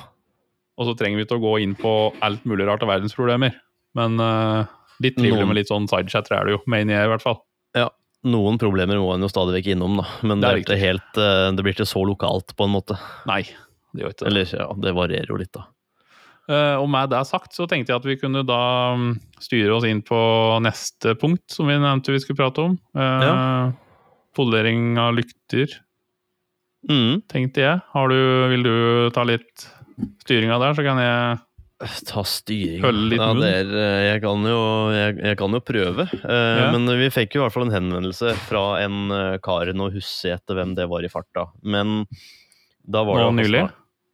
Og 0.80 0.88
så 0.88 0.96
trenger 0.96 1.20
vi 1.20 1.26
ikke 1.26 1.36
å 1.36 1.42
gå 1.42 1.54
inn 1.60 1.74
på 1.76 1.90
alt 2.24 2.44
mulig 2.48 2.64
rart 2.68 2.84
av 2.86 2.88
verdensproblemer. 2.88 3.52
Men 3.98 4.16
uh, 4.22 4.68
litt 5.04 5.18
trivelig 5.18 5.48
med 5.48 5.58
litt 5.58 5.68
sånn 5.68 5.88
sidechatter 5.90 6.38
er 6.38 6.48
det 6.48 6.54
jo, 6.54 6.60
mener 6.70 6.96
jeg 6.96 7.08
i 7.08 7.10
hvert 7.12 7.24
fall. 7.24 7.36
Ja, 7.76 7.90
noen 8.30 8.56
problemer 8.60 9.00
må 9.00 9.10
en 9.14 9.26
jo 9.26 9.28
stadig 9.32 9.58
vekk 9.58 9.74
innom, 9.74 9.98
da. 10.00 10.06
Men 10.24 10.40
Det 10.40 10.54
det, 10.70 10.78
helt, 10.80 11.20
eh, 11.20 11.50
det 11.56 11.64
blir 11.66 11.76
ikke 11.76 11.88
så 11.88 12.04
lokalt, 12.08 12.54
på 12.56 12.66
en 12.66 12.72
måte. 12.74 12.96
Nei, 13.28 13.42
det 13.92 14.04
gjør 14.04 14.14
ikke 14.14 14.24
det. 14.24 14.30
Eller 14.30 14.54
ja, 14.56 14.66
det 14.86 14.94
varierer 14.96 15.32
jo 15.32 15.38
litt, 15.40 15.52
da. 15.56 15.66
Eh, 16.50 16.76
og 16.80 16.88
med 16.90 17.12
det 17.12 17.20
sagt, 17.28 17.52
så 17.56 17.68
tenkte 17.70 17.92
jeg 17.92 18.00
at 18.00 18.08
vi 18.08 18.18
kunne 18.20 18.42
da 18.46 18.62
mm, 18.98 19.12
styre 19.44 19.76
oss 19.76 19.86
inn 19.88 20.00
på 20.06 20.18
neste 20.64 21.14
punkt 21.20 21.52
som 21.52 21.68
vi 21.70 21.76
nevnte 21.80 22.12
vi 22.14 22.22
skulle 22.24 22.40
prate 22.40 22.64
om. 22.70 22.78
Ja. 22.96 23.70
Polering 24.36 24.96
av 25.00 25.14
lykter, 25.18 25.80
Mm. 26.88 27.20
tenkte 27.28 27.60
jeg. 27.60 27.80
Har 27.92 28.08
du, 28.08 28.16
vil 28.48 28.62
du 28.64 28.76
ta 29.12 29.20
litt 29.28 29.66
styringa 30.24 30.58
der, 30.62 30.76
så 30.76 30.84
kan 30.86 31.00
jeg 31.02 31.38
Ta 31.80 32.20
styring 32.28 32.82
ja, 32.84 33.26
munn. 33.30 33.40
det 33.40 33.50
er, 33.62 33.70
eh, 33.72 34.02
jeg, 34.10 34.20
kan 34.20 34.44
jo, 34.44 34.60
jeg, 34.92 35.14
jeg 35.24 35.36
kan 35.40 35.56
jo 35.56 35.60
prøve. 35.64 36.04
Uh, 36.20 36.58
Ja. 36.60 36.66
Men 36.74 36.84
vi 37.00 37.08
fikk 37.08 37.36
jo 37.36 37.40
i 37.40 37.44
hvert 37.46 37.54
fall 37.54 37.64
en 37.70 37.72
henvendelse 37.72 38.34
fra 38.50 38.64
en 38.82 39.08
uh, 39.08 39.38
kar, 39.40 39.70
nå 39.72 39.88
husker 39.94 40.28
jeg 40.28 40.40
etter 40.42 40.58
hvem 40.58 40.74
det 40.76 40.84
var 40.92 41.06
i 41.06 41.08
farta. 41.08 41.46
Men 41.64 42.02
da 42.84 43.04
var 43.08 43.22
Nå 43.22 43.30
det 43.30 43.46
nylig? 43.46 43.64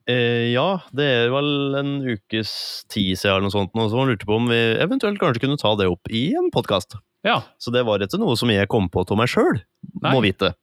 Uh, 0.07 0.47
ja, 0.53 0.69
det 0.95 1.09
er 1.11 1.35
vel 1.35 1.51
en 1.81 1.93
ukes 2.07 2.55
tid 2.87 3.19
siden 3.19 3.33
eller 3.35 3.49
noe 3.49 3.57
sånt. 3.57 3.75
Og 3.75 3.91
så 3.91 3.99
han 3.99 4.15
lurte 4.15 4.31
på 4.31 4.39
om 4.39 4.47
vi 4.53 4.63
eventuelt 4.87 5.19
kanskje 5.19 5.43
kunne 5.49 5.59
ta 5.59 5.75
det 5.81 5.91
opp 5.91 6.15
i 6.15 6.29
en 6.39 6.53
podkast. 6.55 6.95
Ja. 7.27 7.41
Så 7.59 7.75
det 7.75 7.83
var 7.89 7.99
ikke 7.99 8.23
noe 8.23 8.39
som 8.39 8.55
jeg 8.55 8.71
kom 8.71 8.87
på 8.87 9.03
til 9.11 9.19
meg 9.19 9.33
sjøl, 9.33 9.59
må 10.07 10.23
vite. 10.23 10.55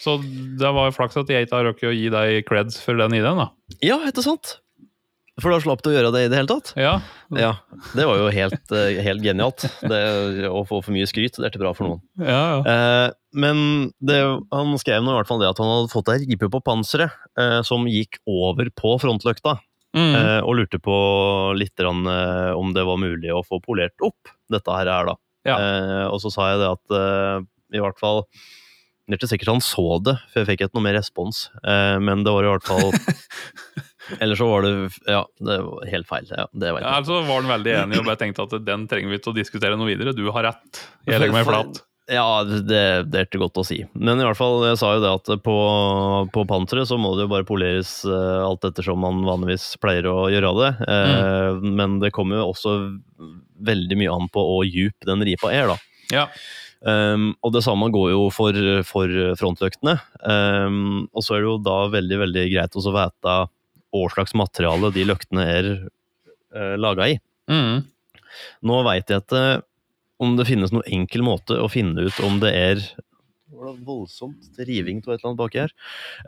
Så 0.00 0.18
det 0.60 0.68
var 0.76 0.92
flaks 0.92 1.16
at 1.20 1.32
jeg 1.32 1.46
ikke 1.46 1.56
har 1.56 1.70
rukket 1.70 1.88
å 1.88 1.96
gi 1.96 2.08
deg 2.12 2.44
creds 2.48 2.76
for 2.84 3.00
den 3.00 3.16
ideen, 3.16 3.40
da. 3.40 3.48
Ja, 3.84 3.96
ikke 4.08 4.24
sant? 4.24 4.58
For 5.40 5.50
da 5.54 5.58
slapp 5.62 5.80
du 5.84 5.90
å 5.90 5.94
gjøre 5.94 6.10
det 6.14 6.22
i 6.26 6.28
det 6.32 6.38
hele 6.40 6.50
tatt? 6.50 6.72
Ja. 6.78 6.92
Ja, 7.36 7.52
det 7.96 8.06
var 8.08 8.18
jo 8.20 8.28
helt, 8.34 8.72
eh, 8.76 9.00
helt 9.06 9.22
genialt. 9.24 9.64
Det, 9.82 10.00
å 10.50 10.62
få 10.68 10.80
for 10.84 10.92
mye 10.94 11.08
skryt, 11.10 11.36
det 11.38 11.46
er 11.46 11.52
ikke 11.52 11.62
bra 11.64 11.72
for 11.76 11.88
noen. 11.88 12.00
ja, 12.20 12.42
ja. 12.58 12.60
Eh, 12.74 13.16
men 13.32 13.92
det, 14.02 14.16
han 14.50 14.72
skrev 14.82 15.04
nå 15.06 15.12
i 15.12 15.18
hvert 15.20 15.28
fall 15.30 15.38
det 15.38 15.50
at 15.52 15.60
han 15.62 15.68
hadde 15.70 15.92
fått 15.92 16.08
ei 16.10 16.16
ripe 16.24 16.48
på 16.50 16.60
panseret 16.66 17.12
eh, 17.38 17.60
som 17.62 17.84
gikk 17.86 18.18
over 18.26 18.70
på 18.74 18.96
frontløkta, 19.02 19.58
Mm. 19.90 20.12
eh, 20.14 20.40
og 20.46 20.54
lurte 20.54 20.78
på 20.78 20.96
litt 21.58 21.74
rann, 21.82 22.04
eh, 22.06 22.52
om 22.54 22.68
det 22.76 22.84
var 22.86 22.94
mulig 23.02 23.32
å 23.34 23.40
få 23.42 23.58
polert 23.64 23.98
opp 24.06 24.30
dette 24.48 24.70
her, 24.70 24.86
her 24.86 25.08
da. 25.08 25.14
Eh, 25.58 26.04
og 26.06 26.20
så 26.22 26.30
sa 26.30 26.50
jeg 26.52 26.60
det 26.62 26.68
at 26.76 27.46
i 27.74 27.80
hvert 27.82 27.98
fall 27.98 28.20
Det 29.08 29.16
er 29.16 29.18
ikke 29.18 29.30
sikkert 29.32 29.50
han 29.50 29.62
så 29.66 29.84
det, 30.06 30.14
for 30.30 30.44
jeg 30.44 30.46
fikk 30.52 30.60
ikke 30.68 30.76
noe 30.78 30.84
mer 30.86 30.94
respons. 31.00 31.48
Eh, 31.66 31.96
men 31.98 32.22
det 32.22 32.30
var 32.30 32.46
i 32.46 32.52
hvert 32.52 32.68
fall 32.70 32.92
Eller 34.18 34.38
så 34.38 34.48
var 34.50 34.66
det 34.66 34.72
Ja, 35.06 35.22
det 35.38 35.60
var 35.66 35.86
helt 35.92 36.08
feil. 36.10 36.26
Ja, 36.30 36.48
det 36.52 36.72
var 36.74 36.82
Ja, 36.82 36.96
altså 36.98 37.20
var 37.20 37.42
han 37.42 37.52
veldig 37.52 37.76
enig 37.84 38.00
og 38.00 38.08
bare 38.08 38.20
tenkte 38.20 38.48
at 38.48 38.58
den 38.66 38.88
trenger 38.90 39.14
vi 39.14 39.20
til 39.22 39.34
å 39.34 39.38
diskutere 39.38 39.78
noe 39.78 39.88
videre. 39.90 40.16
Du 40.16 40.26
har 40.34 40.50
rett. 40.50 40.82
Jeg 41.06 41.22
legger 41.22 41.38
meg 41.40 41.48
flat. 41.48 41.84
Ja, 42.10 42.42
det, 42.42 42.80
det 43.06 43.18
er 43.18 43.26
ikke 43.28 43.38
godt 43.44 43.60
å 43.60 43.64
si. 43.66 43.84
Men 43.94 44.18
i 44.18 44.24
hvert 44.26 44.38
fall, 44.38 44.64
jeg 44.66 44.78
sa 44.80 44.96
jo 44.96 45.02
det 45.04 45.12
at 45.14 45.28
på, 45.44 45.56
på 46.34 46.42
panseret 46.50 46.88
så 46.90 46.98
må 46.98 47.12
det 47.14 47.28
jo 47.28 47.30
bare 47.30 47.46
poleres 47.46 48.00
uh, 48.08 48.42
alt 48.48 48.66
ettersom 48.66 48.98
man 49.04 49.22
vanligvis 49.26 49.76
pleier 49.82 50.08
å 50.10 50.24
gjøre 50.32 50.50
det. 50.58 50.70
Eh, 50.90 51.60
Men 51.78 52.00
det 52.02 52.10
kommer 52.16 52.40
jo 52.40 52.48
også 52.50 52.74
veldig 53.62 54.00
mye 54.00 54.16
an 54.16 54.26
på 54.32 54.42
hvor 54.42 54.66
djup 54.66 55.06
den 55.06 55.22
ripa 55.28 55.52
er, 55.54 55.70
da. 55.70 55.78
Ja. 56.10 56.26
Um, 56.80 57.34
og 57.44 57.52
det 57.52 57.62
samme 57.62 57.90
går 57.92 58.10
jo 58.14 58.26
for, 58.32 58.56
for 58.88 59.14
frontløktene. 59.38 59.98
Um, 60.24 61.06
og 61.12 61.22
så 61.22 61.36
er 61.36 61.44
det 61.44 61.50
jo 61.50 61.58
da 61.62 61.78
veldig 61.92 62.22
veldig 62.24 62.44
greit 62.50 62.78
å 62.80 62.94
vite 62.96 63.36
hva 63.92 64.06
slags 64.12 64.36
materiale 64.38 64.92
de 64.94 65.06
løktene 65.08 65.46
er 65.46 65.70
uh, 66.56 66.76
laga 66.80 67.10
i. 67.12 67.18
Mm. 67.50 67.82
Nå 68.66 68.82
veit 68.86 69.10
jeg 69.10 69.24
ikke 69.24 69.44
om 70.20 70.36
det 70.36 70.46
finnes 70.50 70.72
noen 70.72 70.86
enkel 70.92 71.24
måte 71.24 71.56
å 71.56 71.70
finne 71.72 72.04
ut 72.06 72.18
om 72.26 72.38
det 72.42 72.52
er 72.56 72.82
det 73.50 73.84
voldsomt 73.84 73.86
voldsomt 73.86 74.60
riving 74.68 75.00
av 75.04 75.14
et 75.14 75.20
eller 75.20 75.30
annet 75.30 75.40
baki 75.40 75.60
her. 75.64 75.72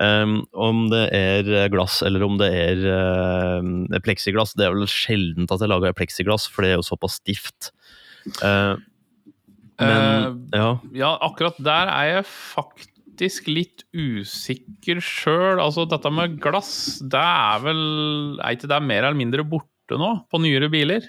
Um, 0.03 0.35
om 0.53 0.87
det 0.93 1.03
er 1.15 1.51
glass 1.73 2.01
eller 2.05 2.25
om 2.27 2.39
det 2.41 2.49
er 2.51 2.83
uh, 2.83 4.01
pleksiglass. 4.05 4.57
Det 4.59 4.67
er 4.67 4.75
vel 4.75 4.89
sjeldent 4.91 5.53
at 5.55 5.63
jeg 5.63 5.71
lager 5.71 5.95
pleksiglass, 5.97 6.49
for 6.51 6.65
det 6.65 6.73
er 6.73 6.81
jo 6.81 6.89
såpass 6.89 7.21
stift. 7.23 7.71
Uh, 8.43 8.75
men 9.83 10.43
ja. 10.55 10.69
Ja, 10.95 11.15
akkurat 11.25 11.57
der 11.63 11.91
er 11.91 12.11
jeg 12.11 12.27
faktisk 13.23 13.49
litt 13.49 13.85
usikker 13.95 15.01
sjøl. 15.01 15.61
Altså, 15.63 15.87
dette 15.87 16.11
med 16.11 16.41
glass, 16.43 17.01
det 17.03 17.23
er 17.23 17.63
vel 17.63 18.39
Er 18.43 18.57
ikke 18.57 18.71
det 18.71 18.83
mer 18.83 19.05
eller 19.07 19.19
mindre 19.19 19.45
borte 19.47 19.99
nå, 19.99 20.27
på 20.31 20.41
nyere 20.43 20.71
biler? 20.73 21.07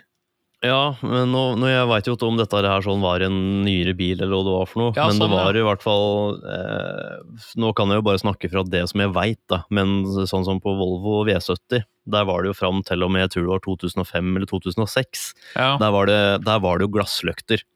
Ja, 0.63 0.95
men 1.01 1.33
nå, 1.33 1.57
nå 1.59 1.67
jeg 1.67 1.87
veit 1.89 2.05
jo 2.07 2.13
ikke 2.15 2.27
om 2.29 2.37
dette 2.39 2.61
her 2.63 2.83
sånn 2.85 3.01
var 3.03 3.19
en 3.25 3.65
nyere 3.65 3.91
bil, 3.99 4.15
eller 4.15 4.31
hva 4.31 4.45
det 4.45 4.53
var 4.53 4.69
for 4.69 4.79
noe. 4.79 4.93
Ja, 4.95 5.09
men 5.09 5.17
sånn, 5.17 5.25
det 5.25 5.35
var 5.35 5.57
ja. 5.57 5.59
i 5.59 5.65
hvert 5.67 5.83
fall 5.83 6.37
eh, 6.39 7.41
Nå 7.59 7.73
kan 7.75 7.91
jeg 7.91 7.99
jo 7.99 8.05
bare 8.07 8.21
snakke 8.21 8.47
fra 8.53 8.63
det 8.63 8.85
som 8.93 9.03
jeg 9.03 9.11
veit, 9.11 9.41
da. 9.51 9.65
Men 9.75 10.05
sånn 10.29 10.47
som 10.47 10.61
på 10.63 10.71
Volvo 10.79 11.25
V70, 11.27 11.83
der 12.15 12.29
var 12.29 12.43
det 12.43 12.53
jo 12.53 12.59
fram 12.61 12.79
til 12.87 13.03
og 13.03 13.11
med 13.11 13.25
jeg 13.25 13.33
tror 13.33 13.43
det 13.43 13.51
var 13.57 13.65
2005 13.67 14.31
eller 14.37 14.51
2006. 14.53 15.27
Ja. 15.57 15.73
Der 15.83 15.95
var 15.97 16.07
det, 16.07 16.21
der 16.47 16.63
var 16.63 16.79
det 16.79 16.87
jo 16.87 16.93
glassløkter. 16.95 17.67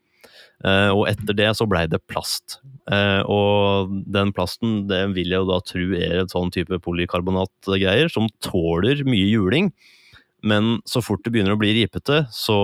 Eh, 0.66 0.90
og 0.90 1.06
etter 1.10 1.38
det 1.38 1.52
så 1.58 1.68
blei 1.70 1.86
det 1.90 2.02
plast. 2.10 2.60
Eh, 2.90 3.22
og 3.30 3.94
den 4.10 4.34
plasten 4.36 4.86
det 4.90 5.04
vil 5.14 5.34
jeg 5.34 5.44
jo 5.44 5.50
da 5.52 5.60
tro 5.66 5.88
er 5.98 6.24
et 6.24 6.34
sånn 6.34 6.52
type 6.54 6.80
polykarbonatgreier 6.86 8.10
som 8.14 8.30
tåler 8.44 9.04
mye 9.08 9.28
juling. 9.30 9.72
Men 10.48 10.78
så 10.88 11.02
fort 11.04 11.24
det 11.26 11.34
begynner 11.34 11.56
å 11.56 11.60
bli 11.60 11.74
ripete 11.80 12.24
så, 12.34 12.58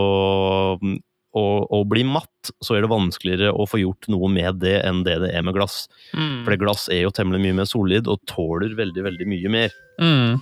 og, 0.77 1.57
og 1.73 1.83
bli 1.89 2.03
matt, 2.05 2.53
så 2.63 2.77
er 2.77 2.85
det 2.85 2.91
vanskeligere 2.93 3.53
å 3.53 3.65
få 3.69 3.81
gjort 3.81 4.09
noe 4.13 4.29
med 4.31 4.61
det 4.61 4.77
enn 4.85 5.01
det 5.05 5.19
det 5.25 5.33
er 5.33 5.45
med 5.45 5.57
glass. 5.57 5.87
Mm. 6.13 6.43
For 6.45 6.57
glass 6.61 6.87
er 6.93 7.05
jo 7.05 7.13
temmelig 7.13 7.41
mye 7.45 7.59
mer 7.61 7.69
solid 7.69 8.09
og 8.11 8.21
tåler 8.29 8.77
veldig, 8.77 9.05
veldig 9.09 9.29
mye 9.29 9.53
mer. 9.53 9.77
Mm. 10.01 10.41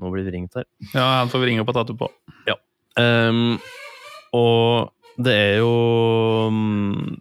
Nå 0.00 0.12
blir 0.12 0.24
vi 0.26 0.34
ringt 0.34 0.56
her. 0.56 0.66
Ja, 0.94 1.06
han 1.20 1.32
får 1.32 1.46
ringe 1.46 1.64
opp 1.64 1.72
og 1.72 1.76
ta 1.76 1.84
etterpå. 1.84 2.08
Ehm, 3.00 3.56
og 4.36 4.92
det 5.18 5.32
er 5.36 5.56
jo 5.60 5.72
mm, 6.52 7.16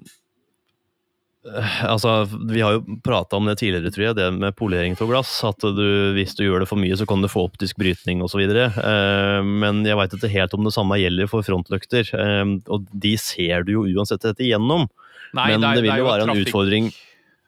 eh, 1.51 1.77
Altså, 1.89 2.13
vi 2.49 2.61
har 2.63 2.77
jo 2.77 2.97
prata 3.03 3.35
om 3.39 3.47
det 3.49 3.57
tidligere, 3.59 3.91
tror 3.93 4.05
jeg, 4.09 4.17
det 4.19 4.27
med 4.37 4.55
polering 4.59 4.95
av 5.01 5.09
glass. 5.09 5.31
At 5.47 5.59
du, 5.63 5.83
hvis 6.15 6.35
du 6.37 6.43
gjør 6.45 6.63
det 6.63 6.69
for 6.69 6.79
mye, 6.81 6.97
så 6.99 7.07
kan 7.09 7.23
du 7.23 7.29
få 7.31 7.47
optisk 7.49 7.79
brytning 7.81 8.21
osv. 8.25 8.43
Uh, 8.47 9.41
men 9.43 9.83
jeg 9.87 9.97
veit 9.99 10.15
ikke 10.17 10.31
helt 10.35 10.53
om 10.57 10.67
det 10.67 10.75
samme 10.75 10.99
gjelder 11.01 11.29
for 11.31 11.45
frontløkter. 11.47 12.11
Ehm, 12.21 12.57
og 12.71 12.85
de 12.93 13.15
ser 13.21 13.65
du 13.67 13.73
jo 13.79 13.85
uansett 13.89 14.23
dette 14.27 14.45
igjennom. 14.45 14.87
Nei, 15.33 15.49
men 15.53 15.63
det, 15.63 15.73
er- 15.79 15.85
vil 15.87 16.01
jo 16.03 16.09
være 16.09 16.27
en 16.27 16.41
utfordring, 16.43 16.89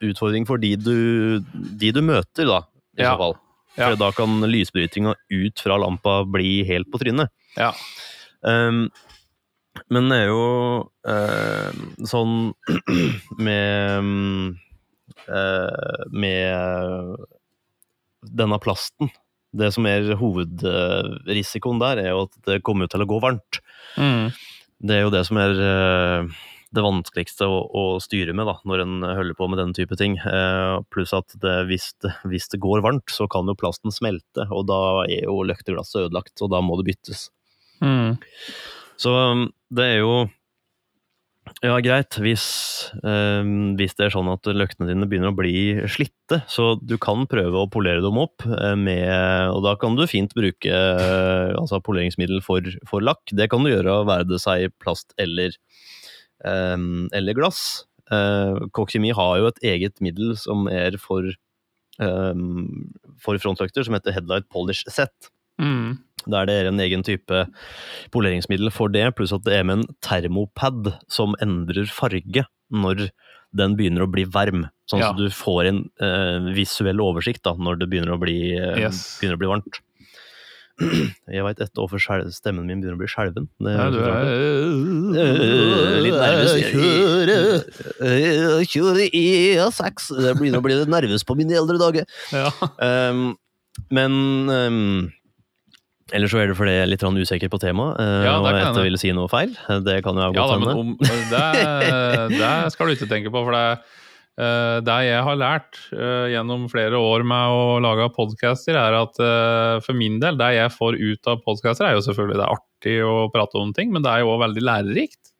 utfordring 0.03 0.45
for 0.47 0.57
de 0.61 0.75
du, 0.79 0.95
de 1.79 1.91
du 1.95 2.01
møter, 2.03 2.47
da. 2.49 2.61
I 2.97 3.01
Ja. 3.05 3.13
så 3.15 3.17
fall. 3.23 3.39
Ja. 3.73 3.87
For 3.89 3.95
da 3.97 4.11
kan 4.13 4.35
lysbrytinga 4.45 5.15
ut 5.33 5.59
fra 5.63 5.77
lampa 5.81 6.19
bli 6.29 6.59
helt 6.67 6.91
på 6.93 6.99
trynet. 7.01 7.31
Ja. 7.57 7.71
Um, 8.45 8.83
men 9.93 10.09
det 10.11 10.19
er 10.21 10.29
jo 10.29 10.43
eh, 11.09 11.81
sånn 12.09 12.53
med 13.47 14.55
eh, 15.27 16.03
Med 16.13 17.23
denne 18.23 18.59
plasten 18.63 19.11
Det 19.51 19.71
som 19.75 19.87
er 19.89 20.13
hovedrisikoen 20.19 21.81
der, 21.81 22.01
er 22.01 22.13
jo 22.13 22.25
at 22.27 22.39
det 22.47 22.63
kommer 22.65 22.89
til 22.89 23.03
å 23.03 23.09
gå 23.09 23.19
varmt. 23.21 23.59
Mm. 23.97 24.31
Det 24.83 24.95
er 24.95 25.05
jo 25.05 25.13
det 25.13 25.23
som 25.27 25.37
er 25.41 25.59
eh, 25.61 26.31
det 26.73 26.81
vanskeligste 26.81 27.45
å, 27.45 27.59
å 27.69 27.83
styre 28.01 28.33
med 28.33 28.47
da, 28.49 28.55
når 28.65 28.81
en 28.81 28.95
holder 29.05 29.37
på 29.37 29.47
med 29.51 29.61
denne 29.61 29.77
type 29.77 29.97
ting. 29.99 30.17
Eh, 30.17 30.77
pluss 30.93 31.13
at 31.13 31.35
det, 31.43 31.57
hvis, 31.69 31.91
det, 32.01 32.15
hvis 32.31 32.49
det 32.49 32.61
går 32.63 32.81
varmt, 32.85 33.13
så 33.13 33.27
kan 33.31 33.49
jo 33.49 33.57
plasten 33.59 33.93
smelte, 33.93 34.47
og 34.49 34.65
da 34.71 34.79
er 35.05 35.27
jo 35.27 35.43
løkteglasset 35.45 36.07
ødelagt, 36.07 36.33
og 36.41 36.49
da 36.55 36.63
må 36.65 36.79
det 36.79 36.87
byttes. 36.89 37.27
Mm. 37.83 38.17
Så 39.03 39.13
um, 39.13 39.47
det 39.73 39.89
er 39.89 40.01
jo 40.01 40.15
ja, 41.63 41.75
greit, 41.83 42.15
hvis, 42.23 42.45
um, 43.03 43.73
hvis 43.79 43.93
det 43.97 44.07
er 44.07 44.13
sånn 44.13 44.29
at 44.31 44.47
løktene 44.51 44.87
dine 44.89 45.07
begynner 45.09 45.33
å 45.33 45.37
bli 45.37 45.83
slitte, 45.91 46.41
så 46.49 46.73
du 46.79 46.95
kan 47.01 47.27
prøve 47.29 47.61
å 47.61 47.69
polere 47.71 48.03
dem 48.03 48.17
opp 48.19 48.45
eh, 48.47 48.73
med 48.79 49.51
Og 49.53 49.61
da 49.65 49.75
kan 49.79 49.97
du 49.99 50.05
fint 50.09 50.33
bruke 50.35 50.71
eh, 50.71 51.51
altså 51.59 51.81
poleringsmiddel 51.83 52.41
for, 52.43 52.67
for 52.89 53.05
lakk. 53.05 53.21
Det 53.35 53.49
kan 53.51 53.63
du 53.63 53.71
gjøre, 53.71 54.01
være 54.09 54.27
det 54.31 54.39
seg 54.43 54.73
plast 54.81 55.15
eller, 55.21 55.55
um, 56.47 57.05
eller 57.15 57.37
glass. 57.37 57.83
Uh, 58.11 58.65
Kokkemi 58.75 59.13
har 59.15 59.37
jo 59.39 59.51
et 59.51 59.63
eget 59.75 60.03
middel 60.03 60.33
som 60.39 60.67
er 60.71 60.97
for, 60.99 61.27
um, 61.99 62.91
for 63.23 63.39
frontløkter, 63.39 63.85
som 63.85 63.95
heter 63.99 64.15
Headlight 64.15 64.49
Polish 64.51 64.87
Set 64.91 65.33
Mm. 65.61 65.97
Der 66.29 66.45
det 66.49 66.55
er 66.61 66.67
en 66.71 66.79
egen 66.79 67.03
type 67.03 67.43
poleringsmiddel 68.13 68.69
for 68.71 68.87
det, 68.93 69.09
pluss 69.17 69.33
at 69.35 69.43
det 69.47 69.53
er 69.59 69.63
med 69.67 69.77
en 69.81 69.87
termopad 70.05 70.93
som 71.11 71.35
endrer 71.43 71.87
farge 71.91 72.45
når 72.73 72.95
den 73.53 73.75
begynner 73.77 74.01
å 74.05 74.09
bli 74.11 74.23
varm. 74.25 74.67
Sånn 74.89 74.99
Ja. 75.03 75.09
at 75.11 75.17
du 75.17 75.27
får 75.29 75.65
en 75.69 75.79
eh, 76.01 76.39
visuell 76.57 76.99
oversikt 77.03 77.43
da, 77.45 77.53
når 77.53 77.77
det 77.83 77.89
begynner 77.91 78.13
å 78.15 78.19
bli, 78.19 78.55
eh, 78.57 78.79
Yes. 78.87 79.19
begynner 79.21 79.37
å 79.37 79.41
bli 79.43 79.51
varmt. 79.51 79.73
Jeg 81.29 81.43
veit 81.45 81.59
ett 81.61 81.77
år 81.77 81.85
før 81.91 82.01
stemmen 82.33 82.65
min 82.65 82.81
begynner 82.81 82.97
å 82.97 83.01
bli 83.03 83.07
skjelven. 83.07 83.45
Ja, 83.61 83.91
du 83.93 83.99
er 84.01 84.25
Litt 86.01 86.17
nervøs. 86.17 86.53
Kjøre, 86.73 87.37
kjøre 88.73 89.05
E6. 89.13 90.09
Det 90.17 90.33
begynner 90.39 90.57
å 90.61 90.65
bli 90.65 90.73
litt 90.79 90.89
nervøs 90.91 91.21
på 91.29 91.37
mine 91.37 91.53
eldre 91.61 91.77
dager. 91.81 92.09
Ja. 92.33 92.49
Um, 92.81 93.35
men 93.93 94.11
um, 94.49 95.13
Eller 96.13 96.29
så 96.29 96.43
er 96.43 96.51
det 96.51 96.57
fordi 96.59 96.75
jeg 96.75 96.85
er 96.85 96.91
litt 96.91 97.03
usikker 97.03 97.49
på 97.49 97.59
temaet, 97.61 97.97
uh, 97.97 98.21
Ja, 98.27 98.37
og 98.37 98.47
jeg 98.53 98.85
ville 98.85 99.01
si 99.01 99.09
noe 99.15 99.31
feil. 99.31 99.55
Det 99.85 99.99
kan 100.05 100.17
jo 100.19 100.21
ha 100.27 100.29
Ja 100.29 100.45
gått 100.45 100.53
da, 100.53 100.59
men 100.61 100.81
om, 100.83 100.95
det, 101.01 101.43
det 102.39 102.53
skal 102.75 102.89
du 102.89 102.95
ikke 102.95 103.09
tenke 103.09 103.33
på. 103.33 103.41
For 103.47 103.57
det, 103.57 103.65
eh, 104.37 104.77
det 104.85 104.99
jeg 105.07 105.25
har 105.25 105.39
lært 105.41 105.81
eh, 105.95 106.29
gjennom 106.35 106.67
flere 106.71 107.01
år 107.01 107.25
med 107.25 107.57
å 107.57 107.79
lage 107.83 108.11
podcaster, 108.13 108.77
er 108.77 108.99
at 109.01 109.17
eh, 109.25 109.81
for 109.85 109.97
min 109.97 110.21
del, 110.21 110.37
det 110.37 110.53
jeg 110.59 110.75
får 110.77 111.01
ut 111.01 111.33
av 111.33 111.41
podcaster, 111.45 111.89
er 111.89 111.97
jo 111.97 112.05
selvfølgelig 112.05 112.39
det 112.39 112.45
er 112.45 112.57
artig 112.59 112.97
å 113.09 113.17
prate 113.33 113.61
om 113.61 113.73
ting, 113.73 113.93
men 113.93 114.05
det 114.05 114.13
er 114.13 114.23
jo 114.23 114.35
òg 114.35 114.43
veldig 114.45 114.67
lærerikt. 114.69 115.32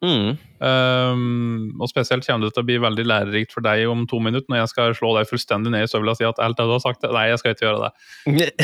Mm. 0.00 0.38
Um, 0.64 1.76
og 1.76 1.90
spesielt 1.90 2.24
kommer 2.24 2.48
det 2.48 2.54
til 2.56 2.64
å 2.64 2.68
bli 2.68 2.78
veldig 2.80 3.04
lærerikt 3.04 3.52
for 3.52 3.64
deg 3.64 3.84
om 3.90 4.06
to 4.08 4.20
minutter, 4.22 4.48
når 4.48 4.62
jeg 4.62 4.72
skal 4.72 4.96
slå 4.96 5.12
deg 5.18 5.28
fullstendig 5.28 5.72
ned 5.74 5.84
i 5.84 5.90
søvla 5.92 6.14
og 6.14 6.20
si 6.20 6.28
at 6.28 6.40
alt 6.40 6.56
det 6.56 6.66
du 6.68 6.74
har 6.74 6.82
sagt, 6.84 7.04
nei, 7.04 7.26
jeg 7.28 7.42
skal 7.42 7.56
ikke 7.56 7.66
gjøre 7.66 7.86
det. 7.86 7.92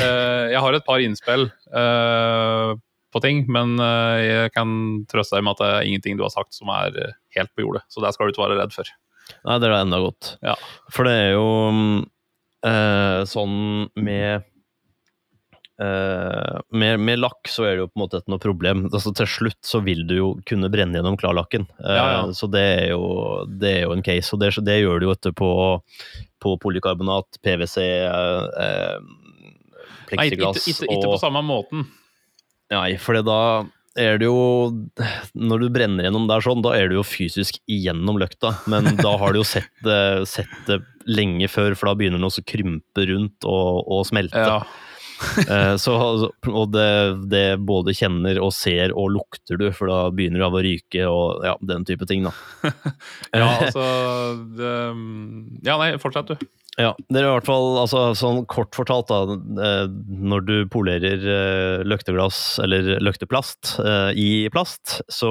uh, 0.01 0.45
jeg 0.55 0.65
har 0.65 0.79
et 0.79 0.89
par 0.89 1.05
innspill 1.05 1.49
uh, 1.77 2.73
på 3.13 3.25
ting, 3.25 3.45
men 3.53 3.77
uh, 3.81 4.17
jeg 4.21 4.57
kan 4.57 4.73
trøste 5.13 5.37
deg 5.37 5.47
med 5.47 5.57
at 5.57 5.65
det 5.65 5.71
er 5.75 5.91
ingenting 5.91 6.21
du 6.21 6.25
har 6.25 6.35
sagt 6.35 6.57
som 6.57 6.73
er 6.73 6.97
helt 7.37 7.53
på 7.53 7.67
jordet. 7.67 7.85
Så 7.93 8.05
det 8.05 8.15
skal 8.17 8.29
du 8.29 8.35
ikke 8.35 8.47
være 8.47 8.61
redd 8.63 8.77
for. 8.77 8.93
Nei, 9.45 9.61
det 9.61 9.69
er 9.69 9.77
da 9.77 9.85
enda 9.85 10.01
godt. 10.01 10.37
Ja. 10.47 10.55
For 10.95 11.09
det 11.09 11.17
er 11.19 11.33
jo 11.35 11.49
mm, 11.75 11.97
sånn 13.27 13.57
med 13.99 14.47
eh, 15.83 16.57
med, 16.71 17.01
med 17.01 17.21
lakk 17.21 17.51
så 17.51 17.67
er 17.67 17.77
det 17.77 17.85
jo 17.85 17.91
på 17.91 17.99
en 17.99 18.05
måte 18.05 18.21
ikke 18.23 18.33
noe 18.35 18.43
problem. 18.43 18.87
Altså, 18.97 19.13
til 19.17 19.29
slutt 19.31 19.61
så 19.67 19.83
vil 19.85 20.05
du 20.09 20.17
jo 20.17 20.31
kunne 20.49 20.71
brenne 20.73 20.99
gjennom 20.99 21.19
klarlakken. 21.21 21.69
Uh, 21.81 21.93
Ja, 21.93 22.07
ja. 22.15 22.25
Så 22.37 22.49
det 22.53 22.65
er, 22.79 22.89
jo, 22.95 23.45
det 23.47 23.73
er 23.75 23.87
jo 23.87 23.95
en 23.97 24.05
case. 24.07 24.33
Og 24.35 24.43
det, 24.43 24.55
det 24.67 24.81
gjør 24.81 25.03
du 25.03 25.09
jo 25.09 25.15
etter 25.15 25.37
på, 25.37 25.51
på 26.43 26.57
polykarbonat, 26.63 27.41
PwC, 27.45 27.87
uh, 28.09 28.99
pleksiglass 30.11 30.67
Nei, 30.67 30.77
ikke, 30.97 31.07
på 31.07 31.23
samme 31.23 31.45
måten. 31.47 31.87
Nei, 32.73 32.91
for 33.03 33.19
da 33.23 33.41
er 33.97 34.19
det 34.21 34.27
jo 34.27 34.73
Når 35.39 35.63
du 35.63 35.67
brenner 35.73 36.05
gjennom 36.05 36.27
der 36.29 36.43
sånn, 36.45 36.61
da 36.65 36.75
er 36.77 36.91
du 36.91 36.99
jo 36.99 37.05
fysisk 37.07 37.61
igjennom 37.71 38.19
løkta. 38.21 38.53
Men 38.71 38.97
da 38.99 39.15
har 39.21 39.33
du 39.33 39.41
jo 39.41 39.47
sett 39.47 39.89
sett 40.29 40.59
det 40.69 40.83
lenge 41.07 41.49
før, 41.49 41.77
for 41.79 41.91
da 41.91 41.97
begynner 41.99 42.21
den 42.21 42.29
å 42.29 42.47
krympe 42.51 43.07
rundt 43.09 43.47
og, 43.49 43.87
og 43.87 44.05
smelte. 44.09 44.43
Ja. 44.43 44.59
Eh, 45.47 45.77
så, 45.79 45.93
og 46.49 46.73
det, 46.73 46.89
det 47.31 47.59
både 47.63 47.93
kjenner 47.95 48.39
og 48.43 48.51
ser 48.57 48.93
og 48.97 49.13
lukter 49.15 49.59
du, 49.61 49.67
for 49.75 49.91
da 49.91 49.99
begynner 50.15 50.43
du 50.43 50.47
av 50.47 50.57
å 50.59 50.63
ryke 50.65 51.05
og 51.09 51.45
ja, 51.47 51.55
den 51.71 51.85
type 51.87 52.09
ting, 52.09 52.25
da. 52.27 52.33
ja, 53.37 53.47
altså 53.47 53.85
det, 54.59 54.73
Ja, 55.69 55.77
nei, 55.81 55.93
fortsett, 56.03 56.33
du. 56.33 56.49
Ja, 56.81 56.91
det 57.09 57.21
er 57.23 57.29
i 57.29 57.33
hvert 57.37 57.49
fall 57.49 57.79
altså, 57.81 58.03
sånn 58.19 58.43
kort 58.51 58.75
fortalt, 58.77 59.13
da. 59.13 59.39
eh, 59.69 59.85
Når 60.33 60.47
du 60.49 60.55
polerer 60.73 61.23
eh, 61.37 61.85
løkteglass 61.87 62.41
eller 62.65 62.97
løkteplast 63.05 63.77
i 64.17 64.31
plast, 64.53 64.99
så 65.13 65.31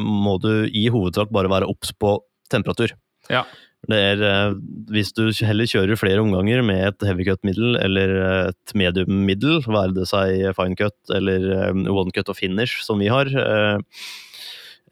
må 0.00 0.38
du 0.42 0.66
i 0.70 0.86
hovedsak 0.92 1.34
bare 1.34 1.52
være 1.52 1.68
obs 1.70 1.92
på 1.98 2.18
temperatur. 2.52 2.94
Ja. 3.30 3.44
Det 3.86 3.98
er, 4.02 4.22
eh, 4.26 4.54
hvis 4.90 5.12
du 5.14 5.28
heller 5.46 5.68
kjører 5.70 5.98
flere 6.00 6.22
omganger 6.24 6.62
med 6.66 6.80
et 6.88 7.04
heavy 7.06 7.24
cut-middel 7.28 7.76
eller 7.78 8.14
et 8.48 8.72
medium-middel, 8.74 9.60
være 9.66 9.94
det 9.94 10.08
seg 10.10 10.42
fine 10.58 10.74
cut 10.78 10.96
eller 11.14 11.46
eh, 11.70 11.70
one 11.92 12.10
cut 12.16 12.28
og 12.32 12.36
finish 12.38 12.80
som 12.82 12.98
vi 12.98 13.06
har, 13.12 13.30
eh, 13.30 13.78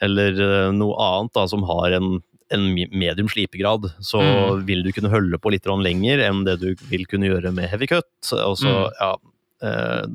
eller 0.05 0.38
eh, 0.47 0.70
noe 0.76 0.95
annet 1.01 1.34
da, 1.34 1.47
som 1.51 1.66
har 1.66 1.97
en, 1.99 2.20
en 2.55 2.64
medium 2.95 3.26
slipegrad, 3.32 3.90
så 4.05 4.20
Mm. 4.22 4.62
vil 4.68 4.82
du 4.86 4.92
kunne 4.92 5.11
holde 5.11 5.38
på 5.42 5.51
litt 5.51 5.66
lenger 5.66 6.22
enn 6.22 6.45
det 6.47 6.61
du 6.61 6.74
vil 6.90 7.07
kunne 7.11 7.26
gjøre 7.32 7.51
med 7.55 7.66
heavy 7.72 7.86
cut. 7.90 8.07
Også, 8.30 8.70
Mm. 8.70 8.90
ja, 9.01 9.16
eh, 9.62 10.07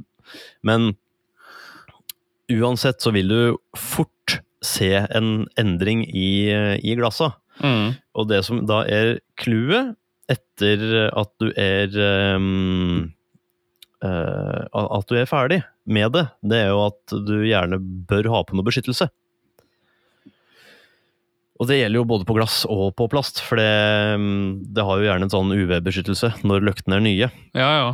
men 0.64 0.94
uansett 2.50 3.02
så 3.04 3.12
vil 3.14 3.28
du 3.30 3.58
fort 3.78 4.40
se 4.66 4.92
en 5.16 5.48
endring 5.58 6.02
i, 6.10 6.50
i 6.84 6.96
glassa. 6.96 7.34
Mm. 7.64 7.96
Og 8.16 8.28
det 8.30 8.44
som 8.48 8.62
da 8.70 8.84
er 8.88 9.18
clouet 9.40 9.96
etter 10.30 10.84
at 11.10 11.32
du 11.42 11.50
er 11.58 11.96
um, 12.38 13.10
uh, 14.06 14.68
At 14.70 15.10
du 15.10 15.18
er 15.18 15.30
ferdig 15.30 15.64
med 15.90 16.14
det, 16.14 16.28
det 16.46 16.60
er 16.66 16.70
jo 16.70 16.84
at 16.86 17.16
du 17.26 17.40
gjerne 17.48 17.80
bør 17.82 18.30
ha 18.36 18.44
på 18.46 18.58
noe 18.58 18.68
beskyttelse. 18.68 19.10
Og 21.60 21.68
det 21.68 21.80
gjelder 21.82 22.00
jo 22.00 22.08
både 22.08 22.28
på 22.28 22.36
glass 22.38 22.62
og 22.72 22.94
på 22.96 23.10
plast, 23.12 23.42
for 23.44 23.60
det, 23.60 23.72
um, 24.16 24.60
det 24.64 24.86
har 24.86 25.00
jo 25.00 25.10
gjerne 25.10 25.28
en 25.28 25.34
sånn 25.34 25.56
UV-beskyttelse 25.56 26.32
når 26.48 26.70
løktene 26.70 27.00
er 27.00 27.04
nye. 27.04 27.32
Ja, 27.58 27.72
ja. 27.82 27.90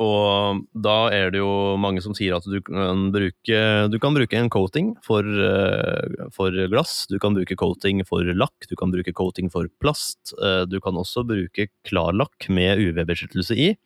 Og 0.00 0.62
da 0.74 1.10
er 1.12 1.30
det 1.30 1.38
jo 1.42 1.76
mange 1.78 2.00
som 2.02 2.14
sier 2.16 2.34
at 2.34 2.46
du 2.48 2.56
kan 2.64 3.10
bruke, 3.14 3.58
du 3.92 3.98
kan 4.02 4.14
bruke 4.16 4.32
en 4.38 4.48
coating 4.50 4.94
for, 5.04 5.20
eh, 5.22 6.26
for 6.32 6.50
glass, 6.72 7.06
du 7.10 7.18
kan 7.22 7.34
bruke 7.36 7.54
coating 7.60 8.00
for 8.08 8.24
lakk, 8.24 8.66
du 8.70 8.74
kan 8.76 8.90
bruke 8.90 9.12
coating 9.14 9.50
for 9.52 9.68
plast. 9.80 10.32
eh, 10.42 10.64
Du 10.66 10.80
kan 10.80 10.94
også 10.94 11.22
bruke 11.28 11.68
klarlakk 11.84 12.48
med 12.48 12.78
UV-beskyttelse 12.78 13.54
i. 13.56 13.76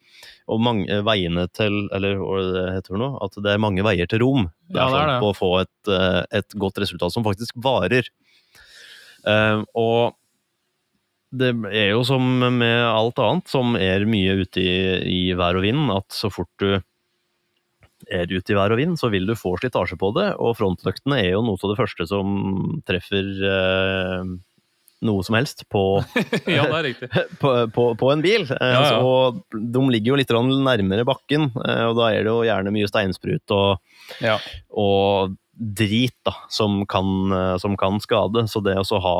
Og 0.48 0.60
mange 0.62 0.86
veiene 1.04 1.48
til 1.52 1.88
Eller 1.92 2.16
hva 2.16 2.38
det 2.54 2.74
heter 2.78 2.94
det 2.96 3.00
nå? 3.02 3.10
At 3.22 3.32
det 3.42 3.52
er 3.52 3.58
mange 3.58 3.82
veier 3.84 4.06
til 4.08 4.20
rom. 4.20 4.46
Det 4.70 4.76
Ja, 4.78 4.86
er 4.86 4.90
det 4.90 4.96
er 4.96 5.02
sånn 5.02 5.12
det. 5.12 5.20
på 5.20 5.32
å 5.32 5.36
få 5.36 5.60
et, 5.60 5.90
eh, 5.92 6.24
et 6.38 6.48
godt 6.56 6.78
resultat 6.80 7.12
som 7.12 7.24
faktisk 7.24 7.52
varer. 7.60 8.08
Eh, 9.26 9.64
og 9.74 10.14
det 11.40 11.52
er 11.70 11.90
jo 11.94 12.02
som 12.08 12.24
med 12.58 12.82
alt 12.88 13.18
annet 13.22 13.50
som 13.52 13.76
er 13.80 14.04
mye 14.08 14.38
ute 14.42 14.62
i, 14.62 14.76
i 15.06 15.20
vær 15.38 15.58
og 15.60 15.66
vind, 15.66 15.86
at 15.94 16.08
så 16.14 16.30
fort 16.32 16.50
du 16.62 16.76
er 18.12 18.28
ute 18.30 18.52
i 18.52 18.56
vær 18.58 18.74
og 18.74 18.78
vind, 18.80 18.98
så 19.00 19.08
vil 19.12 19.26
du 19.26 19.34
få 19.38 19.54
slitasje 19.60 19.96
på 19.98 20.12
det, 20.16 20.28
og 20.38 20.56
frontløktene 20.58 21.18
er 21.22 21.32
jo 21.34 21.44
noe 21.46 21.58
av 21.58 21.72
det 21.72 21.78
første 21.80 22.06
som 22.10 22.36
treffer 22.86 23.30
eh, 23.50 24.34
noe 25.06 25.24
som 25.26 25.36
helst 25.36 25.64
på, 25.72 25.82
ja, 26.58 26.66
det 26.84 26.94
på, 27.42 27.54
på, 27.74 27.86
på 28.00 28.12
en 28.12 28.22
bil. 28.24 28.46
Eh, 28.48 28.74
Ja, 28.76 28.84
ja. 28.92 29.00
Og 29.04 29.40
de 29.52 29.82
ligger 29.92 30.14
jo 30.14 30.20
litt 30.20 30.32
nærmere 30.36 31.06
bakken, 31.08 31.50
eh, 31.64 31.82
og 31.88 31.96
da 31.98 32.12
er 32.12 32.22
det 32.24 32.32
jo 32.32 32.44
gjerne 32.46 32.72
mye 32.76 32.88
steinsprut 32.92 33.56
og, 33.56 33.82
Ja. 34.24 34.38
og 34.70 35.34
drit 35.56 36.14
da, 36.24 36.34
som 36.52 36.84
kan, 36.86 37.32
eh, 37.32 37.56
som 37.58 37.76
kan 37.76 38.00
skade. 38.00 38.44
Så 38.48 38.60
det 38.64 38.76
å 38.76 39.00
ha 39.00 39.18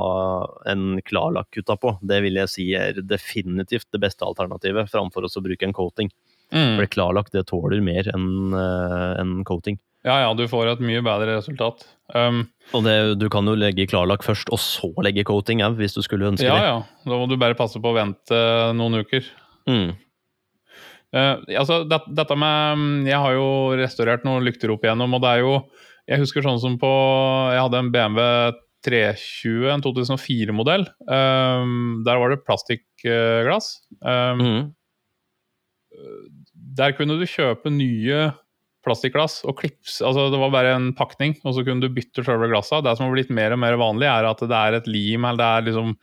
en 0.69 1.01
klarlakk 1.03 1.57
utapå, 1.57 1.97
det 2.03 2.21
vil 2.27 2.37
jeg 2.43 2.53
si 2.53 2.67
er 2.77 3.01
definitivt 3.01 3.89
det 3.93 4.03
beste 4.05 4.27
alternativet, 4.27 4.91
framfor 4.93 5.25
å 5.25 5.43
bruke 5.43 5.65
en 5.65 5.77
coating. 5.77 6.13
Mm. 6.53 6.77
For 6.77 6.87
klarlakk 6.93 7.33
det 7.35 7.47
tåler 7.49 7.81
mer 7.83 8.07
enn 8.13 8.55
en 8.55 9.43
coating. 9.45 9.81
ja, 10.07 10.21
ja, 10.23 10.35
du 10.39 10.45
får 10.47 10.69
et 10.71 10.83
mye 10.87 11.03
bedre 11.03 11.41
resultat. 11.41 11.83
Um, 12.15 12.45
Og 12.73 12.85
det, 12.87 13.19
du 13.19 13.27
kan 13.33 13.47
jo 13.49 13.57
legge 13.59 13.89
klarlakk 13.91 14.23
først, 14.23 14.53
og 14.55 14.61
så 14.63 14.93
legge 15.03 15.25
coating 15.27 15.65
òg, 15.67 15.75
hvis 15.81 15.97
du 15.97 16.03
skulle 16.07 16.29
ønske 16.29 16.47
ja, 16.47 16.55
det. 16.55 16.69
ja. 16.69 16.77
ja. 16.77 17.11
Da 17.11 17.19
må 17.19 17.27
du 17.27 17.35
bare 17.41 17.59
passe 17.59 17.83
på 17.83 17.91
å 17.91 17.97
vente 17.97 18.39
noen 18.79 19.01
uker. 19.03 19.27
Mm. 19.67 19.97
Uh, 21.17 21.43
altså, 21.59 21.81
det, 21.89 22.01
dette 22.19 22.35
med 22.39 22.79
mm, 22.79 23.07
Jeg 23.09 23.19
har 23.23 23.35
jo 23.35 23.49
restaurert 23.79 24.25
noen 24.27 24.45
lykter 24.47 24.71
opp 24.75 24.85
igjennom, 24.85 25.15
og 25.17 25.23
det 25.25 25.33
er 25.33 25.43
jo 25.43 25.53
Jeg 26.07 26.23
husker 26.23 26.45
sånn 26.45 26.61
som 26.63 26.77
på 26.79 26.91
Jeg 27.51 27.63
hadde 27.65 27.83
en 27.83 27.93
BMW 27.95 28.23
320, 28.87 29.67
en 29.73 29.83
2004-modell. 29.83 30.87
Um, 31.11 32.03
der 32.07 32.21
var 32.23 32.31
det 32.31 32.45
plastikkglass. 32.47 33.73
Um, 34.01 34.43
Mm. 34.47 34.73
Der 36.77 36.93
kunne 36.93 37.17
du 37.17 37.25
kjøpe 37.29 37.71
nye 37.73 38.31
plastikkglass 38.87 39.41
og 39.49 39.57
klips. 39.61 39.99
Altså, 40.05 40.29
det 40.31 40.41
var 40.41 40.53
bare 40.55 40.75
en 40.77 40.91
pakning, 40.97 41.35
og 41.43 41.57
så 41.57 41.65
kunne 41.67 41.83
du 41.83 41.95
bytte 41.95 42.25
selve 42.27 42.51
glassa. 42.53 42.83
Det 42.85 42.95
som 42.99 43.09
har 43.09 43.15
blitt 43.17 43.33
mer 43.35 43.57
og 43.57 43.63
mer 43.63 43.79
vanlig, 43.81 44.09
er 44.11 44.29
at 44.29 44.43
det 44.45 44.59
er 44.59 44.77
et 44.79 44.91
lim, 44.91 45.25
eller 45.25 45.41
det 45.41 45.49
er 45.49 45.67
liksom 45.71 45.95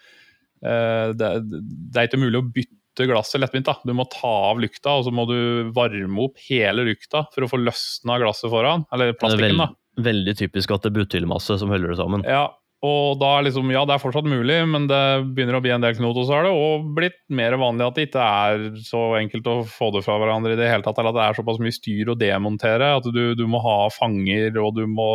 eh, 0.65 1.13
det, 1.19 1.29
det 1.45 2.01
er 2.01 2.09
ikke 2.09 2.23
mulig 2.23 2.41
å 2.41 2.47
bytte 2.57 3.07
glasset 3.09 3.41
lettvint. 3.41 3.69
da. 3.69 3.77
Du 3.85 3.93
må 3.95 4.07
ta 4.11 4.33
av 4.49 4.59
lykta, 4.63 4.97
og 4.97 5.07
så 5.07 5.13
må 5.15 5.27
du 5.29 5.37
varme 5.77 6.25
opp 6.27 6.41
hele 6.49 6.87
lykta 6.89 7.27
for 7.33 7.45
å 7.45 7.51
få 7.53 7.61
løsna 7.61 8.19
glasset 8.21 8.51
foran. 8.51 8.87
Eller 8.93 9.13
er 9.13 9.19
plastikken, 9.21 9.61
da. 9.61 9.69
Veldig 10.01 10.35
typisk 10.39 10.73
at 10.73 10.85
det 10.85 10.91
er 10.91 10.99
butylmasse 11.01 11.57
som 11.61 11.71
holder 11.73 11.93
det 11.93 11.99
sammen. 11.99 12.25
Ja, 12.27 12.47
og 12.83 13.21
da 13.21 13.29
er 13.37 13.45
liksom, 13.45 13.69
ja, 13.71 13.85
det 13.87 13.95
er 13.95 14.01
fortsatt 14.03 14.27
mulig, 14.27 14.57
men 14.67 14.89
det 14.91 14.99
begynner 15.35 15.55
å 15.55 15.63
bli 15.63 15.71
en 15.71 15.85
del 15.85 15.95
knot. 15.95 16.17
Og 16.19 16.27
så 16.27 16.35
er 16.35 16.47
det 16.47 16.51
òg 16.57 16.89
blitt 16.97 17.21
mer 17.31 17.55
vanlig 17.61 17.85
at 17.85 17.95
det 17.95 18.07
ikke 18.09 18.25
er 18.43 18.65
så 18.83 19.05
enkelt 19.21 19.47
å 19.47 19.55
få 19.69 19.87
det 19.95 20.03
fra 20.03 20.17
hverandre 20.19 20.57
i 20.57 20.59
det 20.59 20.67
hele 20.67 20.83
tatt. 20.83 20.99
Eller 20.99 21.13
at 21.13 21.19
det 21.19 21.23
er 21.29 21.39
såpass 21.39 21.61
mye 21.63 21.75
styr 21.75 22.11
å 22.11 22.17
demontere. 22.19 22.91
At 22.99 23.07
du, 23.07 23.23
du 23.39 23.45
må 23.47 23.63
ha 23.63 23.77
fanger, 23.93 24.59
og 24.59 24.75
du 24.75 24.83
må 24.91 25.07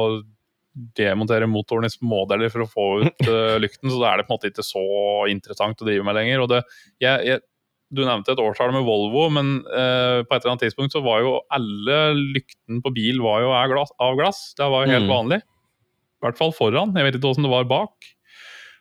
demontere 0.97 1.49
motoren 1.51 1.89
i 1.89 1.93
smådeler 1.93 2.49
for 2.55 2.65
å 2.65 2.71
få 2.73 2.89
ut 3.03 3.29
uh, 3.29 3.59
lykten. 3.63 3.93
Så 3.93 4.01
da 4.01 4.15
er 4.15 4.23
det 4.23 4.29
på 4.29 4.33
en 4.33 4.39
måte 4.39 4.53
ikke 4.55 4.65
så 4.65 4.87
interessant 5.29 5.85
å 5.85 5.91
drive 5.91 6.09
med 6.09 6.17
lenger. 6.17 6.47
Og 6.47 6.53
det, 6.55 6.63
jeg, 7.05 7.21
jeg, 7.29 7.45
du 7.95 8.03
nevnte 8.05 8.35
et 8.35 8.41
årstall 8.43 8.73
med 8.75 8.85
Volvo, 8.85 9.29
men 9.33 9.63
eh, 9.73 10.21
på 10.27 10.35
et 10.35 10.43
eller 10.43 10.53
annet 10.55 10.65
tidspunkt 10.67 10.93
så 10.93 11.01
var 11.05 11.23
jo 11.25 11.39
alle 11.55 12.01
lyktene 12.19 12.83
på 12.85 12.93
bil 12.93 13.23
var 13.25 13.41
jo 13.47 13.53
av 13.57 14.17
glass. 14.21 14.53
Det 14.59 14.67
var 14.69 14.85
jo 14.87 14.93
helt 14.93 15.09
Mm. 15.09 15.15
vanlig. 15.15 15.39
I 16.19 16.27
hvert 16.27 16.37
fall 16.41 16.53
foran. 16.53 16.93
Jeg 16.99 17.05
vet 17.07 17.15
ikke 17.17 17.29
hvordan 17.31 17.47
det 17.47 17.53
var 17.55 17.65
bak. 17.71 17.95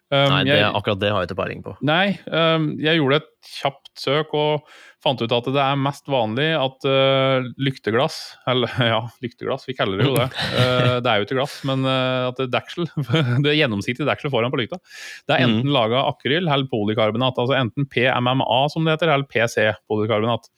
Um, 0.10 0.30
Nei, 0.32 0.44
det, 0.48 0.56
jeg, 0.56 0.72
akkurat 0.72 1.00
det 1.02 1.10
har 1.12 1.20
jeg 1.24 1.28
ikke 1.30 1.40
peiling 1.44 1.64
på. 1.66 1.74
nei 1.84 2.18
um, 2.32 2.70
jeg 2.80 2.96
gjorde 2.96 3.18
et 3.20 3.32
kjapt 3.60 3.90
søk 4.00 4.32
og 4.40 4.64
fant 5.04 5.22
ut 5.22 5.34
at 5.34 5.50
det 5.54 5.62
er 5.62 5.80
mest 5.80 6.08
vanlig 6.10 6.48
at 6.58 6.88
uh, 6.90 7.46
lykteglass 7.62 8.18
Eller 8.50 8.72
ja, 8.92 9.02
lykteglass, 9.24 9.68
vi 9.70 9.76
kaller 9.78 10.02
det 10.02 10.08
jo 10.08 10.16
det. 10.18 10.28
Uh, 10.56 10.96
det 11.04 11.12
er 11.12 11.20
jo 11.20 11.28
ikke 11.28 11.38
glass, 11.38 11.60
men 11.70 11.86
uh, 11.86 12.30
at 12.30 12.40
det 12.40 12.48
er 12.48 12.56
deksel, 12.56 12.90
det 13.46 13.58
gjennomsiktige 13.60 14.08
dekselet 14.10 14.34
foran 14.34 14.54
på 14.54 14.62
lykta, 14.62 14.82
det 15.30 15.38
er 15.38 15.46
enten 15.46 15.74
laga 15.74 16.06
akryl 16.10 16.42
eller 16.42 16.66
polikarbonat. 16.72 17.38
Altså 17.38 17.60
enten 17.60 17.88
PMMA, 17.92 18.64
som 18.74 18.88
det 18.88 18.98
heter, 18.98 19.14
eller 19.14 19.30
PC, 19.30 19.70
polikarbonat. 19.90 20.50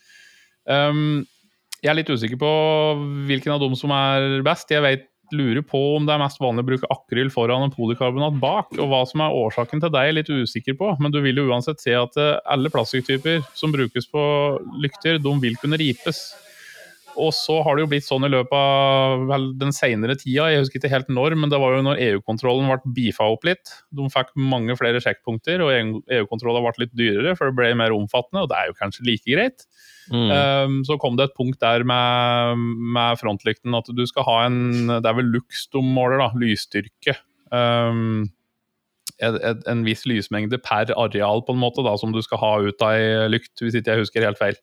Um, 0.70 1.28
jeg 1.80 1.94
er 1.94 2.00
litt 2.02 2.12
usikker 2.12 2.40
på 2.40 2.50
hvilken 3.30 3.56
av 3.56 3.62
dem 3.64 3.76
som 3.80 3.92
er 3.96 4.42
best. 4.46 4.72
Jeg 4.72 4.84
vet, 4.84 5.09
lurer 5.36 5.64
på 5.66 5.80
om 5.98 6.06
det 6.08 6.16
er 6.16 6.22
mest 6.22 6.42
vanlig 6.42 6.66
å 6.66 6.70
bruke 6.70 6.90
akryl 6.94 7.32
foran 7.34 7.68
og 7.68 7.76
polykarbonat 7.78 8.40
bak. 8.42 8.74
Og 8.78 8.92
hva 8.92 9.04
som 9.10 9.24
er 9.26 9.38
årsaken 9.38 9.84
til 9.84 9.94
det, 9.94 10.02
er 10.02 10.12
jeg 10.12 10.18
litt 10.20 10.34
usikker 10.34 10.78
på. 10.80 10.92
Men 11.04 11.14
du 11.14 11.22
vil 11.26 11.42
jo 11.42 11.48
uansett 11.50 11.82
se 11.84 11.96
at 11.98 12.20
eh, 12.20 12.38
alle 12.50 12.72
plastikktyper 12.74 13.44
som 13.58 13.74
brukes 13.76 14.10
på 14.12 14.22
lykter, 14.84 15.22
de 15.22 15.36
vil 15.44 15.58
kunne 15.62 15.80
ripes. 15.82 16.30
Og 17.18 17.32
så 17.36 17.57
har 17.66 17.76
det 17.76 17.84
jo 17.84 17.89
blitt 17.91 18.05
sånn 18.05 18.26
i 18.28 18.32
løpet 18.32 18.55
av 18.55 19.26
vel, 19.30 19.49
den 19.60 19.74
senere 19.76 20.16
tida, 20.20 20.49
jeg 20.51 20.64
husker 20.64 20.80
ikke 20.80 20.91
helt 20.93 21.12
når, 21.12 21.36
men 21.39 21.51
det 21.51 21.60
var 21.62 21.76
jo 21.76 21.84
når 21.86 22.01
EU-kontrollen 22.05 22.70
ble 22.70 22.93
beefa 22.95 23.28
opp 23.34 23.47
litt. 23.47 23.74
De 23.95 24.07
fikk 24.14 24.32
mange 24.39 24.76
flere 24.80 25.01
sjekkpunkter, 25.03 25.64
og 25.66 25.74
EU-kontrollen 25.74 26.66
ble 26.66 26.86
litt 26.86 26.95
dyrere, 26.97 27.36
for 27.39 27.49
det 27.49 27.57
ble 27.60 27.72
mer 27.80 27.95
omfattende, 27.95 28.45
og 28.45 28.51
det 28.51 28.60
er 28.60 28.72
jo 28.72 28.78
kanskje 28.80 29.07
like 29.10 29.28
greit. 29.28 29.68
Mm. 30.10 30.30
Um, 30.30 30.80
så 30.88 30.97
kom 31.01 31.20
det 31.20 31.30
et 31.30 31.38
punkt 31.38 31.60
der 31.62 31.86
med, 31.88 32.66
med 32.95 33.20
frontlykten 33.22 33.78
at 33.78 33.91
du 33.93 34.01
skal 34.10 34.26
ha 34.26 34.38
en 34.47 34.89
Det 34.89 35.05
er 35.05 35.18
vel 35.20 35.30
lux 35.36 35.68
de 35.74 35.84
måler, 35.86 36.18
da. 36.24 36.32
Lysstyrke. 36.39 37.20
Um, 37.53 38.30
en 39.20 39.84
viss 39.84 40.05
lysmengde 40.07 40.62
per 40.64 40.93
areal 40.95 41.43
på 41.43 41.53
en 41.53 41.62
måte 41.62 41.84
da, 41.86 41.95
som 41.99 42.14
du 42.16 42.22
skal 42.24 42.41
ha 42.41 42.51
ut 42.64 42.84
av 42.86 42.95
ei 42.95 43.30
lykt, 43.34 43.57
hvis 43.60 43.76
ikke 43.76 43.95
jeg 43.95 44.05
husker 44.05 44.26
helt 44.26 44.39
feil. 44.39 44.60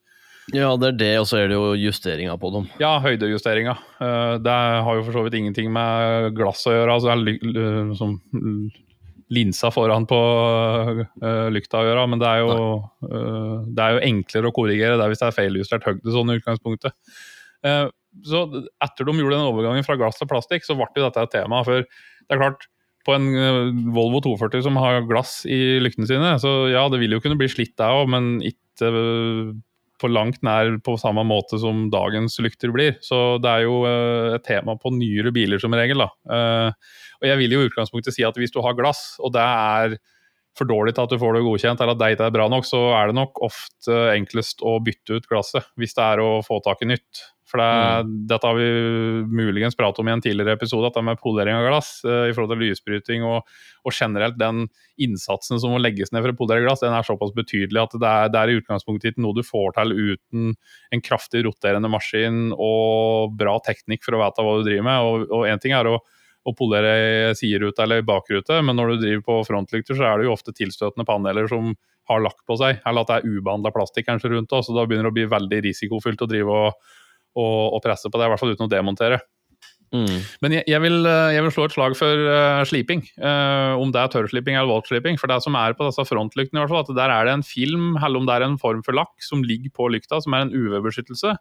Ja, 0.54 0.68
det 0.78 0.92
er 0.92 0.98
det, 1.00 1.12
og 1.18 1.26
så 1.26 1.40
er 1.40 1.48
det 1.50 1.56
jo 1.56 1.72
justeringa 1.74 2.36
på 2.38 2.52
dem. 2.54 2.66
Ja, 2.78 2.96
høydejusteringa. 3.02 3.74
Uh, 3.98 4.36
det 4.38 4.56
har 4.86 4.98
jo 4.98 5.06
for 5.08 5.16
så 5.16 5.24
vidt 5.26 5.38
ingenting 5.40 5.72
med 5.74 6.36
glass 6.38 6.62
å 6.70 6.74
gjøre. 6.74 6.94
altså 6.94 7.10
det 7.10 7.16
er 7.16 7.24
ly- 7.26 7.96
som 7.98 8.18
linsa 9.34 9.72
foran 9.74 10.06
på 10.06 10.18
uh, 10.22 11.48
lykta 11.50 11.80
å 11.80 11.88
gjøre, 11.88 12.06
men 12.12 12.22
det 12.22 12.30
er, 12.30 12.44
jo, 12.44 12.68
det 13.74 13.82
er 13.82 13.96
jo 13.96 14.04
enklere 14.12 14.52
å 14.52 14.54
korrigere 14.54 15.00
det 15.00 15.10
hvis 15.10 15.24
det 15.24 15.30
er 15.32 15.38
feiljustert 15.40 15.88
høyde 15.88 16.14
sånn 16.14 16.30
i 16.30 16.38
utgangspunktet. 16.38 16.94
Så 18.26 18.46
etter 18.84 19.08
de 19.08 19.18
gjorde 19.18 19.34
den 19.34 19.48
overgangen 19.50 19.84
fra 19.84 19.98
glass 19.98 20.20
til 20.20 20.30
plastikk, 20.30 20.62
så 20.62 20.78
ble 20.78 20.86
jo 20.94 21.08
dette 21.08 21.26
et 21.26 21.34
tema. 21.34 21.64
For 21.66 21.82
det 21.82 22.36
er 22.36 22.38
klart, 22.38 22.68
på 23.06 23.14
en 23.14 23.26
Volvo 23.94 24.22
240 24.22 24.62
som 24.66 24.78
har 24.78 25.02
glass 25.10 25.40
i 25.50 25.78
lyktene 25.82 26.06
sine, 26.10 26.32
så 26.42 26.68
ja, 26.70 26.86
det 26.90 27.02
vil 27.02 27.16
jo 27.16 27.22
kunne 27.24 27.38
bli 27.38 27.50
slitt 27.50 27.74
det 27.78 27.90
òg, 27.98 28.06
men 28.14 28.36
ikke 28.46 28.94
på 30.00 30.10
langt 30.12 30.42
nær 30.46 30.76
på 30.84 30.96
samme 31.00 31.24
måte 31.26 31.60
som 31.62 31.86
dagens 31.92 32.38
lykter 32.44 32.72
blir. 32.74 32.98
Så 33.04 33.38
det 33.42 33.52
er 33.52 33.66
jo 33.66 33.80
uh, 33.86 34.36
et 34.36 34.44
tema 34.46 34.76
på 34.80 34.92
nyere 34.94 35.32
biler 35.34 35.62
som 35.62 35.74
regel. 35.76 36.04
da. 36.04 36.10
Uh, 36.28 37.00
og 37.22 37.30
jeg 37.30 37.40
vil 37.40 37.56
jo 37.56 37.62
i 37.64 37.70
utgangspunktet 37.70 38.16
si 38.16 38.26
at 38.26 38.36
hvis 38.36 38.52
du 38.54 38.60
har 38.64 38.76
glass, 38.78 39.14
og 39.24 39.32
det 39.36 39.44
er 39.44 39.96
for 40.56 40.68
dårlig 40.68 40.94
til 40.96 41.04
at 41.04 41.12
du 41.12 41.20
får 41.20 41.36
det 41.36 41.44
godkjent, 41.44 41.80
eller 41.82 41.96
at 41.96 42.00
det 42.00 42.10
ikke 42.14 42.28
er 42.30 42.36
bra 42.36 42.48
nok, 42.48 42.64
så 42.68 42.82
er 42.96 43.10
det 43.10 43.18
nok 43.18 43.40
ofte 43.44 43.96
enklest 44.14 44.64
å 44.64 44.78
bytte 44.84 45.18
ut 45.18 45.28
glasset, 45.28 45.68
hvis 45.76 45.96
det 45.96 46.04
er 46.04 46.22
å 46.24 46.30
få 46.44 46.62
tak 46.64 46.84
i 46.84 46.90
nytt. 46.94 47.24
For 47.56 47.62
det, 47.62 48.26
dette 48.28 48.44
har 48.50 48.58
vi 48.58 49.24
muligens 49.32 49.76
pratet 49.78 50.02
om 50.02 50.10
i 50.10 50.12
en 50.12 50.22
tidligere 50.24 50.58
episode, 50.58 50.84
dette 50.90 51.04
med 51.04 51.20
polering 51.22 51.56
av 51.56 51.64
glass 51.64 52.02
eh, 52.04 52.28
i 52.28 52.34
forhold 52.36 52.52
til 52.52 52.64
lysbryting 52.66 53.24
og, 53.24 53.46
og 53.86 53.96
generelt 53.96 54.36
den 54.40 54.66
innsatsen 55.00 55.60
som 55.62 55.72
må 55.72 55.80
legges 55.80 56.12
ned 56.12 56.24
for 56.24 56.34
å 56.34 56.38
polere 56.42 56.66
glass, 56.66 56.84
den 56.84 56.92
er 56.96 57.06
såpass 57.06 57.32
betydelig 57.36 57.80
at 57.86 57.96
det 57.96 58.10
er, 58.10 58.28
det 58.34 58.42
er 58.42 58.52
i 58.52 58.58
utgangspunktet 58.60 59.14
ikke 59.14 59.24
noe 59.24 59.38
du 59.38 59.42
får 59.46 59.78
til 59.78 59.96
uten 59.96 60.52
en 60.92 61.04
kraftig 61.04 61.46
roterende 61.48 61.90
maskin 61.92 62.52
og 62.52 63.32
bra 63.40 63.56
teknikk 63.64 64.04
for 64.04 64.18
å 64.18 64.22
vite 64.26 64.44
hva 64.44 64.58
du 64.58 64.68
driver 64.68 64.88
med. 64.90 65.08
Og, 65.08 65.26
og 65.40 65.48
en 65.48 65.62
ting 65.62 65.76
er 65.76 65.88
å 65.90 65.98
å 66.46 66.52
polere 66.54 67.32
siderute 67.34 67.82
eller 67.82 68.04
bakrute, 68.06 68.60
men 68.62 68.78
når 68.78 68.92
du 68.92 69.00
driver 69.00 69.22
på 69.26 69.38
frontlykter, 69.48 69.96
så 69.98 70.04
er 70.06 70.20
det 70.20 70.28
jo 70.28 70.34
ofte 70.36 70.54
tilstøtende 70.54 71.02
paneler 71.08 71.48
som 71.50 71.72
har 72.06 72.22
lagt 72.22 72.44
på 72.46 72.54
seg, 72.60 72.78
eller 72.86 73.02
at 73.02 73.10
det 73.10 73.16
er 73.18 73.40
ubehandla 73.40 73.72
plastikk 73.74 74.06
kanskje 74.06 74.30
rundt 74.30 74.52
det, 74.52 74.60
så 74.62 74.76
da 74.76 74.84
begynner 74.86 75.08
det 75.08 75.14
å 75.14 75.16
bli 75.16 75.26
veldig 75.32 75.58
risikofylt 75.66 76.22
å 76.22 76.30
drive 76.30 76.60
og, 76.68 76.92
og, 77.36 77.76
og 77.76 77.82
presse 77.84 78.10
på 78.10 78.18
det, 78.18 78.28
i 78.28 78.32
hvert 78.32 78.42
fall 78.42 78.54
uten 78.56 78.66
å 78.66 78.72
demontere. 78.72 79.20
Mm. 79.94 80.18
Men 80.42 80.54
jeg, 80.56 80.64
jeg, 80.66 80.82
vil, 80.82 80.96
eh, 81.06 81.32
jeg 81.36 81.44
vil 81.44 81.52
slå 81.54 81.66
et 81.68 81.74
slag 81.76 81.94
for 81.98 82.22
uh, 82.26 82.62
sliping, 82.66 83.04
uh, 83.22 83.78
om 83.78 83.92
det 83.94 84.00
er 84.02 84.10
tørrsliping 84.12 84.58
eller 84.58 84.72
våtsliping. 84.72 85.18
For 85.20 85.30
det 85.30 85.38
som 85.44 85.56
er 85.58 85.76
på 85.78 85.86
disse 85.86 86.04
frontlyktene, 86.08 86.58
i 86.58 86.64
hvert 86.64 86.72
fall, 86.72 86.84
at 86.84 86.98
der 86.98 87.14
er 87.14 87.28
det 87.28 87.36
en 87.36 87.46
film, 87.46 87.94
eller 88.00 88.20
om 88.20 88.26
det 88.28 88.34
er 88.34 88.46
en 88.48 88.58
form 88.60 88.82
for 88.86 88.98
lakk 88.98 89.14
som 89.22 89.44
ligger 89.46 89.72
på 89.76 89.88
lykta, 89.94 90.18
som 90.24 90.34
er 90.36 90.46
en 90.46 90.54
UV-beskyttelse. 90.54 91.36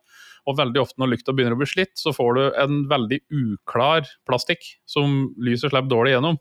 Og 0.46 0.60
veldig 0.60 0.84
ofte 0.84 1.02
når 1.02 1.16
lykta 1.16 1.34
begynner 1.34 1.58
å 1.58 1.62
bli 1.64 1.70
slitt, 1.70 1.96
så 1.98 2.14
får 2.16 2.38
du 2.38 2.44
en 2.62 2.84
veldig 2.92 3.22
uklar 3.34 4.06
plastikk 4.30 4.76
som 4.90 5.32
lyset 5.42 5.74
slipper 5.74 5.90
dårlig 5.92 6.16
gjennom. 6.16 6.38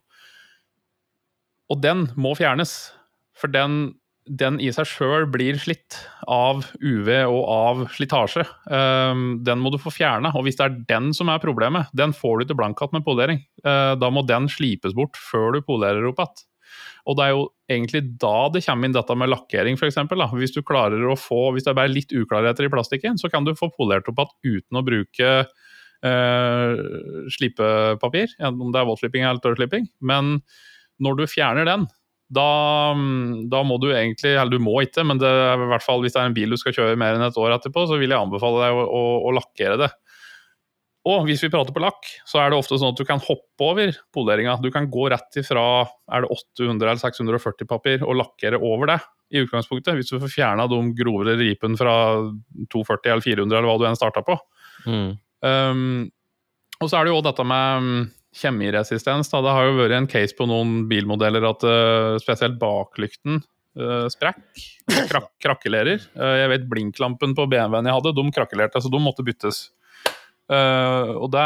Og 1.72 1.80
den 1.80 2.09
må 2.20 2.34
fjernes, 2.36 2.92
for 3.34 3.50
den, 3.50 3.94
den 4.24 4.56
i 4.62 4.70
seg 4.72 4.88
sjøl 4.88 5.26
blir 5.28 5.58
slitt 5.60 5.98
av 6.30 6.64
UV 6.80 7.10
og 7.28 7.42
av 7.50 7.82
slitasje. 7.92 8.46
Um, 8.70 9.42
den 9.44 9.60
må 9.60 9.72
du 9.72 9.78
få 9.80 9.92
fjerna, 9.92 10.32
og 10.32 10.46
hvis 10.46 10.56
det 10.60 10.64
er 10.66 10.78
den 10.88 11.12
som 11.16 11.28
er 11.32 11.42
problemet, 11.42 11.92
den 11.96 12.14
får 12.16 12.40
du 12.40 12.48
til 12.48 12.58
blank 12.58 12.80
igjen 12.80 12.96
med 12.96 13.04
polering. 13.06 13.42
Uh, 13.66 13.92
da 14.00 14.10
må 14.12 14.24
den 14.28 14.48
slipes 14.52 14.96
bort 14.96 15.20
før 15.20 15.56
du 15.56 15.64
polerer 15.66 16.08
opp 16.08 16.24
igjen. 16.24 16.46
Og 17.04 17.18
det 17.18 17.26
er 17.26 17.34
jo 17.34 17.44
egentlig 17.70 18.00
da 18.20 18.48
det 18.52 18.64
kommer 18.64 18.88
inn 18.88 18.96
dette 18.96 19.16
med 19.20 19.28
lakkering, 19.28 19.76
f.eks. 19.76 20.00
Hvis 20.32 20.56
du 20.56 20.62
klarer 20.64 21.04
å 21.04 21.18
få, 21.20 21.50
hvis 21.52 21.66
det 21.66 21.74
er 21.74 21.80
bare 21.82 21.92
litt 21.92 22.14
uklarheter 22.16 22.64
i 22.64 22.72
plastikken, 22.72 23.20
så 23.20 23.28
kan 23.32 23.44
du 23.44 23.52
få 23.58 23.68
polert 23.76 24.08
opp 24.08 24.22
igjen 24.24 24.62
uten 24.64 24.80
å 24.80 24.84
bruke 24.86 25.32
eh, 25.44 26.80
slipepapir, 27.36 28.32
om 28.48 28.72
det 28.72 28.80
er 28.80 28.88
våtslipping 28.88 29.26
eller 29.26 29.44
tørrslipping. 29.44 29.90
Men 30.00 30.38
når 31.04 31.20
du 31.20 31.26
fjerner 31.28 31.68
den, 31.68 31.84
da, 32.32 32.48
da, 33.52 33.60
må 33.66 33.76
du 33.82 33.90
egentlig, 33.92 34.32
eller 34.32 34.56
du 34.56 34.62
må 34.62 34.78
ikke, 34.82 35.04
men 35.06 35.20
det 35.20 35.28
er 35.28 35.60
i 35.60 35.68
hvert 35.70 35.84
fall 35.84 36.00
hvis 36.02 36.14
det 36.14 36.22
er 36.22 36.30
en 36.30 36.36
bil 36.36 36.54
du 36.54 36.60
skal 36.60 36.74
kjøre 36.76 36.96
mer 37.00 37.18
enn 37.18 37.26
et 37.26 37.36
år 37.40 37.58
etterpå, 37.58 37.84
så 37.90 37.98
vil 38.00 38.14
jeg 38.14 38.20
anbefale 38.20 38.62
deg 38.64 38.78
å, 38.78 38.86
å, 38.88 39.02
å 39.28 39.34
lakkere 39.36 39.76
det. 39.82 39.90
Og 41.04 41.26
hvis 41.28 41.42
vi 41.44 41.50
prater 41.52 41.74
på 41.76 41.82
lakk, 41.84 42.06
så 42.24 42.40
er 42.40 42.50
det 42.50 42.56
ofte 42.56 42.78
sånn 42.80 42.94
at 42.94 43.00
du 43.00 43.04
kan 43.04 43.20
hoppe 43.20 43.66
over 43.66 43.92
poleringa. 44.16 44.56
Du 44.64 44.70
kan 44.72 44.86
gå 44.88 45.10
rett 45.12 45.36
ifra 45.36 45.84
er 45.84 46.24
det 46.24 46.30
800 46.32 46.80
eller 46.80 47.02
640 47.02 47.68
papir 47.68 48.06
og 48.06 48.16
lakkere 48.22 48.56
over 48.56 48.88
det 48.88 48.98
i 49.36 49.42
utgangspunktet. 49.44 49.98
Hvis 49.98 50.08
du 50.08 50.16
får 50.16 50.32
fjerna 50.32 50.64
de 50.70 50.80
grovere 50.96 51.36
ripene 51.36 51.76
fra 51.76 51.94
240 52.72 53.12
eller 53.12 53.26
400 53.26 53.58
eller 53.58 53.68
hva 53.68 53.76
du 53.82 53.86
enn 53.90 54.00
starta 54.00 54.24
på. 54.24 54.38
Mm. 54.88 55.10
Um, 55.44 55.84
og 56.80 56.88
så 56.88 56.96
er 56.96 57.04
det 57.04 57.12
jo 57.12 57.18
også 57.20 57.28
dette 57.28 57.46
med 57.52 57.84
um, 57.84 58.00
kjemiresistens. 58.35 59.30
Da. 59.32 59.43
Det 59.45 59.55
har 59.57 59.68
jo 59.68 59.78
vært 59.78 59.97
en 59.99 60.11
case 60.11 60.37
på 60.37 60.47
noen 60.51 60.85
bilmodeller 60.91 61.47
at 61.49 61.64
uh, 61.66 62.16
spesielt 62.22 62.59
baklykten 62.61 63.41
uh, 63.78 64.07
sprekk. 64.12 64.43
Krak 65.11 65.30
krakkelerer. 65.43 66.05
Uh, 66.18 66.35
jeg 66.43 66.53
vet 66.55 66.68
blinklampen 66.70 67.37
på 67.37 67.49
BMW-en 67.51 67.91
jeg 67.91 67.99
hadde, 67.99 68.14
de 68.18 68.26
krakkelerte, 68.35 68.82
så 68.82 68.93
de 68.93 69.03
måtte 69.03 69.26
byttes. 69.26 69.66
Og 70.45 71.30
det 71.32 71.43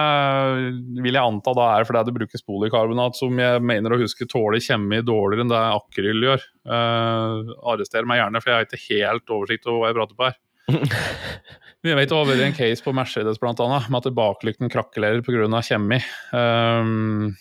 vil 1.04 1.14
jeg 1.14 1.22
anta 1.22 1.52
da 1.54 1.66
er 1.76 1.84
fordi 1.86 2.00
det 2.08 2.14
brukes 2.16 2.42
polikarbonat, 2.42 3.14
som 3.14 3.36
jeg 3.38 3.60
mener 3.62 3.94
å 3.94 3.98
huske 4.00 4.26
tåler 4.26 4.58
kjemi 4.58 4.98
dårligere 5.06 5.44
enn 5.44 5.52
det 5.52 5.60
akryl 5.76 6.26
gjør. 6.26 6.46
Arrester 6.66 8.08
meg 8.10 8.18
gjerne, 8.18 8.42
for 8.42 8.50
jeg 8.50 8.58
har 8.58 8.66
ikke 8.66 8.80
helt 8.88 9.34
oversikt 9.36 9.70
over 9.70 9.78
hva 9.78 9.92
jeg 9.92 9.98
prater 10.00 10.18
på 10.18 10.26
her. 10.26 11.62
Jeg 11.88 11.98
vet 11.98 12.12
også 12.12 12.36
har 12.36 12.44
en 12.44 12.56
case 12.56 12.84
på 12.84 12.94
Mercedes 12.96 13.40
blant 13.40 13.60
annet, 13.64 13.88
med 13.90 14.04
at 14.04 14.14
baklykten 14.16 14.70
krakelerer 14.72 15.24
pga. 15.24 15.48
kjemi. 15.64 15.98
Um, 16.32 17.34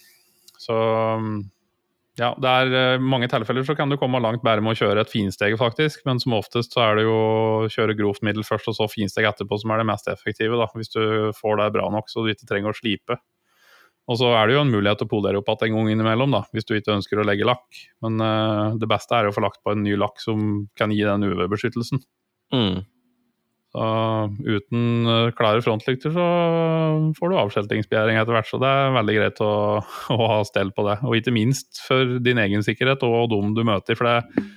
så 0.58 0.78
ja, 2.18 2.32
det 2.42 2.50
er 2.50 2.72
uh, 2.98 3.04
mange 3.04 3.30
tilfeller 3.30 3.66
så 3.68 3.76
kan 3.78 3.92
du 3.92 3.98
komme 4.02 4.22
langt 4.24 4.42
bare 4.46 4.64
med 4.66 4.74
å 4.74 4.80
kjøre 4.80 5.04
et 5.04 5.12
finsteg, 5.12 5.54
faktisk. 5.60 6.02
Men 6.10 6.22
som 6.24 6.34
oftest 6.40 6.74
så 6.74 6.82
er 6.88 6.98
det 6.98 7.06
jo 7.06 7.14
å 7.14 7.70
kjøre 7.70 7.98
grovt 8.00 8.26
middel 8.26 8.46
først, 8.48 8.72
og 8.72 8.78
så 8.80 8.90
finsteg 8.90 9.28
etterpå 9.30 9.60
som 9.62 9.74
er 9.74 9.84
det 9.84 9.90
mest 9.92 10.10
effektive. 10.10 10.58
da, 10.58 10.70
Hvis 10.74 10.94
du 10.96 11.02
får 11.38 11.62
det 11.62 11.74
bra 11.78 11.92
nok 11.94 12.10
så 12.10 12.26
du 12.26 12.34
ikke 12.34 12.50
trenger 12.50 12.74
å 12.74 12.80
slipe. 12.80 13.20
Og 14.08 14.18
så 14.18 14.32
er 14.40 14.48
det 14.48 14.56
jo 14.56 14.64
en 14.64 14.72
mulighet 14.72 15.02
til 15.02 15.10
å 15.10 15.12
polere 15.12 15.40
opp 15.42 15.50
igjen 15.52 15.76
en 15.76 15.82
gang 15.82 15.94
innimellom, 15.94 16.34
da, 16.34 16.46
hvis 16.56 16.66
du 16.66 16.78
ikke 16.78 16.96
ønsker 16.96 17.20
å 17.20 17.28
legge 17.28 17.46
lakk. 17.46 17.82
Men 18.06 18.22
uh, 18.24 18.76
det 18.80 18.90
beste 18.90 19.14
er 19.14 19.30
å 19.30 19.36
få 19.36 19.44
lagt 19.44 19.62
på 19.62 19.76
en 19.76 19.84
ny 19.84 19.98
lakk 20.00 20.24
som 20.24 20.64
kan 20.80 20.94
gi 20.96 21.04
den 21.06 21.28
UV-beskyttelsen. 21.28 22.02
Mm. 22.56 22.86
Så 23.78 23.88
uten 24.42 25.06
uh, 25.06 25.30
klare 25.38 25.62
frontlykter 25.62 26.14
så 26.16 26.28
får 27.18 27.30
du 27.30 27.36
avskjeltingsbegjæring 27.44 28.18
etter 28.18 28.34
hvert, 28.34 28.50
så 28.50 28.58
det 28.62 28.70
er 28.74 28.96
veldig 28.96 29.18
greit 29.20 29.42
å, 29.46 29.52
å 30.18 30.30
ha 30.34 30.38
stell 30.48 30.72
på 30.74 30.88
det. 30.88 30.98
Og 31.06 31.20
ikke 31.20 31.36
minst 31.36 31.84
for 31.86 32.18
din 32.24 32.42
egen 32.42 32.66
sikkerhet 32.66 33.06
og 33.06 33.30
dem 33.34 33.54
du 33.58 33.62
møter. 33.68 34.00
For 34.00 34.10
det, 34.10 34.16
er 34.24 34.48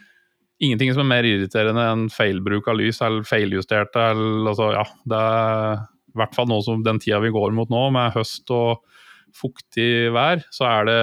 ingenting 0.64 0.94
som 0.96 1.04
er 1.04 1.12
mer 1.12 1.28
irriterende 1.28 1.84
enn 1.92 2.06
feilbruk 2.12 2.68
av 2.70 2.78
lys, 2.80 3.00
eller 3.04 3.26
feiljusterte, 3.28 4.10
eller 4.14 4.52
altså, 4.52 4.70
ja. 4.76 4.86
Det 5.08 5.20
er 5.20 5.82
i 6.10 6.20
hvert 6.20 6.36
fall 6.36 6.48
nå 6.50 6.62
som 6.66 6.80
den 6.86 7.00
tida 7.02 7.20
vi 7.22 7.32
går 7.34 7.52
mot 7.56 7.70
nå, 7.72 7.84
med 7.94 8.16
høst 8.16 8.48
og 8.56 8.80
fuktig 9.36 10.10
vær, 10.10 10.40
så 10.50 10.66
er 10.66 10.88
det 10.88 10.96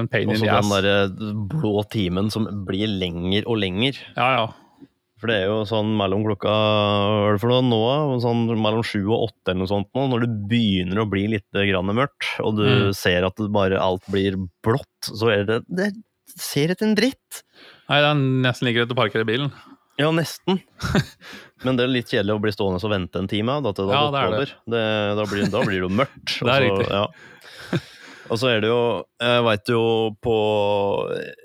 en 0.00 0.08
pain 0.10 0.32
in 0.32 0.40
the 0.40 0.48
ass. 0.50 0.64
Også 0.64 0.72
så 0.72 0.80
den 0.80 0.88
derre 0.88 1.34
blå 1.52 1.84
timen 1.92 2.32
som 2.34 2.48
blir 2.66 2.90
lenger 2.90 3.46
og 3.46 3.60
lenger. 3.62 4.00
Ja, 4.16 4.32
ja. 4.34 4.48
For 5.18 5.26
det 5.32 5.36
er 5.40 5.46
jo 5.50 5.62
sånn 5.66 5.88
mellom 5.98 6.22
klokka 6.22 6.46
hva 6.52 7.28
er 7.28 7.32
det 7.34 7.40
for 7.42 7.50
noe 7.50 7.64
nå, 7.66 8.18
sånn 8.22 8.44
mellom 8.54 8.84
sju 8.86 9.00
og 9.08 9.24
åtte 9.28 9.50
eller 9.50 9.64
noe 9.64 9.70
sånt 9.72 9.88
nå, 9.98 10.04
når 10.12 10.20
det 10.26 10.28
begynner 10.52 11.00
å 11.02 11.08
bli 11.10 11.24
litt 11.32 11.48
grann 11.52 11.90
mørkt, 11.90 12.28
og 12.44 12.54
du 12.60 12.62
Mm. 12.68 12.94
ser 12.94 13.26
at 13.26 13.34
bare 13.50 13.80
alt 13.82 14.04
blir 14.06 14.36
blått, 14.62 15.02
så 15.10 15.32
er 15.34 15.42
det 15.44 15.64
Det 15.68 15.92
ser 16.38 16.68
etter 16.70 16.86
en 16.86 16.94
dritt. 16.94 17.42
Nei, 17.88 17.98
det 18.00 18.06
er 18.12 18.14
nesten 18.14 18.66
like 18.68 18.76
greit 18.78 18.94
å 18.94 18.98
parkere 19.00 19.26
bilen. 19.26 19.50
Ja, 19.98 20.12
nesten. 20.14 20.60
Men 21.64 21.74
det 21.74 21.82
er 21.88 21.90
litt 21.90 22.06
kjedelig 22.12 22.36
å 22.36 22.40
bli 22.40 22.52
stående 22.54 22.78
og 22.84 22.90
vente 22.92 23.18
en 23.18 23.26
time. 23.26 23.56
Da, 23.64 23.72
til 23.74 23.88
det 23.88 23.94
Ja, 23.96 24.10
det 24.14 24.20
er 24.22 24.30
det. 24.30 24.52
Det, 24.70 24.82
da, 25.18 25.24
blir, 25.26 25.50
da 25.50 25.62
blir 25.66 25.80
det 25.80 25.88
jo 25.88 25.88
mørkt. 25.90 26.36
Det 26.46 26.52
er 26.54 26.62
så- 26.62 26.68
riktig. 26.68 26.86
Ja. 26.94 27.06
Og 28.28 28.36
så 28.36 28.50
er 28.52 28.60
det 28.60 28.68
jo 28.68 28.78
Jeg 29.22 29.44
veit 29.46 29.70
jo 29.72 29.80
på 30.24 30.34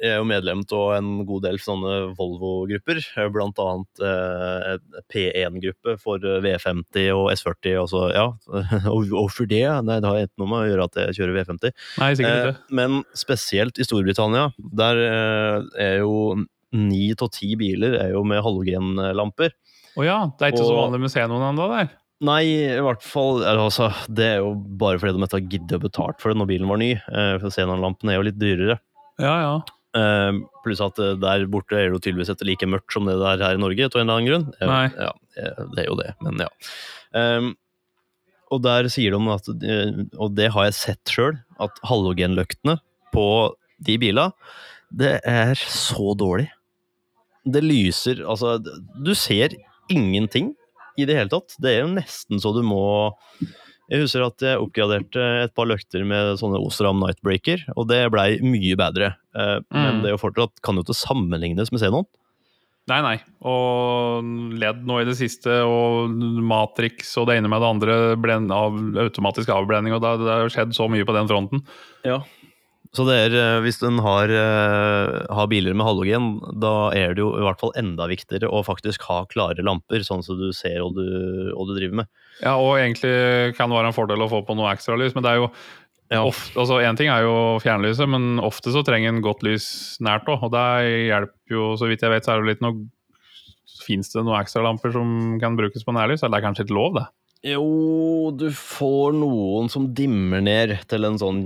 Jeg 0.01 0.09
er 0.11 0.17
jo 0.19 0.25
medlem 0.27 0.63
av 0.75 0.89
en 0.97 1.11
god 1.27 1.45
del 1.45 1.59
sånne 1.63 1.93
Volvo-grupper. 2.17 2.99
Blant 3.34 3.59
annet 3.63 4.03
eh, 4.03 4.75
P1-gruppe 5.13 5.95
for 6.01 6.19
V50 6.43 7.07
og 7.15 7.29
S40. 7.34 7.77
Og 7.84 7.88
så, 7.91 8.03
ja. 8.15 8.25
Hvorfor 9.13 9.47
det? 9.49 9.63
Nei, 9.88 9.99
det 10.03 10.09
har 10.11 10.23
ikke 10.25 10.43
noe 10.43 10.51
med 10.51 10.59
å 10.63 10.69
gjøre 10.71 10.88
at 10.89 10.99
jeg 11.05 11.17
kjører 11.21 11.39
V50. 11.41 11.75
Nei, 12.03 12.11
sikkert 12.19 12.31
Eh, 12.34 12.51
ikke. 12.53 12.77
men 12.81 12.99
spesielt 13.17 13.79
i 13.79 13.86
Storbritannia, 13.88 14.49
der 14.84 14.99
eh, 15.07 15.57
er 15.88 15.97
jo 16.03 16.36
ni 16.73 17.11
av 17.13 17.29
ti 17.36 17.51
biler 17.59 17.99
er 18.01 18.15
jo 18.15 18.23
med 18.25 18.41
halogenlamper. 18.43 19.53
Å 19.93 20.05
ja, 20.07 20.19
det 20.39 20.47
er 20.47 20.55
ikke 20.55 20.63
så 20.65 20.73
og- 20.73 20.79
vanlig 20.88 21.03
med 21.05 21.11
xenon 21.13 21.43
ennå 21.51 21.67
der. 21.69 21.91
Nei, 22.24 22.41
i 22.47 22.84
hvert 22.84 23.03
fall 23.03 23.41
altså, 23.43 23.89
Det 24.07 24.26
er 24.26 24.41
jo 24.43 24.53
bare 24.80 24.99
fordi 25.01 25.17
de 25.17 25.26
ikke 25.26 25.39
har 25.39 25.47
giddet 25.51 25.78
å 25.78 25.84
betale 25.84 26.15
for 26.21 26.32
det 26.32 26.39
når 26.39 26.51
bilen 26.53 26.69
var 26.71 26.80
ny. 26.80 26.91
Eh, 26.95 27.34
for 27.41 27.53
Xenon-lampene 27.53 28.13
er 28.13 28.19
jo 28.19 28.28
litt 28.30 28.39
dyrere. 28.39 28.78
Ja, 29.21 29.34
ja. 29.41 29.55
Eh, 29.99 30.39
pluss 30.63 30.82
at 30.84 31.01
eh, 31.03 31.17
der 31.19 31.43
borte 31.51 31.76
er 31.78 31.89
det 31.89 31.97
jo 31.97 32.03
tydeligvis 32.05 32.32
ikke 32.34 32.47
like 32.47 32.69
mørkt 32.71 32.95
som 32.95 33.09
det 33.09 33.17
det 33.19 33.34
er 33.34 33.43
her 33.47 33.59
i 33.59 33.61
Norge, 33.61 33.89
av 33.89 33.99
en 33.99 34.05
eller 34.05 34.21
annen 34.21 34.32
grunn. 34.32 34.47
Nei. 34.71 34.86
Ja, 34.95 35.11
det 35.74 35.84
er 35.84 35.89
jo 35.89 35.99
det, 35.99 36.13
men 36.24 36.45
ja. 36.45 36.49
Um, 37.13 37.51
og 38.53 38.63
der 38.63 38.88
sier 38.93 39.13
de 39.13 39.34
at, 39.34 39.49
og 40.21 40.34
det 40.38 40.47
har 40.53 40.67
jeg 40.69 40.78
sett 40.78 41.11
sjøl, 41.13 41.36
at 41.61 41.78
halogenløktene 41.89 42.78
på 43.13 43.28
de 43.84 43.97
bilene, 44.01 44.32
det 44.93 45.17
er 45.26 45.57
så 45.57 46.13
dårlig. 46.17 46.47
Det 47.43 47.63
lyser 47.65 48.21
Altså, 48.30 48.55
du 48.61 49.11
ser 49.17 49.55
ingenting 49.91 50.53
i 50.98 51.06
det 51.10 51.16
hele 51.18 51.30
tatt. 51.34 51.56
Det 51.60 51.72
er 51.74 51.82
jo 51.86 51.94
nesten 51.96 52.39
så 52.44 52.54
du 52.56 52.62
må 52.66 52.82
Jeg 53.91 54.00
husker 54.06 54.24
at 54.26 54.39
jeg 54.41 54.58
oppgraderte 54.64 55.22
et 55.44 55.54
par 55.54 55.68
løkter 55.68 56.06
med 56.08 56.38
sånne 56.39 56.58
Osram 56.64 57.02
Nightbreaker, 57.04 57.66
og 57.76 57.89
det 57.91 58.00
blei 58.14 58.38
mye 58.41 58.78
bedre. 58.80 59.16
Eh, 59.36 59.60
Men 59.72 59.98
Mm. 59.98 60.02
det 60.02 60.08
er 60.10 60.16
jo 60.16 60.22
fortsatt 60.24 60.62
kan 60.64 60.76
jo 60.80 60.84
ikke 60.86 60.96
sammenlignes 60.96 61.70
med 61.72 61.82
Xenon. 61.82 62.06
Nei, 62.88 63.02
nei. 63.02 63.18
Og 63.44 64.24
ledd 64.60 64.82
nå 64.88 65.02
i 65.02 65.06
det 65.06 65.16
siste, 65.16 65.48
og 65.64 66.10
Matrix 66.44 67.14
og 67.18 67.28
det 67.28 67.38
ene 67.38 67.48
med 67.52 67.62
det 67.62 67.70
andre, 67.70 68.16
blend 68.20 68.52
av, 68.52 68.74
automatisk 69.06 69.50
avblending, 69.50 69.94
og 69.96 70.02
det, 70.02 70.26
det 70.26 70.32
har 70.32 70.50
skjedd 70.52 70.74
så 70.76 70.89
mye 70.91 71.06
på 71.08 71.14
den 71.16 71.28
fronten. 71.30 71.62
Ja. 72.04 72.22
Så 72.94 73.08
er, 73.10 73.34
eh, 73.34 73.60
hvis 73.66 73.80
en 73.82 73.98
har, 74.06 74.30
eh, 74.30 75.26
har 75.34 75.48
biler 75.50 75.74
med 75.74 75.86
halogen, 75.88 76.28
da 76.62 76.91
er 76.94 77.16
det 77.16 77.24
jo 77.24 77.32
i 77.39 77.41
hvert 77.41 77.58
fall 77.60 77.72
enda 77.76 78.06
viktigere 78.06 78.46
å 78.54 78.62
faktisk 78.66 79.02
ha 79.10 79.24
klare 79.26 79.66
lamper, 79.66 80.06
sånn 80.06 80.22
som 80.24 80.38
du 80.38 80.52
ser 80.54 80.84
og 80.86 80.94
du, 80.94 81.08
og 81.58 81.72
du 81.72 81.74
driver 81.74 82.04
med. 82.04 82.08
Ja, 82.44 82.54
og 82.62 82.78
egentlig 82.78 83.56
kan 83.58 83.70
det 83.74 83.80
være 83.80 83.89
en 83.89 83.98
fordel 83.98 84.22
å 84.22 84.30
få 84.30 84.44
på 84.46 84.56
noe 84.56 84.70
ekstralys, 84.76 85.16
men 85.16 85.24
det 85.26 85.32
er 85.32 85.41
jo 85.41 85.50
Ja. 86.12 86.22
ofte, 86.22 86.54
altså 86.60 86.78
Én 86.86 86.96
ting 86.96 87.08
er 87.10 87.24
jo 87.24 87.58
fjernlyset, 87.64 88.08
men 88.08 88.38
ofte 88.38 88.70
så 88.70 88.84
trenger 88.86 89.10
en 89.10 89.24
godt 89.24 89.41
lys 89.41 89.98
nært 90.00 90.26
òg. 90.30 90.44
Og 90.44 90.52
det 90.52 91.10
hjelper 91.10 91.50
jo, 91.50 91.74
så 91.74 91.89
vidt 91.89 92.02
jeg 92.02 92.12
vet, 92.12 92.24
så 92.24 92.34
er 92.38 92.41
det 92.44 92.50
litt 92.54 92.62
noe 92.62 92.89
Fins 93.84 94.14
det 94.14 94.22
noen 94.24 94.39
ekstralamper 94.39 94.94
som 94.94 95.39
kan 95.41 95.58
brukes 95.58 95.84
på 95.84 95.91
nærlys? 95.96 96.22
Eller 96.24 96.38
det 96.38 96.44
er 96.44 96.48
kanskje 96.48 96.64
ikke 96.68 96.76
lov, 96.78 96.94
det? 96.94 97.08
Jo, 97.44 98.32
du 98.39 98.46
får 98.56 99.18
noen 99.18 99.68
som 99.68 99.89
dimmer 99.91 100.39
ned 100.39 100.72
til 100.88 101.04
en 101.04 101.18
sånn 101.20 101.41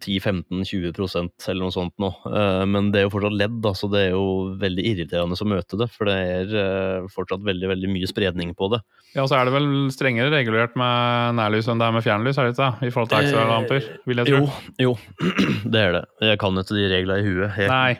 10-15-20% 0.00 1.48
eller 1.52 1.66
noe 1.66 1.74
sånt 1.74 1.92
nå. 2.00 2.08
Eh, 2.30 2.62
Men 2.64 2.88
det 2.94 3.02
er 3.02 3.04
jo 3.06 3.12
fortsatt 3.12 3.36
ledd, 3.36 3.58
da, 3.64 3.74
så 3.76 3.90
det 3.92 4.06
er 4.06 4.14
jo 4.14 4.24
veldig 4.62 4.86
irriterende 4.88 5.36
å 5.36 5.48
møte 5.52 5.76
det. 5.82 5.90
For 5.92 6.08
det 6.08 6.14
er 6.16 6.54
eh, 6.62 7.10
fortsatt 7.12 7.44
veldig, 7.44 7.68
veldig 7.74 7.90
mye 7.92 8.08
spredning 8.08 8.54
på 8.56 8.70
det. 8.72 8.80
Ja, 9.12 9.26
så 9.28 9.36
er 9.36 9.44
det 9.44 9.52
vel 9.58 9.68
strengere 9.92 10.32
regulert 10.32 10.78
med 10.80 11.36
nærlys 11.36 11.68
enn 11.68 11.82
det 11.82 11.90
er 11.90 11.96
med 11.98 12.06
fjernlys, 12.06 12.40
er 12.40 12.48
det 12.48 12.54
ikke 12.56 12.70
det? 12.70 12.88
I 12.88 12.94
forhold 12.94 13.12
til 13.12 13.26
ekstralamper, 13.26 13.90
vil 14.08 14.22
jeg 14.22 14.32
tro. 14.32 14.40
Jo, 14.80 14.88
jo, 14.88 14.96
det 15.76 15.84
er 15.90 15.96
det. 15.98 16.04
Jeg 16.32 16.40
kan 16.40 16.62
ikke 16.64 16.78
de 16.78 16.88
reglene 16.94 17.20
i 17.20 17.28
huet. 17.28 17.60
Jeg 17.60 17.68
Nei, 17.68 17.92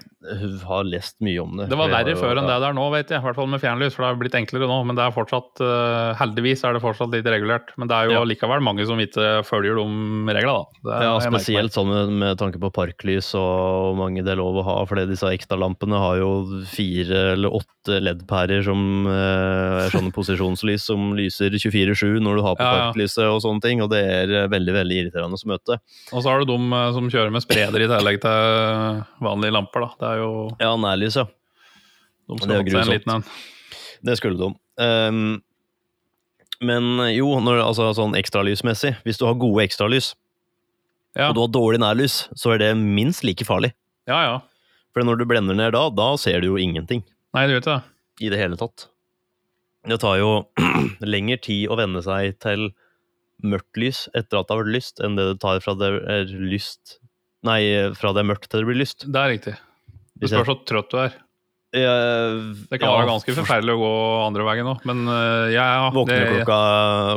har 0.66 0.84
lest 0.86 1.16
mye 1.24 1.40
om 1.42 1.56
det. 1.58 1.66
det 1.70 1.76
var 1.78 1.90
verre 1.90 2.14
før 2.18 2.38
enn 2.38 2.46
det 2.48 2.58
der 2.62 2.74
nå, 2.76 2.84
vet 2.94 3.10
jeg. 3.10 3.18
I 3.20 3.24
hvert 3.26 3.38
fall 3.38 3.48
med 3.50 3.60
fjernlys, 3.62 3.94
for 3.96 4.04
det 4.04 4.10
har 4.12 4.18
blitt 4.20 4.36
enklere 4.38 4.68
nå. 4.70 4.78
Men 4.86 4.98
det 4.98 5.04
er 5.06 5.14
fortsatt, 5.16 5.62
eh, 5.64 6.12
heldigvis 6.20 6.62
er 6.68 6.76
det 6.76 6.82
fortsatt 6.84 7.10
litt 7.14 7.26
regulert. 7.26 7.72
Men 7.76 7.88
det 7.90 7.96
er 7.96 8.04
jo 8.10 8.12
Ja. 8.20 8.24
likevel 8.24 8.62
mange 8.62 8.86
som 8.86 8.98
ikke 9.02 9.42
følger 9.44 9.74
de 9.80 9.86
reglene, 10.32 10.54
da. 10.62 10.64
Det, 10.84 11.02
Ja, 11.02 11.18
spesielt 11.20 11.72
sånn 11.74 11.88
med, 11.90 12.12
med 12.22 12.38
tanke 12.38 12.60
på 12.62 12.70
parklys 12.72 13.34
og 13.34 13.94
hvor 13.94 13.96
mange 13.98 14.22
det 14.24 14.32
er 14.32 14.40
lov 14.42 14.60
å 14.62 14.64
ha. 14.64 14.84
For 14.86 14.96
disse 14.96 15.26
ekstralampene 15.26 15.98
har 15.98 16.16
jo 16.22 16.62
fire 16.70 17.32
eller 17.34 17.50
åtte 17.50 17.98
LED-pærer 18.00 18.62
som 18.64 19.06
eh, 19.06 19.86
er 19.86 19.90
sånne 19.90 20.12
posisjonslys 20.18 20.86
som 20.86 21.12
lyser 21.18 21.50
24-7 21.50 22.20
når 22.22 22.36
du 22.38 22.42
har 22.46 22.54
på 22.56 22.62
Ja, 22.62 22.72
ja. 22.72 22.86
parklyset 22.92 23.26
og 23.26 23.40
sånne 23.42 23.60
ting. 23.62 23.82
Og 23.82 23.90
det 23.90 24.02
er 24.06 24.30
eh, 24.44 24.48
veldig 24.52 24.72
veldig 24.78 25.00
irriterende 25.02 25.34
å 25.40 25.48
møte. 25.50 25.78
Og 26.12 26.22
så 26.22 26.28
har 26.30 26.38
du 26.44 26.46
de 26.52 26.58
som 26.94 27.10
kjører 27.10 27.32
med 27.34 27.42
spreder 27.42 27.82
i 27.82 27.90
tillegg 27.90 28.20
til 28.22 29.02
vanlige 29.24 29.52
lamper, 29.56 29.80
da. 29.86 29.90
Det 29.98 30.11
er 30.12 30.20
jo 30.22 30.32
Ja, 30.60 30.72
nærlys, 30.80 31.16
ja. 31.20 31.24
De 32.28 32.36
Det 32.38 32.50
er 32.50 32.62
skal 32.62 32.70
seg 32.72 32.82
en 32.82 32.92
liten 32.96 33.14
en. 33.16 33.24
Det 34.06 34.16
skulle 34.18 34.38
de. 34.40 34.50
Um, 34.82 35.42
men 36.62 36.86
jo, 37.16 37.28
når, 37.42 37.60
altså 37.66 37.88
sånn 37.98 38.14
ekstralysmessig, 38.18 38.94
hvis 39.06 39.18
du 39.18 39.26
har 39.26 39.34
gode 39.40 39.64
ekstralys, 39.66 40.12
Ja. 41.18 41.28
og 41.28 41.34
du 41.36 41.40
har 41.42 41.50
dårlig 41.52 41.80
nærlys, 41.82 42.28
så 42.38 42.54
er 42.54 42.58
det 42.62 42.70
minst 42.78 43.24
like 43.26 43.44
farlig. 43.44 43.72
ja, 44.08 44.22
ja. 44.30 44.40
For 44.92 45.00
når 45.08 45.16
du 45.18 45.24
blender 45.24 45.56
ned 45.56 45.72
da, 45.72 45.86
da 45.88 46.10
ser 46.20 46.42
du 46.44 46.48
jo 46.50 46.56
ingenting. 46.60 47.00
Nei, 47.32 47.46
du 47.48 47.54
vet 47.54 47.64
det. 47.64 47.78
i 48.20 48.28
det 48.28 48.36
hele 48.38 48.56
tatt. 48.60 48.88
Det 49.88 49.96
tar 50.02 50.18
jo 50.20 50.46
lengre 51.00 51.38
tid 51.40 51.70
å 51.72 51.78
venne 51.80 52.02
seg 52.04 52.36
til 52.44 52.66
mørkt 53.42 53.74
lys 53.80 54.02
etter 54.14 54.36
at 54.38 54.46
det 54.50 54.52
har 54.54 54.60
vært 54.62 54.74
lyst, 54.76 55.00
enn 55.00 55.16
det 55.16 55.24
det 55.30 55.38
tar 55.40 55.60
fra 55.64 55.72
det 55.80 55.88
er 56.12 56.24
lyst 56.28 56.98
Nei, 57.42 57.62
fra 57.96 58.12
det 58.12 58.20
er 58.22 58.28
mørkt 58.28 58.50
til 58.52 58.60
det 58.62 58.68
blir 58.68 58.78
lyst. 58.84 59.02
Det 59.10 59.18
er 59.18 59.32
riktig. 59.32 59.54
Det 60.22 60.28
Hvis 60.30 60.36
spørs 60.38 60.50
så 60.52 60.58
trøtt 60.70 60.90
du 60.94 60.98
er. 61.02 61.12
Jeg- 61.72 62.68
Det 62.68 62.78
kan 62.82 62.90
ja, 62.90 62.96
være 63.00 63.08
ganske 63.08 63.32
forferdelig 63.32 63.72
å 63.72 63.80
gå 63.80 63.92
andre 64.26 64.44
veien 64.44 64.66
òg, 64.68 64.82
men 64.84 64.98
eh, 65.08 65.46
jeg 65.54 65.56
ja, 65.56 65.88
Våkner 65.90 66.18
det- 66.20 66.44
klokka, 66.44 66.58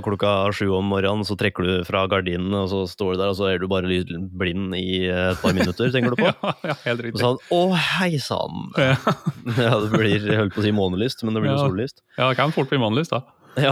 klokka 0.06 0.32
sju 0.56 0.70
om 0.78 0.88
morgenen, 0.94 1.26
så 1.28 1.36
trekker 1.36 1.68
du 1.68 1.84
fra 1.84 2.06
gardinene, 2.08 2.62
og 2.64 2.70
så 2.72 2.86
står 2.88 3.12
du 3.14 3.18
der, 3.20 3.34
og 3.34 3.36
så 3.36 3.50
er 3.52 3.60
du 3.60 3.68
bare 3.68 3.84
blind 3.84 4.74
i 4.80 5.10
et 5.12 5.42
par 5.44 5.52
minutter, 5.54 5.92
tenker 5.92 6.16
du 6.16 6.24
på? 6.24 6.32
Ja, 6.44 6.54
ja, 6.72 6.78
helt 6.86 7.04
Og 7.04 7.06
riktig. 7.10 7.20
sånn, 7.20 7.38
å 7.52 7.62
hei 7.76 8.16
sann! 8.18 8.72
Ja. 8.80 8.96
Ja, 9.60 9.76
det 9.84 9.92
blir, 9.92 10.24
jeg 10.24 10.40
holdt 10.40 10.56
på 10.56 10.64
å 10.64 10.68
si 10.70 10.72
månelyst, 10.72 11.22
men 11.28 11.36
det 11.36 11.44
blir 11.44 11.52
jo 11.52 11.60
sollyst. 11.68 12.00
ja, 12.18 12.30
det 12.32 12.38
kan 12.40 12.56
fort 12.56 12.72
bli 12.72 12.80
månelyst, 12.80 13.12
da. 13.12 13.22
Ja, 13.60 13.72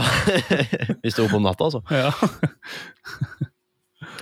Hvis 1.02 1.16
du 1.16 1.24
er 1.24 1.30
oppe 1.30 1.40
om 1.40 1.48
natta, 1.48 1.72
altså. 1.72 1.80
Ja. 1.92 2.12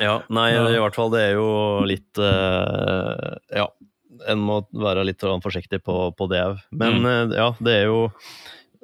Ja, 0.01 0.21
nei, 0.29 0.51
Ja. 0.53 0.67
i 0.69 0.79
hvert 0.81 0.95
fall 0.95 1.09
det 1.13 1.21
er 1.25 1.33
jo 1.35 1.81
litt 1.85 2.17
uh, 2.21 3.37
Ja, 3.53 3.67
en 4.27 4.39
må 4.39 4.61
være 4.73 5.05
litt 5.07 5.19
forsiktig 5.21 5.81
på, 5.83 6.15
på 6.17 6.27
det 6.29 6.41
òg. 6.43 6.59
Men 6.71 7.01
Mm. 7.01 7.05
eh, 7.31 7.37
ja, 7.37 7.51
det 7.61 7.73
er 7.81 7.85
jo 7.89 8.11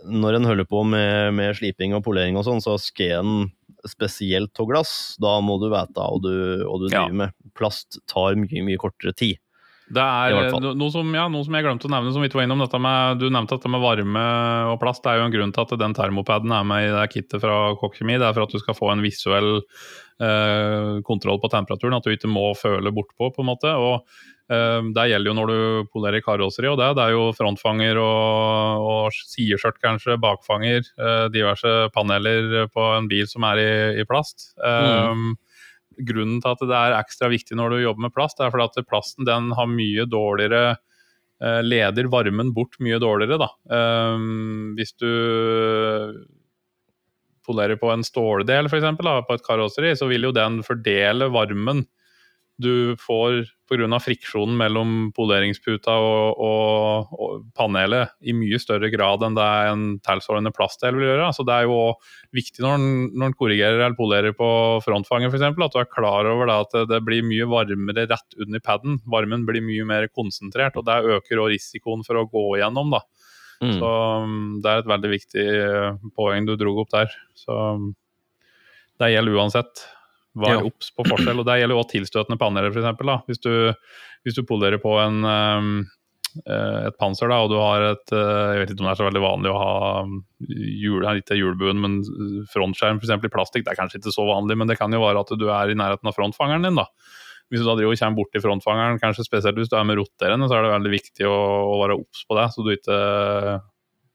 Når 0.07 0.35
en 0.37 0.45
holder 0.45 0.65
på 0.69 0.83
med, 0.85 1.33
med 1.33 1.55
sliping 1.57 1.95
og 1.97 2.03
polering 2.05 2.37
og 2.37 2.45
sånn, 2.45 2.61
så 2.61 2.77
skal 2.79 3.17
en 3.19 3.51
spesielt 3.89 4.53
av 4.61 4.67
glass. 4.69 5.17
Da 5.19 5.39
må 5.41 5.57
du 5.59 5.69
vite 5.71 5.97
hva 5.97 6.21
du, 6.21 6.63
hva 6.63 6.77
du 6.79 6.85
Ja. 6.93 7.01
driver 7.07 7.13
med. 7.13 7.33
Plast 7.57 7.97
tar 8.07 8.35
mye, 8.35 8.61
mye 8.63 8.77
kortere 8.77 9.13
tid. 9.15 9.37
Det 9.89 10.03
er 10.03 10.35
noe 10.75 10.91
som, 10.91 11.07
ja, 11.15 11.27
noe 11.31 11.43
som 11.47 11.53
jeg 11.55 11.63
glemte 11.63 11.87
å 11.87 11.91
nevne, 11.93 12.11
som 12.11 12.21
vi 12.21 12.27
ikke 12.27 12.41
var 12.41 12.43
innom. 12.45 12.59
Med, 12.81 13.19
du 13.19 13.29
nevnte 13.31 13.55
dette 13.57 13.69
med 13.71 13.79
varme 13.81 14.23
og 14.73 14.79
plast. 14.81 15.01
Det 15.01 15.13
er 15.13 15.17
jo 15.21 15.25
en 15.25 15.31
grunn 15.31 15.53
til 15.55 15.63
at 15.63 15.79
den 15.79 15.93
termopaden 15.95 16.51
er 16.51 16.63
med 16.67 16.89
i 16.89 16.91
det 16.93 17.09
kittet 17.13 17.39
fra 17.41 17.73
Kokkemi. 17.79 18.19
Det 18.19 18.27
er 18.27 18.33
for 18.35 18.43
at 18.43 18.51
du 18.51 18.59
skal 18.59 18.75
få 18.75 18.91
en 18.91 19.01
visuell 19.01 19.61
eh, 20.21 20.97
kontroll 21.07 21.39
på 21.41 21.51
temperaturen. 21.53 21.97
At 21.97 22.07
du 22.07 22.13
ikke 22.13 22.31
må 22.31 22.49
føle 22.57 22.93
bortpå, 22.93 23.31
på 23.35 23.43
en 23.43 23.49
måte. 23.49 23.73
Og 23.73 24.05
eh, 24.53 24.79
det 24.95 25.07
gjelder 25.11 25.31
jo 25.31 25.35
når 25.39 25.51
du 25.51 25.89
polerer 25.93 26.23
karosseri 26.25 26.69
og 26.71 26.79
det. 26.81 26.91
Det 26.97 27.05
er 27.05 27.15
jo 27.15 27.25
frontfanger 27.37 28.01
og, 28.01 28.87
og 28.87 29.19
sideskjørt, 29.33 29.81
kanskje, 29.83 30.19
bakfanger. 30.23 30.87
eh, 30.97 31.27
diverse 31.33 31.75
paneler 31.95 32.71
på 32.73 32.87
en 32.95 33.09
bil 33.11 33.29
som 33.29 33.47
er 33.51 33.63
i, 33.63 33.69
i 34.01 34.07
plast. 34.07 34.53
Mm. 34.57 35.35
grunnen 36.07 36.41
til 36.43 36.53
at 36.53 36.61
det 36.69 36.77
er 36.77 36.95
ekstra 36.99 37.29
viktig 37.31 37.55
når 37.57 37.73
du 37.73 37.79
jobber 37.81 38.05
med 38.05 38.13
plast, 38.13 38.39
er 38.39 38.51
fordi 38.53 38.67
at 38.69 38.89
plasten 38.89 39.25
den 39.25 39.49
har 39.57 39.69
mye 39.71 40.05
dårligere 40.05 40.77
eh, 41.41 41.61
leder 41.65 42.09
varmen 42.11 42.53
bort 42.53 42.77
mye 42.83 42.99
dårligere, 43.01 43.39
da. 43.41 43.49
Eh, 43.77 44.25
hvis 44.77 44.93
du 45.01 45.09
polerer 47.47 47.79
på 47.79 47.91
en 47.93 48.05
ståldel, 48.05 48.69
f.eks., 48.69 48.89
på 49.01 49.37
et 49.37 49.45
karosseri, 49.45 49.93
så 49.97 50.09
vil 50.11 50.27
jo 50.29 50.35
den 50.35 50.61
fordele 50.67 51.31
varmen 51.33 51.85
du 52.57 52.97
får 52.97 53.45
pga. 53.69 53.99
friksjonen 54.01 54.55
mellom 54.57 54.91
poleringsputa 55.15 55.93
og, 56.01 56.39
og, 56.41 57.11
og, 57.13 57.43
panelet 57.57 58.15
i 58.25 58.33
mye 58.33 58.57
større 58.61 58.89
grad 58.93 59.21
enn 59.25 59.37
det 59.37 59.47
en 59.69 59.83
tilsvarende 60.05 60.53
plastdel 60.55 60.97
vil 60.97 61.09
gjøre. 61.11 61.29
Så 61.35 61.45
Det 61.45 61.53
er 61.53 61.67
jo 61.67 61.93
viktig 62.33 62.63
når 62.63 63.27
en 63.27 63.37
korrigerer 63.37 63.83
eller 63.83 63.97
polerer 63.99 64.33
på 64.37 64.49
frontfanger 64.85 65.29
f.eks., 65.29 65.45
at 65.51 65.75
du 65.75 65.81
er 65.83 65.91
klar 65.91 66.29
over 66.31 66.49
det, 66.49 66.57
at 66.65 66.89
det 66.93 67.03
blir 67.05 67.27
mye 67.27 67.49
varmere 67.51 68.07
rett 68.09 68.39
under 68.41 68.63
paden. 68.63 69.01
Varmen 69.05 69.45
blir 69.45 69.65
mye 69.65 69.85
mer 69.85 70.09
konsentrert, 70.09 70.79
og 70.79 70.87
det 70.89 71.17
øker 71.17 71.45
risikoen 71.53 72.05
for 72.07 72.17
å 72.17 72.27
gå 72.31 72.47
igjennom. 72.57 72.97
da. 72.97 73.03
Mm. 73.63 73.73
Så 73.79 73.91
um, 74.23 74.39
Det 74.61 74.71
er 74.71 74.81
et 74.81 74.89
veldig 74.91 75.11
viktig 75.13 75.45
poeng 76.17 76.47
du 76.47 76.55
dro 76.59 76.75
opp 76.83 76.93
der. 76.93 77.13
Så 77.37 77.53
um, 77.77 77.91
det 79.01 79.13
gjelder 79.13 79.37
uansett 79.37 79.85
var 80.37 80.61
obs 80.61 80.91
på 80.93 81.05
forskjell. 81.07 81.41
og 81.41 81.47
Det 81.47 81.59
gjelder 81.61 81.79
også 81.79 81.95
tilstøtende 81.95 82.39
paneler, 82.41 82.73
f.eks. 82.73 83.23
Hvis, 83.29 83.41
du, 83.41 83.53
hvis 84.25 84.37
du 84.37 84.43
polerer 84.45 84.81
på 84.81 84.93
en, 85.01 85.23
um, 85.25 85.71
et 86.45 86.97
panser 87.01 87.31
da, 87.31 87.39
og 87.41 87.49
du 87.49 87.57
har 87.57 87.85
et 87.87 88.13
Jeg 88.13 88.59
vet 88.61 88.73
ikke 88.73 88.83
om 88.83 88.89
det 88.89 88.93
er 88.93 88.99
så 89.01 89.07
veldig 89.07 89.23
vanlig 89.23 89.53
å 89.53 89.61
ha 89.61 89.77
um, 90.05 90.19
hjul, 90.45 91.07
ikke 91.17 91.39
hjulbuen, 91.39 91.81
men 91.81 92.01
frontskjerm 92.53 93.01
f.eks. 93.01 93.15
i 93.17 93.33
plastikk. 93.33 93.65
Det 93.65 93.73
er 93.73 93.81
kanskje 93.81 94.01
ikke 94.01 94.13
så 94.13 94.27
vanlig, 94.29 94.59
men 94.61 94.69
det 94.69 94.77
kan 94.77 94.93
jo 94.93 95.01
være 95.05 95.25
at 95.25 95.33
du 95.39 95.47
er 95.49 95.73
i 95.73 95.79
nærheten 95.79 96.09
av 96.09 96.17
frontfangeren 96.17 96.69
din. 96.69 96.77
da. 96.77 96.89
Hvis 97.47 97.63
du 97.63 97.67
da 97.67 97.77
driver 97.77 97.95
og 97.95 98.01
kommer 98.01 98.19
bort 98.19 98.33
til 98.35 98.43
frontfangeren, 98.43 98.99
kanskje 98.99 99.25
spesielt 99.27 99.57
hvis 99.59 99.71
du 99.71 99.77
er 99.79 99.87
med 99.87 99.99
roterende, 100.01 100.49
så 100.49 100.57
er 100.57 100.65
det 100.65 100.75
veldig 100.75 100.93
viktig 100.93 101.27
å, 101.29 101.35
å 101.71 101.81
være 101.83 101.97
obs 102.01 102.25
på 102.27 102.37
det, 102.39 102.47
så 102.51 102.65
du 102.65 102.71
ikke 102.73 103.01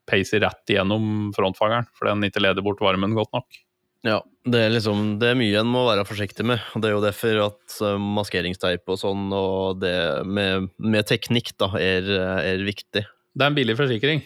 peiser 0.08 0.42
rett 0.44 0.72
igjennom 0.72 1.30
frontfangeren, 1.36 1.88
for 1.96 2.10
den 2.10 2.26
ikke 2.28 2.42
leder 2.42 2.64
bort 2.64 2.82
varmen 2.84 3.16
godt 3.16 3.32
nok. 3.36 3.62
Ja, 4.02 4.18
det 4.50 4.58
er 4.58 4.72
liksom 4.74 5.20
Det 5.22 5.28
er 5.30 5.38
mye 5.38 5.60
en 5.60 5.70
må 5.70 5.84
være 5.86 6.04
forsiktig 6.06 6.44
med. 6.46 6.62
Det 6.74 6.88
er 6.88 6.96
jo 6.96 7.04
derfor 7.04 7.38
at 7.44 7.76
uh, 7.86 7.94
maskeringsteip 8.18 8.90
og 8.90 8.98
sånn, 8.98 9.28
og 9.36 9.78
det 9.82 9.94
med, 10.26 10.68
med 10.82 11.06
teknikk, 11.08 11.54
da, 11.62 11.70
er, 11.78 12.10
er, 12.42 12.66
viktig. 12.66 13.04
Det 13.06 13.44
er 13.44 13.52
en 13.52 13.58
billig 13.58 13.78
forsikring? 13.78 14.24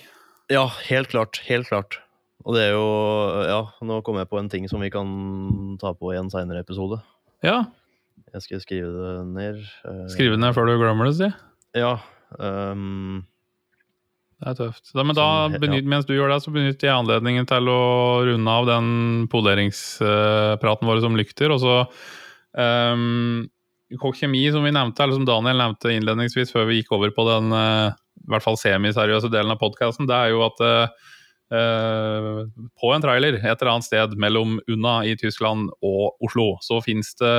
Ja, 0.53 0.65
helt 0.89 1.13
klart. 1.13 1.43
Helt 1.47 1.69
klart. 1.69 2.01
Og 2.47 2.57
det 2.57 2.69
er 2.69 2.77
jo 2.77 2.87
Ja, 3.51 3.61
nå 3.85 4.01
kom 4.07 4.21
jeg 4.21 4.31
på 4.31 4.39
en 4.41 4.49
ting 4.51 4.69
som 4.71 4.81
vi 4.81 4.91
kan 4.95 5.09
ta 5.83 5.93
på 5.99 6.15
i 6.15 6.21
en 6.21 6.33
seinere 6.33 6.63
episode. 6.65 7.03
Ja. 7.45 7.67
Jeg 8.35 8.45
skal 8.45 8.63
skrive 8.63 8.91
det 8.93 9.15
ned. 9.31 9.63
Uh, 9.87 10.05
skrive 10.13 10.37
det 10.37 10.43
ned 10.43 10.55
før 10.57 10.69
du 10.69 10.77
glemmer 10.81 11.09
det, 11.09 11.17
si? 11.19 11.31
Ja. 11.79 11.97
Um, 12.41 13.25
det 14.37 14.53
er 14.53 14.57
tøft. 14.59 14.91
Da, 14.93 15.05
men 15.07 15.17
da, 15.17 15.27
benytt, 15.57 15.87
mens 15.89 16.09
du 16.09 16.13
gjør 16.17 16.35
det, 16.35 16.41
så 16.45 16.53
benytter 16.53 16.91
jeg 16.91 16.99
anledningen 17.01 17.49
til 17.49 17.71
å 17.73 17.83
runde 18.29 18.57
av 18.61 18.67
den 18.69 18.89
poleringspraten 19.33 20.91
vår 20.91 21.05
som 21.05 21.17
lykter. 21.17 21.55
Og 21.55 21.63
så 21.63 21.77
um, 22.53 23.47
Kokk 24.03 24.19
Kjemi, 24.19 24.43
som 24.53 24.67
vi 24.67 24.75
nevnte, 24.77 25.05
eller 25.05 25.17
som 25.17 25.29
Daniel 25.29 25.63
nevnte 25.63 25.95
innledningsvis 25.95 26.53
før 26.53 26.69
vi 26.69 26.83
gikk 26.83 26.93
over 26.99 27.15
på 27.17 27.25
den 27.31 27.55
uh, 27.55 27.95
i 28.27 28.33
hvert 28.33 28.45
fall 28.45 28.59
semiseriøse 28.61 29.31
delen 29.33 29.55
av 29.55 29.61
podkasten, 29.61 30.09
det 30.11 30.17
er 30.17 30.35
jo 30.35 30.43
at 30.49 30.63
uh, 30.65 31.13
på 31.47 32.89
en 32.91 33.05
trailer 33.05 33.37
et 33.39 33.45
eller 33.53 33.71
annet 33.71 33.87
sted 33.87 34.17
mellom 34.19 34.57
Unna 34.67 34.97
i 35.07 35.13
Tyskland 35.15 35.69
og 35.79 36.17
Oslo, 36.27 36.57
så 36.65 36.81
finnes 36.83 37.13
det 37.21 37.35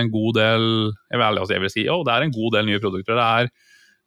en 0.00 0.08
god 0.08 0.38
del 0.38 0.64
Jeg 1.12 1.20
vil, 1.20 1.40
jeg 1.52 1.64
vil 1.66 1.72
si 1.74 1.84
oh, 1.92 2.00
det 2.06 2.14
er 2.14 2.24
en 2.24 2.32
god 2.32 2.56
del 2.56 2.70
nye 2.70 2.80
produkter. 2.80 3.18
Det 3.18 3.26
er 3.26 3.50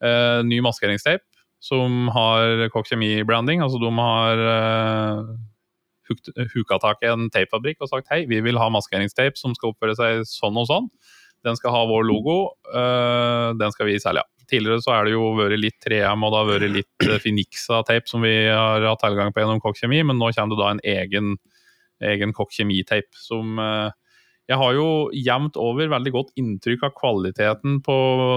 uh, 0.09 0.41
ny 0.47 0.57
maskeringstape 0.65 1.25
som 1.63 2.09
har 2.11 2.65
Kokk 2.73 2.89
Kjemi-branding. 2.89 3.61
Altså 3.63 3.79
de 3.79 3.91
har 3.93 4.41
uh, 4.41 5.35
huka 6.55 6.79
tak 6.81 7.03
i 7.05 7.11
en 7.11 7.29
tapefabrikk 7.31 7.83
og 7.83 7.91
sagt 7.91 8.11
hei, 8.11 8.23
vi 8.29 8.41
vil 8.43 8.59
ha 8.59 8.71
maskeringstape 8.73 9.39
som 9.39 9.55
skal 9.55 9.71
oppføre 9.71 9.95
seg 9.99 10.25
sånn 10.27 10.59
og 10.59 10.67
sånn. 10.71 10.89
Den 11.43 11.59
skal 11.59 11.75
ha 11.75 11.83
vår 11.87 12.05
logo, 12.07 12.37
uh, 12.73 13.51
den 13.59 13.75
skal 13.75 13.89
vi 13.89 13.99
selge. 14.01 14.23
Tidligere 14.49 14.83
så 14.83 14.93
er 14.97 15.07
det 15.07 15.15
jo 15.15 15.31
vært 15.37 15.59
litt 15.61 15.79
3M 15.85 16.25
og 16.25 16.33
det 16.33 16.39
har 16.39 16.51
vært 16.51 16.73
litt 16.73 17.07
eh, 17.07 17.19
Finixa-tape 17.23 18.09
som 18.09 18.23
vi 18.25 18.33
har 18.49 18.85
hatt 18.85 19.03
tilgang 19.03 19.33
på 19.33 19.43
gjennom 19.43 19.61
Kokk 19.63 19.79
Kjemi, 19.79 20.03
men 20.07 20.19
nå 20.19 20.31
kommer 20.35 20.55
det 20.55 20.61
da 20.61 20.71
en 20.73 20.85
egen, 20.93 21.35
egen 22.13 22.35
Kokk 22.35 22.55
Kjemi-tape 22.55 23.23
som 23.23 23.59
uh, 23.61 23.91
jeg 24.51 24.59
har 24.59 24.73
jo 24.75 24.87
jevnt 25.15 25.55
over 25.55 25.87
veldig 25.87 26.11
godt 26.11 26.33
inntrykk 26.39 26.81
av 26.83 26.95
kvaliteten 26.97 27.77
på 27.85 27.93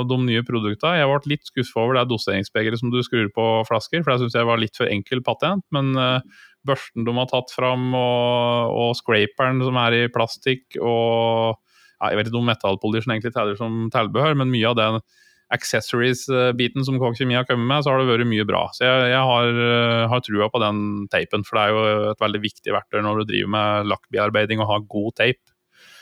de 0.06 0.18
nye 0.22 0.44
produktene. 0.46 1.00
Jeg 1.00 1.08
ble 1.10 1.32
litt 1.32 1.48
skuffa 1.50 1.82
over 1.82 1.98
det 1.98 2.04
doseringsbegeret 2.12 2.78
som 2.78 2.92
du 2.94 3.00
skrur 3.02 3.26
på 3.34 3.46
flasker, 3.66 4.04
for 4.04 4.12
det 4.12 4.22
syns 4.22 4.36
jeg 4.38 4.46
var 4.46 4.62
litt 4.62 4.78
for 4.78 4.86
enkel 4.86 5.24
patent. 5.26 5.66
Men 5.74 5.90
uh, 5.98 6.22
børsten 6.66 7.06
de 7.06 7.14
har 7.18 7.26
tatt 7.32 7.50
fram, 7.54 7.90
og, 7.98 8.70
og, 8.70 8.94
scraperen 9.00 9.64
som 9.66 9.78
er 9.82 9.98
i 9.98 10.02
plastikk, 10.12 10.78
og 10.78 11.58
ja, 11.96 12.10
Jeg 12.10 12.18
vet 12.18 12.28
ikke 12.28 12.38
om 12.42 12.50
metallpolish 12.50 13.08
egentlig 13.08 13.32
teller 13.32 13.56
som 13.58 13.86
tilbehør, 13.90 14.36
men 14.36 14.52
mye 14.52 14.68
av 14.68 14.76
den 14.76 14.98
accessories-biten 15.54 16.84
som 16.86 16.98
Kåk 16.98 17.18
Kjemi 17.18 17.36
har 17.38 17.46
kommet 17.46 17.68
med, 17.68 17.84
så 17.84 17.92
har 17.92 18.02
det 18.02 18.08
vært 18.10 18.28
mye 18.28 18.46
bra. 18.48 18.64
Så 18.74 18.86
jeg, 18.86 19.10
jeg 19.12 19.22
har, 19.30 19.50
uh, 19.60 20.06
har, 20.10 20.24
trua 20.26 20.48
på 20.52 20.62
den 20.62 20.80
teipen, 21.12 21.46
for 21.46 21.58
det 21.58 21.64
er 21.64 21.74
jo 21.74 22.10
et 22.12 22.24
veldig 22.24 22.42
viktig 22.42 22.74
verktøy 22.74 23.02
når 23.04 23.22
du 23.22 23.30
driver 23.30 23.52
med 23.54 23.92
lakkbearbeiding 23.92 24.62
og 24.64 24.72
har 24.72 24.88
god 24.96 25.16
teip. 25.22 25.42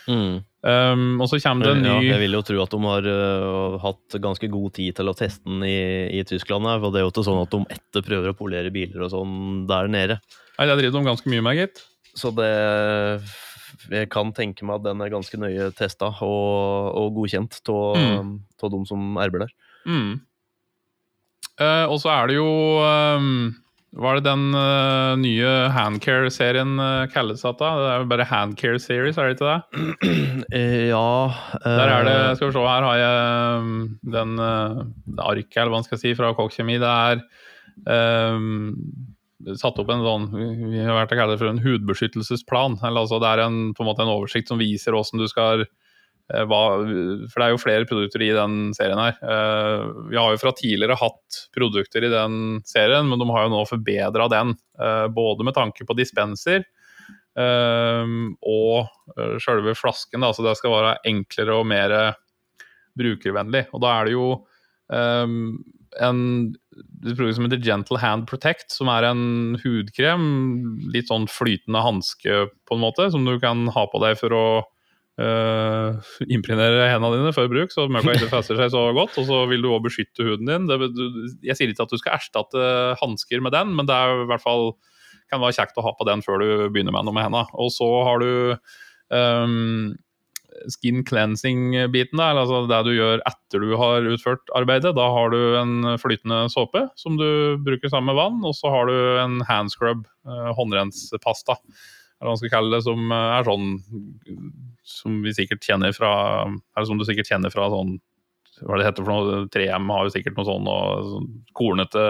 Mm. 0.09 0.43
Um, 0.65 1.21
og 1.21 1.29
så 1.29 1.39
kommer 1.41 1.65
det 1.65 1.73
en 1.75 1.83
ny 1.85 1.93
ja, 1.93 2.15
Jeg 2.15 2.21
vil 2.21 2.37
jo 2.37 2.43
tro 2.45 2.59
at 2.61 2.73
de 2.73 2.79
har 2.85 3.07
uh, 3.09 3.77
hatt 3.81 4.17
ganske 4.21 4.49
god 4.53 4.75
tid 4.77 4.97
til 4.97 5.09
å 5.09 5.17
teste 5.17 5.45
den 5.49 5.65
i, 5.69 5.79
i 6.21 6.23
Tyskland. 6.29 6.69
Her, 6.69 6.81
for 6.81 6.93
det 6.93 7.01
er 7.01 7.07
jo 7.07 7.13
ikke 7.13 7.27
sånn 7.29 7.43
at 7.43 7.53
de 7.53 7.61
etter 7.77 8.07
prøver 8.07 8.33
å 8.33 8.39
polere 8.39 8.73
biler 8.73 9.05
og 9.05 9.13
sånn 9.13 9.65
der 9.69 9.91
nede. 9.93 10.21
Nei, 10.57 10.69
det 10.71 10.79
driver 10.81 11.01
de 11.01 11.11
ganske 11.11 11.33
mye 11.33 11.45
med, 11.45 11.61
gitt. 11.61 11.85
Så 12.15 12.31
det 12.33 12.53
Jeg 13.93 14.11
kan 14.13 14.33
tenke 14.37 14.67
meg 14.67 14.81
at 14.81 14.87
den 14.87 15.03
er 15.05 15.13
ganske 15.13 15.41
nøye 15.41 15.71
testa 15.77 16.13
og, 16.25 16.95
og 16.95 17.19
godkjent 17.19 17.61
av 17.73 17.99
mm. 17.99 18.33
de 18.63 18.81
som 18.89 19.19
arbeider 19.21 19.47
der. 19.49 19.59
Mm. 19.85 20.15
Uh, 21.61 21.87
og 21.87 22.01
så 22.03 22.11
er 22.15 22.33
det 22.33 22.41
jo 22.41 22.49
um 22.81 23.53
hva 23.95 24.11
er 24.11 24.19
det 24.19 24.27
den 24.27 24.49
uh, 24.57 25.15
nye 25.21 25.51
Handcare-serien 25.71 26.73
uh, 26.83 27.05
kalles 27.13 27.45
at 27.47 27.61
da? 27.61 27.69
Det 27.79 27.91
er 27.93 28.01
jo 28.03 28.09
bare 28.11 28.27
Handcare 28.27 28.81
Series, 28.83 29.19
er 29.19 29.31
det 29.31 29.37
ikke 29.37 29.53
det? 29.53 30.09
Ja 30.91 31.31
Der 31.63 31.93
er 31.93 32.09
det, 32.09 32.17
skal 32.37 32.49
vi 32.49 32.57
se, 32.57 32.65
her 32.67 32.87
har 32.89 32.99
jeg 32.99 33.61
um, 33.63 33.77
den 34.17 34.35
uh, 34.41 34.83
arket, 35.23 35.55
eller 35.61 35.71
hva 35.71 35.79
man 35.79 35.87
skal 35.87 36.01
si, 36.03 36.15
fra 36.19 36.33
Kokk 36.35 36.57
Kjemi. 36.57 36.81
Det 36.83 36.91
er 36.91 37.23
um, 38.35 38.75
satt 39.61 39.79
opp 39.81 39.91
en 39.93 40.05
sånn 40.05 40.29
vi 40.33 40.83
har 40.83 40.97
vært 40.97 41.15
det 41.17 41.39
for 41.41 41.51
en 41.51 41.63
hudbeskyttelsesplan. 41.65 42.79
eller 42.83 43.05
altså 43.05 43.21
Det 43.23 43.31
er 43.31 43.45
en, 43.45 43.59
på 43.75 43.85
en 43.85 43.91
måte 43.91 44.05
en 44.05 44.13
oversikt 44.15 44.53
som 44.53 44.61
viser 44.61 44.97
hvordan 44.97 45.23
du 45.23 45.29
skal 45.31 45.67
Eh, 46.33 46.45
hva, 46.49 46.61
for 47.29 47.41
det 47.41 47.47
er 47.47 47.53
jo 47.53 47.61
flere 47.61 47.89
produkter 47.89 48.23
i 48.25 48.33
den 48.33 48.73
serien 48.77 49.01
her. 49.01 49.19
Eh, 49.21 49.83
vi 50.13 50.17
har 50.17 50.33
jo 50.33 50.41
fra 50.41 50.55
tidligere 50.57 50.97
hatt 50.97 51.41
produkter 51.57 52.07
i 52.07 52.13
den 52.13 52.63
serien, 52.69 53.11
men 53.11 53.21
de 53.21 53.29
har 53.29 53.45
jo 53.45 53.53
nå 53.53 53.65
forbedra 53.69 54.29
den. 54.33 54.55
Eh, 54.81 55.07
både 55.13 55.45
med 55.45 55.57
tanke 55.59 55.87
på 55.87 55.99
dispenser 55.99 56.67
og 57.35 58.93
sjølve 59.43 59.73
flasken. 59.75 60.23
Da, 60.23 60.29
så 60.31 60.45
det 60.47 60.53
skal 60.55 60.71
være 60.71 60.93
enklere 61.11 61.57
og 61.59 61.65
mer 61.67 61.91
brukervennlig. 62.95 63.65
Og 63.75 63.83
da 63.83 63.91
er 63.91 64.07
det 64.07 64.13
jo 64.15 64.29
en 66.03 66.21
produkt 67.05 67.37
som 67.37 67.47
heter 67.47 67.63
Gentle 67.63 68.01
Hand 68.03 68.27
Protect, 68.31 68.73
som 68.75 68.91
er 68.91 69.07
en 69.11 69.59
hudkrem. 69.63 70.25
Litt 70.95 71.11
sånn 71.13 71.29
flytende 71.31 71.83
hanske, 71.85 72.47
på 72.67 72.77
en 72.77 72.83
måte, 72.83 73.11
som 73.15 73.27
du 73.27 73.37
kan 73.43 73.69
ha 73.75 73.85
på 73.91 74.03
deg 74.05 74.21
for 74.21 74.37
å 74.37 74.47
Uh, 75.15 76.03
impregnere 76.27 76.89
hendene 76.91 77.21
dine 77.21 77.31
før 77.31 77.47
bruk, 77.47 77.71
så 77.71 77.85
møkka 77.87 78.17
ikke 78.17 78.33
fester 78.33 78.59
seg 78.59 78.73
så 78.75 78.81
godt. 78.97 79.15
Og 79.21 79.29
så 79.29 79.45
vil 79.47 79.63
du 79.63 79.69
òg 79.71 79.85
beskytte 79.85 80.27
huden 80.27 80.51
din. 80.51 80.67
Det, 80.67 80.89
du, 80.91 81.05
jeg 81.47 81.55
sier 81.55 81.71
ikke 81.71 81.87
at 81.87 81.95
du 81.95 82.01
skal 82.01 82.17
erstatte 82.17 82.65
hansker 82.99 83.45
med 83.45 83.55
den, 83.55 83.77
men 83.79 83.87
det 83.87 83.95
er 83.95 84.25
i 84.25 84.27
hvert 84.33 84.43
fall 84.43 84.73
kan 85.31 85.43
være 85.43 85.57
kjekt 85.57 85.79
å 85.79 85.85
ha 85.87 85.95
på 85.95 86.07
den 86.09 86.25
før 86.25 86.43
du 86.43 86.49
begynner 86.75 86.95
med 86.95 87.07
noe 87.07 87.17
med 87.17 87.29
hendene. 87.29 87.47
Og 87.63 87.71
så 87.75 87.87
har 88.09 88.25
du 88.25 88.31
um, 89.15 89.95
skin 90.73 91.03
cleansing-biten 91.07 92.21
altså 92.23 92.65
det 92.71 92.81
du 92.87 92.93
gjør 92.95 93.23
etter 93.29 93.65
du 93.65 93.75
har 93.81 94.07
utført 94.07 94.53
arbeidet. 94.57 94.95
Da 94.97 95.09
har 95.17 95.35
du 95.35 95.41
en 95.61 95.97
flytende 96.01 96.45
såpe 96.53 96.87
som 97.01 97.19
du 97.21 97.59
bruker 97.65 97.93
sammen 97.93 98.13
med 98.13 98.21
vann, 98.21 98.41
og 98.47 98.57
så 98.59 98.73
har 98.73 98.91
du 98.91 98.97
en 99.23 99.41
handscrub, 99.49 100.07
uh, 100.29 100.51
håndrenspasta 100.59 101.59
eller 102.25 102.31
hva 102.31 102.33
man 102.33 102.41
skal 102.41 102.53
kalle 102.55 102.73
det, 102.73 102.83
som 102.87 103.13
eh, 103.13 103.31
er 103.37 103.45
sånn 103.45 103.71
som 104.85 105.17
vi 105.25 105.33
sikkert 105.37 105.65
kjenner 105.67 105.95
fra 105.97 106.13
Eller 106.47 106.87
som 106.89 107.01
du 107.01 107.05
sikkert 107.05 107.29
kjenner 107.29 107.53
fra 107.53 107.67
sånn 107.73 107.97
Hva 108.63 108.79
det 108.79 108.87
heter 108.87 109.05
for 109.05 109.13
noe? 109.13 109.43
3M 109.53 109.91
har 109.93 110.07
jo 110.07 110.15
sikkert 110.15 110.39
noe 110.39 110.47
sånn 110.49 110.71
og 110.71 111.11
sånn 111.11 111.29
kornete 111.59 112.05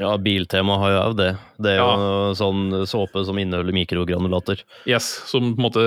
ja, 0.00 0.10
Biltema 0.18 0.78
har 0.82 0.90
jo 0.90 1.02
òg 1.04 1.14
det. 1.20 1.30
Det 1.62 1.74
er 1.74 1.78
ja. 1.78 1.86
jo 1.94 2.32
sånn 2.38 2.72
såpe 2.90 3.22
som 3.26 3.38
inneholder 3.38 3.76
mikrogranulater. 3.76 4.64
Yes, 4.90 5.06
som 5.30 5.52
på 5.52 5.60
en 5.60 5.66
måte 5.68 5.84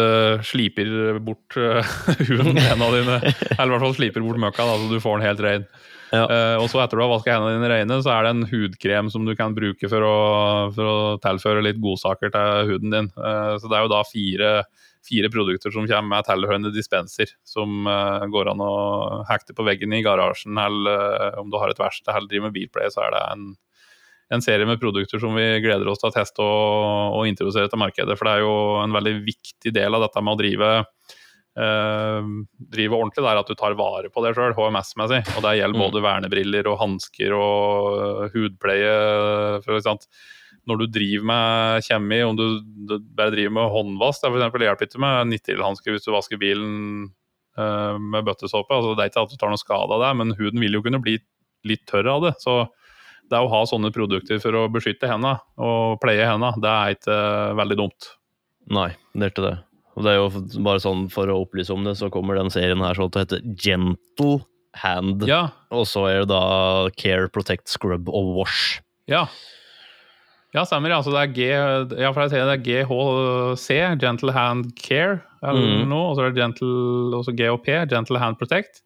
sliper 0.47 1.19
bort 1.23 1.57
uh, 1.59 1.83
huden 2.29 2.53
med 2.55 2.63
hendene 2.63 3.01
dine. 3.01 3.19
Eller 3.57 3.67
i 3.67 3.75
hvert 3.75 3.85
fall 3.89 3.99
sliper 3.99 4.23
bort 4.23 4.41
møkka, 4.45 4.67
da, 4.69 4.79
så 4.79 4.89
du 4.91 5.03
får 5.03 5.19
den 5.19 5.27
helt 5.27 5.43
rein. 5.43 5.69
Ja. 6.13 6.23
Uh, 6.23 6.55
og 6.61 6.69
så 6.71 6.79
etter 6.79 6.95
du 6.95 7.03
har 7.03 7.11
vaska 7.11 7.35
hendene 7.35 7.57
dine 7.57 7.71
reine, 7.73 7.99
så 8.03 8.13
er 8.13 8.23
det 8.23 8.33
en 8.33 8.47
hudkrem 8.47 9.11
som 9.11 9.27
du 9.27 9.35
kan 9.35 9.55
bruke 9.57 9.91
for 9.91 10.07
å, 10.07 10.17
for 10.75 10.87
å 10.87 10.97
tilføre 11.23 11.65
litt 11.65 11.81
godsaker 11.83 12.31
til 12.31 12.71
huden 12.71 12.95
din. 12.95 13.09
Uh, 13.19 13.57
så 13.59 13.67
det 13.67 13.75
er 13.75 13.87
jo 13.87 13.91
da 13.91 14.03
fire, 14.07 14.51
fire 15.07 15.31
produkter 15.33 15.73
som 15.73 15.87
kommer 15.89 16.15
med 16.15 16.27
tilhørende 16.27 16.71
dispenser, 16.75 17.35
som 17.47 17.87
uh, 17.91 18.23
går 18.31 18.53
an 18.53 18.63
å 18.63 18.73
hekte 19.27 19.55
på 19.57 19.67
veggen 19.67 19.95
i 19.95 20.03
garasjen, 20.05 20.55
eller 20.55 21.07
eh, 21.17 21.39
om 21.41 21.51
du 21.51 21.59
har 21.59 21.71
et 21.71 21.81
verksted 21.81 22.13
eller 22.13 22.31
driver 22.31 22.47
med 22.47 22.55
bilpleie, 22.55 22.91
så 22.93 23.03
er 23.03 23.15
det 23.15 23.23
en, 23.33 23.47
en 24.33 24.43
serie 24.43 24.67
med 24.67 24.79
produkter 24.81 25.21
som 25.21 25.35
vi 25.37 25.45
gleder 25.63 25.87
oss 25.87 26.01
til 26.01 26.09
å 26.09 26.15
teste 26.15 26.43
og, 26.43 27.15
og 27.15 27.29
introdusere 27.29 27.69
til 27.71 27.79
markedet. 27.79 28.17
For 28.19 28.27
det 28.27 28.33
er 28.35 28.43
jo 28.43 28.55
en 28.81 28.95
veldig 28.95 29.15
viktig 29.27 29.71
del 29.75 29.95
av 29.95 30.03
dette 30.03 30.23
med 30.23 30.35
å 30.35 30.39
drive 30.41 30.71
eh, 31.57 32.31
drive 32.77 32.97
ordentlig, 32.97 33.23
det 33.23 33.31
er 33.31 33.41
at 33.41 33.51
du 33.51 33.55
tar 33.57 33.77
vare 33.79 34.11
på 34.13 34.23
det 34.25 34.33
sjøl, 34.37 34.55
HMS-messig. 34.57 35.21
Og 35.35 35.45
det 35.45 35.53
gjelder 35.59 35.79
Mm. 35.79 35.83
både 35.85 36.03
vernebriller 36.05 36.67
og 36.71 36.79
hansker 36.81 37.35
og 37.37 38.33
hudpleie. 38.35 38.97
For 39.65 39.77
eksempel. 39.79 40.07
Når 40.67 40.81
du 40.81 40.87
driver 40.91 41.23
med 41.29 41.83
kjemi, 41.85 42.17
om 42.27 42.35
du, 42.35 42.59
du 42.89 42.97
bare 43.15 43.31
driver 43.31 43.53
med 43.55 43.71
håndvask, 43.71 44.19
det 44.19 44.33
eksempel, 44.35 44.65
hjelper 44.67 44.89
ikke 44.89 44.99
med 44.99 45.29
nitrilhansker 45.31 45.95
hvis 45.95 46.03
du 46.03 46.11
vasker 46.11 46.41
bilen 46.41 46.73
eh, 47.55 47.95
med 47.95 48.27
bøttesåpe. 48.27 48.75
Altså, 48.75 48.91
det 48.97 49.05
er 49.05 49.11
ikke 49.13 49.23
at 49.23 49.31
du 49.31 49.37
tar 49.39 49.53
noe 49.53 49.61
skade 49.61 49.95
av 49.95 50.03
det, 50.03 50.11
men 50.19 50.35
huden 50.35 50.59
vil 50.59 50.75
jo 50.75 50.83
kunne 50.83 50.99
bli 50.99 51.15
litt 51.67 51.85
tørr 51.87 52.11
av 52.11 52.27
det. 52.27 52.33
Så 52.43 52.65
det 53.31 53.39
å 53.43 53.49
ha 53.51 53.61
sånne 53.67 53.91
produkter 53.95 54.41
for 54.43 54.55
å 54.57 54.67
beskytte 54.71 55.09
hendene 55.09 55.37
og 55.59 55.99
pleie 56.03 56.25
hendene, 56.27 56.55
det 56.63 56.73
er 56.73 56.97
ikke 56.97 57.15
eh, 57.15 57.55
veldig 57.59 57.79
dumt. 57.79 58.11
Nei, 58.73 58.91
det 59.15 59.27
er 59.27 59.33
ikke 59.33 59.47
det. 59.47 59.55
Og 59.97 60.05
det 60.05 60.13
er 60.13 60.19
jo 60.19 60.61
bare 60.61 60.81
sånn 60.83 61.07
For 61.09 61.29
å 61.31 61.39
opplyse 61.41 61.73
om 61.73 61.85
det, 61.87 61.95
så 61.97 62.11
kommer 62.13 62.37
den 62.37 62.51
serien 62.53 62.83
her 62.85 62.97
sånn 62.97 63.09
til 63.13 63.23
å 63.23 63.25
hete 63.25 63.39
Gentle 63.63 64.41
Hand. 64.77 65.23
Ja, 65.25 65.47
Og 65.73 65.87
så 65.89 66.03
er 66.05 66.19
det 66.21 66.29
da 66.29 66.89
Care, 66.99 67.31
Protect, 67.33 67.65
Scrub 67.71 68.11
og 68.11 68.35
Wash. 68.35 68.83
Ja. 69.09 69.25
Ja, 70.53 70.63
stemmer. 70.67 70.93
Altså 70.95 71.11
det 71.15 71.23
er, 71.23 71.31
G, 71.33 71.47
ja, 71.49 72.11
for 72.11 72.23
jeg 72.23 72.33
ser 72.35 72.45
det 72.45 72.59
er 72.59 72.65
GHC, 72.67 73.69
Gentle 74.01 74.35
Hand 74.35 74.75
Care, 74.77 75.23
eller 75.41 75.81
mm. 75.81 75.87
noe. 75.89 76.11
Og 76.11 76.17
så 76.17 76.27
er 76.27 76.35
det 76.35 76.43
Gentle, 76.43 77.23
GHP, 77.39 77.71
Gentle 77.91 78.21
Hand 78.21 78.39
Protect. 78.39 78.83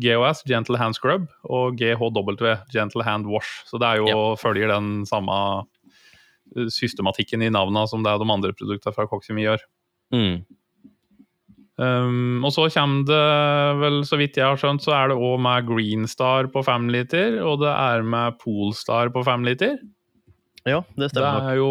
GHS, 0.00 0.44
Gentle 0.48 0.78
Hand 0.80 0.96
Scrub. 0.96 1.28
Og 1.44 1.76
GHW, 1.76 2.54
Gentle 2.72 3.04
Hand 3.04 3.28
Wash. 3.28 3.62
Så 3.68 3.80
det 3.82 3.88
er 3.88 4.02
jo 4.02 4.32
følger 4.40 4.72
den 4.72 5.04
samme 5.08 5.36
eh, 6.56 6.70
systematikken 6.72 7.44
i 7.44 7.52
navnene 7.52 7.86
som 7.90 8.04
det 8.04 8.12
er 8.12 8.22
de 8.22 8.32
andre 8.32 8.56
produktene 8.56 8.96
fra 8.96 9.08
Coxemy 9.10 9.46
gjør. 9.46 9.64
Mm. 10.12 10.42
Um, 11.80 12.44
og 12.44 12.52
så 12.52 12.66
kommer 12.74 13.06
det 13.08 13.22
vel, 13.80 14.02
så 14.06 14.18
vidt 14.20 14.36
jeg 14.36 14.44
har 14.44 14.60
skjønt, 14.60 14.84
så 14.84 14.92
er 14.94 15.10
det 15.10 15.16
òg 15.16 15.40
med 15.42 15.66
Greenstar 15.70 16.50
på 16.52 16.62
fem 16.66 16.90
liter, 16.92 17.40
og 17.40 17.62
det 17.64 17.72
er 17.72 18.04
med 18.04 18.36
Polestar 18.42 19.10
på 19.14 19.24
fem 19.26 19.46
liter. 19.48 19.78
Ja, 20.64 20.78
det 20.94 21.08
Det 21.08 21.10
stemmer 21.10 21.40
nok. 21.40 21.48
er 21.50 21.56
jo 21.58 21.70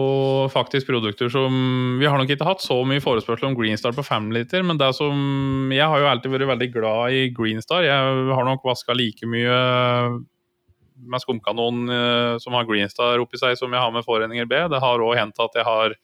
faktisk 0.52 0.88
produkter 0.89 1.30
som 1.32 1.98
Vi 2.00 2.06
har 2.06 2.18
nok 2.20 2.28
ikke 2.30 2.44
hatt 2.44 2.60
så 2.60 2.76
mye 2.84 3.00
forespørsel 3.00 3.48
om 3.48 3.56
Greenstar 3.56 3.96
på 3.96 4.04
5 4.04 4.32
liter, 4.36 4.64
men 4.68 4.78
det 4.78 4.94
som 4.96 5.72
Jeg 5.72 5.88
har 5.88 6.00
jo 6.00 6.10
alltid 6.12 6.32
vært 6.32 6.50
veldig 6.52 6.74
glad 6.74 7.12
i 7.16 7.30
Greenstar. 7.32 7.84
Jeg 7.88 8.34
har 8.36 8.44
nok 8.44 8.64
vaska 8.68 8.94
like 8.94 9.24
mye 9.26 10.20
med 11.02 11.22
skumkanon 11.24 11.89
eh, 11.89 12.38
som 12.38 12.54
har 12.54 12.68
Greenstar 12.68 13.22
oppi 13.24 13.39
seg, 13.39 13.58
som 13.58 13.72
jeg 13.72 13.82
har 13.82 13.92
med 13.92 14.06
Foreninger 14.06 14.46
B. 14.46 14.60
Det 14.70 14.82
har 14.84 15.00
òg 15.02 15.16
hendt 15.18 15.39
at 15.39 15.56
jeg 15.56 15.66
har 15.66 15.96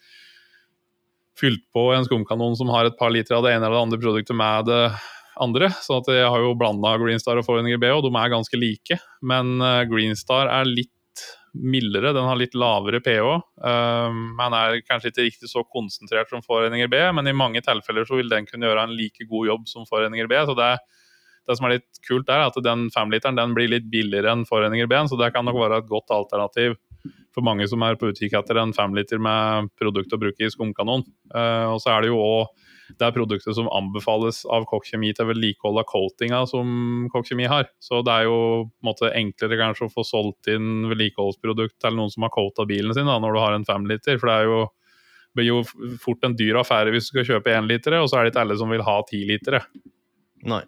fylt 1.37 1.61
på 1.75 1.91
en 1.93 2.07
skumkanon 2.07 2.55
som 2.57 2.71
har 2.73 2.87
et 2.87 2.97
par 2.97 3.11
liter 3.13 3.37
av 3.37 3.45
det 3.45 3.53
ene 3.53 3.67
eller 3.67 3.77
det 3.77 3.85
andre 3.85 4.01
produktet 4.01 4.35
med 4.35 4.65
det 4.71 4.81
andre. 5.37 5.69
Så 5.83 5.99
at 5.99 6.09
jeg 6.09 6.25
har 6.25 6.41
jo 6.41 6.55
blanda 6.57 6.95
Greenstar 6.97 7.37
og 7.37 7.45
Foreninger 7.45 7.77
B, 7.81 7.91
og 7.93 8.07
de 8.07 8.13
er 8.15 8.33
ganske 8.33 8.57
like. 8.57 8.97
Men 9.21 9.59
eh, 9.61 9.83
Greenstar 9.91 10.49
er 10.49 10.69
litt 10.69 10.93
mildere, 11.57 12.13
den 12.15 12.27
har 12.27 12.39
litt 12.39 12.55
lavere 12.57 13.01
pH. 13.03 13.31
Den 13.63 14.21
men 14.37 14.55
er 14.57 14.81
kanskje 14.85 15.11
ikke 15.11 15.25
riktig 15.25 15.49
så 15.51 15.63
konsentrert 15.65 16.29
som 16.31 16.43
Foreninger 16.45 16.89
B, 16.91 16.99
men 17.17 17.29
i 17.29 17.35
mange 17.35 17.63
tilfeller 17.65 18.07
så 18.07 18.19
vil 18.19 18.31
den 18.31 18.47
kunne 18.49 18.69
gjøre 18.69 18.87
en 18.87 18.95
like 18.97 19.27
god 19.29 19.51
jobb 19.51 19.67
som 19.71 19.87
Foreninger 19.89 20.29
B. 20.29 20.39
Så 20.47 20.55
det, 20.57 20.71
det 21.47 21.57
som 21.57 21.67
er 21.67 21.77
litt 21.77 22.01
kult, 22.07 22.29
er 22.29 22.45
at 22.45 22.59
den 22.63 22.87
femliteren 22.93 23.39
den 23.39 23.55
blir 23.57 23.71
litt 23.71 23.89
billigere 23.91 24.33
enn 24.33 24.47
Foreninger 24.49 24.89
B, 24.89 24.99
så 25.09 25.19
det 25.19 25.33
kan 25.35 25.47
nok 25.47 25.59
være 25.63 25.81
et 25.81 25.89
godt 25.91 26.13
alternativ 26.15 26.77
for 27.37 27.45
mange 27.45 27.67
som 27.69 27.83
er 27.85 27.97
på 27.99 28.09
utkikk 28.09 28.33
etter 28.39 28.57
en 28.57 28.73
femliter 28.73 29.21
med 29.21 29.69
produkt 29.77 30.13
å 30.15 30.19
bruke 30.21 30.41
i 30.41 30.49
skumkanon. 30.49 31.05
Uh, 31.29 31.75
og 31.75 31.81
så 31.83 31.93
er 31.93 32.03
det 32.03 32.09
jo 32.09 32.21
òg 32.23 32.66
det 32.95 33.03
er 33.03 33.15
produktet 33.15 33.55
som 33.57 33.67
anbefales 33.75 34.43
av 34.53 34.65
Kokk 34.69 34.87
Kjemi 34.87 35.11
til 35.15 35.27
vedlikehold 35.29 35.81
av 35.81 35.87
coatinga 35.89 36.43
som 36.49 37.07
Kokk 37.11 37.27
Kjemi 37.29 37.49
har. 37.51 37.67
Så 37.83 37.99
det 38.05 38.13
er 38.13 38.27
jo 38.29 38.37
på 38.69 38.85
en 38.85 38.89
måte 38.89 39.11
enklere 39.11 39.59
kanskje 39.59 39.89
å 39.89 39.93
få 39.93 40.05
solgt 40.07 40.49
inn 40.53 40.87
vedlikeholdsprodukt 40.91 41.75
til 41.83 41.97
noen 41.99 42.13
som 42.13 42.25
har 42.25 42.33
coata 42.35 42.67
bilen 42.69 42.95
sin, 42.95 43.09
da, 43.09 43.19
når 43.23 43.35
du 43.35 43.41
har 43.43 43.57
en 43.57 43.67
femliter. 43.67 44.21
For 44.21 44.31
det 44.31 44.37
er 44.37 44.49
jo, 44.51 44.63
blir 45.37 45.49
jo 45.51 45.59
fort 46.03 46.23
en 46.27 46.37
dyr 46.39 46.61
affære 46.63 46.95
hvis 46.95 47.09
du 47.09 47.15
skal 47.15 47.29
kjøpe 47.33 47.55
énlitere, 47.57 48.01
og 48.01 48.09
så 48.11 48.21
er 48.21 48.25
det 48.27 48.33
ikke 48.33 48.47
alle 48.47 48.59
som 48.63 48.71
vil 48.71 48.87
ha 48.87 48.97
tilitere. 49.09 49.63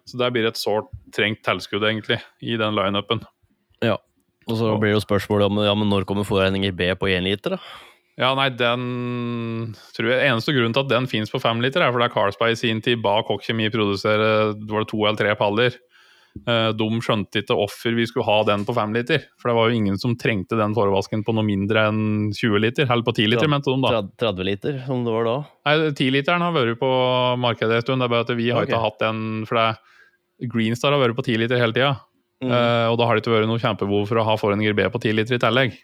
Så 0.04 0.20
det 0.20 0.32
blir 0.34 0.48
et 0.48 0.60
sårt 0.60 0.90
trengt 1.16 1.44
tilskudd, 1.46 1.84
egentlig, 1.88 2.20
i 2.44 2.58
den 2.60 2.76
lineupen. 2.76 3.24
Ja. 3.80 3.96
Og 4.50 4.56
så 4.58 4.72
blir 4.80 4.90
det 4.90 4.98
jo 4.98 5.04
spørsmålet 5.04 5.46
om 5.46 5.60
ja, 5.62 5.72
men 5.78 5.88
når 5.92 6.06
kommer 6.08 6.26
Foreninger 6.26 6.74
B 6.76 6.90
på 6.98 7.10
én 7.12 7.24
liter, 7.24 7.56
da? 7.56 7.89
Ja, 8.20 8.34
nei, 8.36 8.50
den 8.52 9.70
tror 9.96 10.10
jeg, 10.10 10.24
Eneste 10.28 10.52
grunnen 10.52 10.74
til 10.76 10.84
at 10.84 10.90
den 10.92 11.06
fins 11.08 11.32
på 11.32 11.40
femliter, 11.40 11.80
er 11.80 11.94
fordi 11.94 12.10
Carlsberg 12.12 12.52
i 12.52 12.58
sin 12.58 12.82
tid 12.84 13.00
ba 13.00 13.22
Kokk 13.24 13.46
Kjemi 13.46 13.70
produsere 13.72 14.50
var 14.68 14.84
det 14.84 14.90
to 14.90 15.00
eller 15.06 15.20
tre 15.20 15.32
paller. 15.40 15.78
Eh, 16.46 16.68
De 16.76 16.88
skjønte 17.02 17.40
ikke 17.40 17.56
hvorfor 17.58 17.96
vi 17.96 18.06
skulle 18.06 18.28
ha 18.28 18.42
den 18.46 18.66
på 18.68 18.74
femliter. 18.76 19.24
For 19.40 19.50
det 19.50 19.56
var 19.56 19.70
jo 19.70 19.78
ingen 19.80 19.96
som 20.02 20.18
trengte 20.20 20.58
den 20.58 20.76
forvasken 20.76 21.24
på 21.26 21.34
noe 21.36 21.46
mindre 21.46 21.86
enn 21.90 22.02
20 22.36 22.62
liter. 22.62 22.86
Eller 22.86 23.06
på 23.06 23.16
10 23.16 23.30
liter, 23.32 23.48
Ja. 23.48 23.54
mente 23.54 23.72
de 23.72 23.80
da. 23.80 24.02
30 24.02 24.12
30 24.20 24.44
liter, 24.50 24.84
som 24.86 25.02
det 25.04 25.16
var 25.16 25.24
da? 25.24 25.36
Nei, 25.66 25.74
10-literen 25.90 26.44
har 26.44 26.52
vært 26.52 26.78
på 26.78 26.92
markedet 27.40 27.80
en 27.80 27.82
stund. 27.82 28.00
Det 28.00 28.10
er 28.10 28.14
bare 28.14 28.28
at 28.28 28.36
vi 28.36 28.50
har 28.50 28.62
okay. 28.62 28.74
ikke 28.74 28.84
hatt 28.84 28.98
den 29.00 29.46
for 29.46 29.56
det 29.56 30.48
Greenstar 30.48 30.92
har 30.92 31.00
vært 31.00 31.16
på 31.16 31.24
10 31.24 31.36
liter 31.40 31.58
hele 31.60 31.72
tida. 31.72 31.96
Mm. 32.40 32.48
Uh, 32.48 32.86
og 32.92 32.96
da 32.96 33.04
har 33.04 33.16
det 33.16 33.24
ikke 33.24 33.36
vært 33.36 33.48
noe 33.48 33.60
kjempebehov 33.60 34.06
for 34.08 34.16
å 34.16 34.24
ha 34.24 34.36
Foreninger 34.40 34.72
B 34.72 34.88
på 34.88 35.00
10 35.00 35.12
liter 35.12 35.36
i 35.36 35.42
tillegg. 35.42 35.76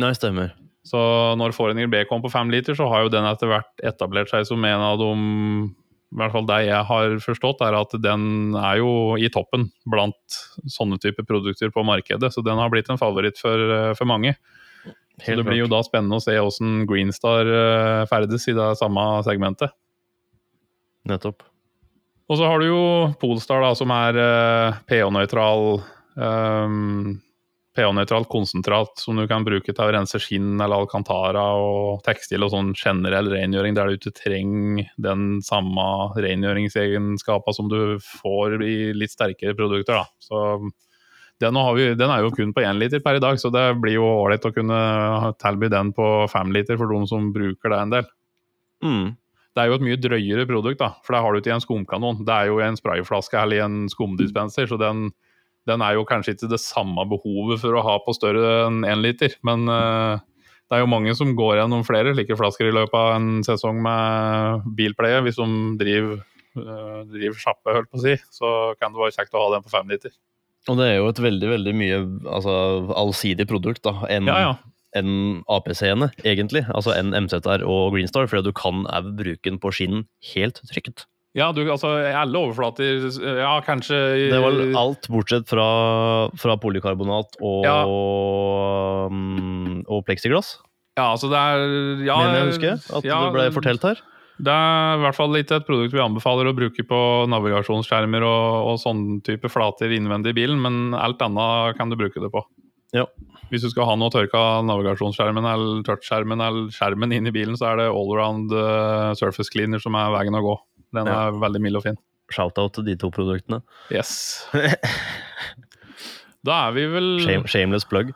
Nei, 0.00 0.14
stemmer. 0.14 0.54
Så 0.86 1.00
når 1.36 1.52
Foreninger 1.52 1.90
B 1.92 2.04
kom 2.08 2.22
på 2.24 2.30
5 2.32 2.52
liter, 2.52 2.76
så 2.76 2.88
har 2.88 3.04
jo 3.04 3.12
den 3.12 3.26
etter 3.28 3.50
hvert 3.50 3.84
etablert 3.84 4.32
seg 4.32 4.46
som 4.48 4.64
en 4.64 4.84
av 4.84 5.00
de 5.00 5.10
I 5.10 6.16
hvert 6.18 6.32
fall 6.34 6.46
det 6.48 6.62
jeg 6.66 6.86
har 6.88 7.18
forstått, 7.22 7.60
er 7.62 7.76
at 7.78 7.92
den 8.02 8.56
er 8.58 8.80
jo 8.80 9.18
i 9.20 9.28
toppen 9.30 9.68
blant 9.86 10.38
sånne 10.66 10.98
typer 10.98 11.26
produkter 11.28 11.70
på 11.70 11.84
markedet. 11.86 12.32
Så 12.34 12.42
den 12.42 12.58
har 12.58 12.72
blitt 12.72 12.90
en 12.90 12.98
favoritt 12.98 13.38
for, 13.38 13.54
eh, 13.54 13.92
for 13.94 14.10
mange. 14.10 14.34
Så 15.20 15.36
det 15.36 15.44
blir 15.44 15.60
jo 15.60 15.68
da 15.70 15.82
spennende 15.84 16.16
å 16.16 16.24
se 16.24 16.34
hvordan 16.34 16.82
Greenstar 16.88 17.46
eh, 17.46 18.08
ferdes 18.10 18.48
i 18.48 18.56
det 18.56 18.72
samme 18.80 19.04
segmentet. 19.22 19.76
Nettopp. 21.06 21.44
Og 22.30 22.38
så 22.38 22.46
har 22.46 22.62
du 22.62 22.68
jo 22.68 22.82
Polestar, 23.20 23.62
da, 23.64 23.72
som 23.74 23.90
er 23.90 24.18
uh, 24.18 24.78
pH-nøytral 24.86 25.80
um, 26.14 27.16
pH-nøytralt 27.80 28.28
konsentrat 28.30 29.00
som 29.00 29.16
du 29.16 29.24
kan 29.30 29.44
bruke 29.46 29.72
til 29.72 29.82
å 29.82 29.92
rense 29.94 30.20
skinn 30.20 30.60
eller 30.60 30.82
alcantara 30.82 31.42
og 31.56 32.02
tekstil 32.04 32.44
og 32.44 32.52
sånn 32.52 32.74
generell 32.76 33.30
rengjøring, 33.32 33.74
der 33.76 33.88
du 33.88 33.96
ikke 33.96 34.12
trenger 34.20 34.90
den 35.00 35.40
samme 35.46 35.86
rengjøringsegenskapen 36.20 37.56
som 37.56 37.72
du 37.72 37.96
får 38.20 38.60
i 38.66 38.76
litt 38.96 39.16
sterkere 39.16 39.56
produkter. 39.58 40.02
Da. 40.02 40.06
Så 40.20 40.44
den, 41.40 41.56
har 41.56 41.74
vi, 41.78 41.88
den 41.96 42.12
er 42.12 42.20
jo 42.20 42.34
kun 42.36 42.52
på 42.52 42.66
én 42.66 42.76
liter 42.80 43.00
per 43.00 43.16
i 43.16 43.24
dag, 43.24 43.40
så 43.40 43.48
det 43.54 43.64
blir 43.80 43.96
jo 43.96 44.04
ålreit 44.04 44.44
å 44.44 44.52
kunne 44.52 44.80
tilby 45.40 45.70
den 45.72 45.94
på 45.96 46.10
fem 46.32 46.52
liter 46.52 46.76
for 46.76 46.92
de 46.92 47.00
som 47.08 47.32
bruker 47.32 47.72
det 47.72 47.80
en 47.80 47.96
del. 47.96 48.10
Mm. 48.84 49.06
Det 49.56 49.62
er 49.62 49.70
jo 49.70 49.78
et 49.80 49.86
mye 49.88 49.98
drøyere 49.98 50.44
produkt, 50.46 50.78
da, 50.82 50.92
for 51.02 51.16
det 51.16 51.22
har 51.24 51.32
du 51.32 51.40
ikke 51.40 51.50
i 51.50 51.56
en 51.56 51.64
skumkanon. 51.64 52.20
Det 52.28 52.34
er 52.36 52.50
jo 52.50 52.60
i 52.60 52.66
en 52.68 52.78
sprayflaske 52.78 53.40
eller 53.40 53.58
i 53.58 53.64
en 53.64 53.80
skumdispenser, 53.90 54.68
så 54.70 54.78
den, 54.80 55.08
den 55.68 55.84
er 55.84 55.96
jo 55.96 56.06
kanskje 56.08 56.34
ikke 56.34 56.50
det 56.52 56.60
samme 56.62 57.04
behovet 57.10 57.60
for 57.62 57.76
å 57.76 57.84
ha 57.84 57.98
på 58.04 58.14
større 58.16 58.66
enn 58.66 58.82
én 58.88 59.02
liter. 59.04 59.34
Men 59.46 59.68
eh, 59.70 60.22
det 60.70 60.78
er 60.78 60.84
jo 60.84 60.90
mange 60.90 61.12
som 61.18 61.34
går 61.36 61.58
gjennom 61.58 61.84
flere 61.86 62.14
slike 62.14 62.38
flasker 62.38 62.70
i 62.70 62.74
løpet 62.74 62.96
av 62.96 63.12
en 63.16 63.44
sesong 63.46 63.80
med 63.82 64.66
bilpleie. 64.78 65.18
Hvis 65.26 65.40
de 65.40 65.48
driver, 65.80 66.20
uh, 66.60 67.00
driver 67.10 67.40
sjappe, 67.42 67.74
holdt 67.74 67.90
på 67.90 67.98
å 67.98 68.04
si, 68.04 68.14
så 68.30 68.50
kan 68.78 68.94
det 68.94 69.02
være 69.02 69.16
kjekt 69.16 69.34
å 69.34 69.42
ha 69.42 69.48
den 69.56 69.66
på 69.66 69.72
fem 69.72 69.90
liter. 69.90 70.14
Og 70.70 70.78
det 70.78 70.86
er 70.86 70.98
jo 71.00 71.08
et 71.10 71.22
veldig, 71.24 71.48
veldig 71.56 71.74
mye 71.74 71.98
altså, 72.36 72.54
allsidig 73.02 73.48
produkt 73.50 73.82
da, 73.86 73.96
enn 74.12 74.30
Ja, 74.30 74.38
ja. 74.44 74.54
en 75.00 75.40
APC-ene, 75.50 76.12
egentlig. 76.22 76.62
Altså 76.70 76.94
enn 76.94 77.16
MZR 77.18 77.64
og 77.66 77.96
Greenstar, 77.96 78.30
fordi 78.30 78.52
du 78.52 78.54
kan 78.54 78.84
òg 78.86 79.10
bruke 79.18 79.48
den 79.48 79.58
på 79.58 79.74
skinn 79.74 80.04
helt 80.36 80.62
trygt. 80.70 81.08
Ja, 81.38 81.52
du, 81.54 81.60
altså 81.70 81.92
alle 82.10 82.40
overflater 82.40 83.04
Ja, 83.22 83.52
kanskje 83.62 83.98
Det 84.32 84.40
var 84.42 84.56
alt 84.80 85.06
bortsett 85.12 85.46
fra, 85.46 85.66
fra 86.34 86.56
polykarbonat 86.58 87.38
og, 87.38 87.62
Ja. 87.68 87.84
mm, 89.08 89.84
og 89.86 90.04
pleksiglass, 90.08 90.56
Ja, 90.98 91.12
altså 91.12 91.30
det 91.30 91.38
er 91.38 92.02
ja, 92.08 92.16
mener 92.18 92.40
jeg 92.40 92.48
husker 92.50 92.96
at 92.98 93.06
ja, 93.06 93.20
det 93.24 93.34
ble 93.36 93.50
fortalt 93.54 93.86
her. 93.86 94.00
Det 94.40 94.52
er 94.52 94.96
i 94.96 95.02
hvert 95.04 95.16
fall 95.18 95.36
ikke 95.36 95.58
et 95.60 95.66
produkt 95.68 95.92
vi 95.94 96.00
anbefaler 96.02 96.48
å 96.48 96.56
bruke 96.56 96.82
på 96.88 97.00
navigasjonsskjermer 97.28 98.24
og, 98.24 98.70
og 98.72 98.78
sånne 98.80 99.20
type 99.26 99.50
flater 99.52 99.92
innvendig 99.92 100.32
i 100.32 100.38
bilen, 100.40 100.62
men 100.64 100.96
alt 100.96 101.20
annet 101.22 101.76
kan 101.76 101.92
du 101.92 101.98
bruke 102.00 102.22
det 102.22 102.32
på. 102.32 102.42
Ja. 102.96 103.04
Hvis 103.52 103.66
du 103.66 103.70
skal 103.70 103.86
ha 103.86 103.96
noe 103.98 104.10
tørka 104.14 104.62
navigasjonsskjermen 104.66 105.46
eller 105.46 105.84
touchskjermen 105.86 106.40
eller 106.42 106.72
skjermen 106.74 107.12
inn 107.14 107.28
i 107.28 107.34
bilen, 107.34 107.58
så 107.58 107.72
er 107.72 107.82
det 107.82 107.88
allround 107.90 108.54
uh, 108.54 109.12
surface 109.18 109.52
cleaner 109.52 109.82
som 109.82 109.94
er 109.98 110.10
veien 110.16 110.38
å 110.38 110.42
gå. 110.46 110.56
Den 110.94 111.06
Ja. 111.06 111.28
er 111.28 111.38
veldig 111.38 111.60
mild 111.62 111.76
og 111.80 111.84
fin. 111.86 111.98
Shout-out 112.30 112.74
til 112.74 112.84
de 112.86 112.96
to 112.96 113.10
produktene. 113.10 113.62
Yes. 113.90 114.46
Da 116.46 116.54
er 116.68 116.72
vi 116.72 116.86
vel 116.88 117.08
Shame, 117.20 117.48
shameless 117.50 117.84
plug. 117.84 118.14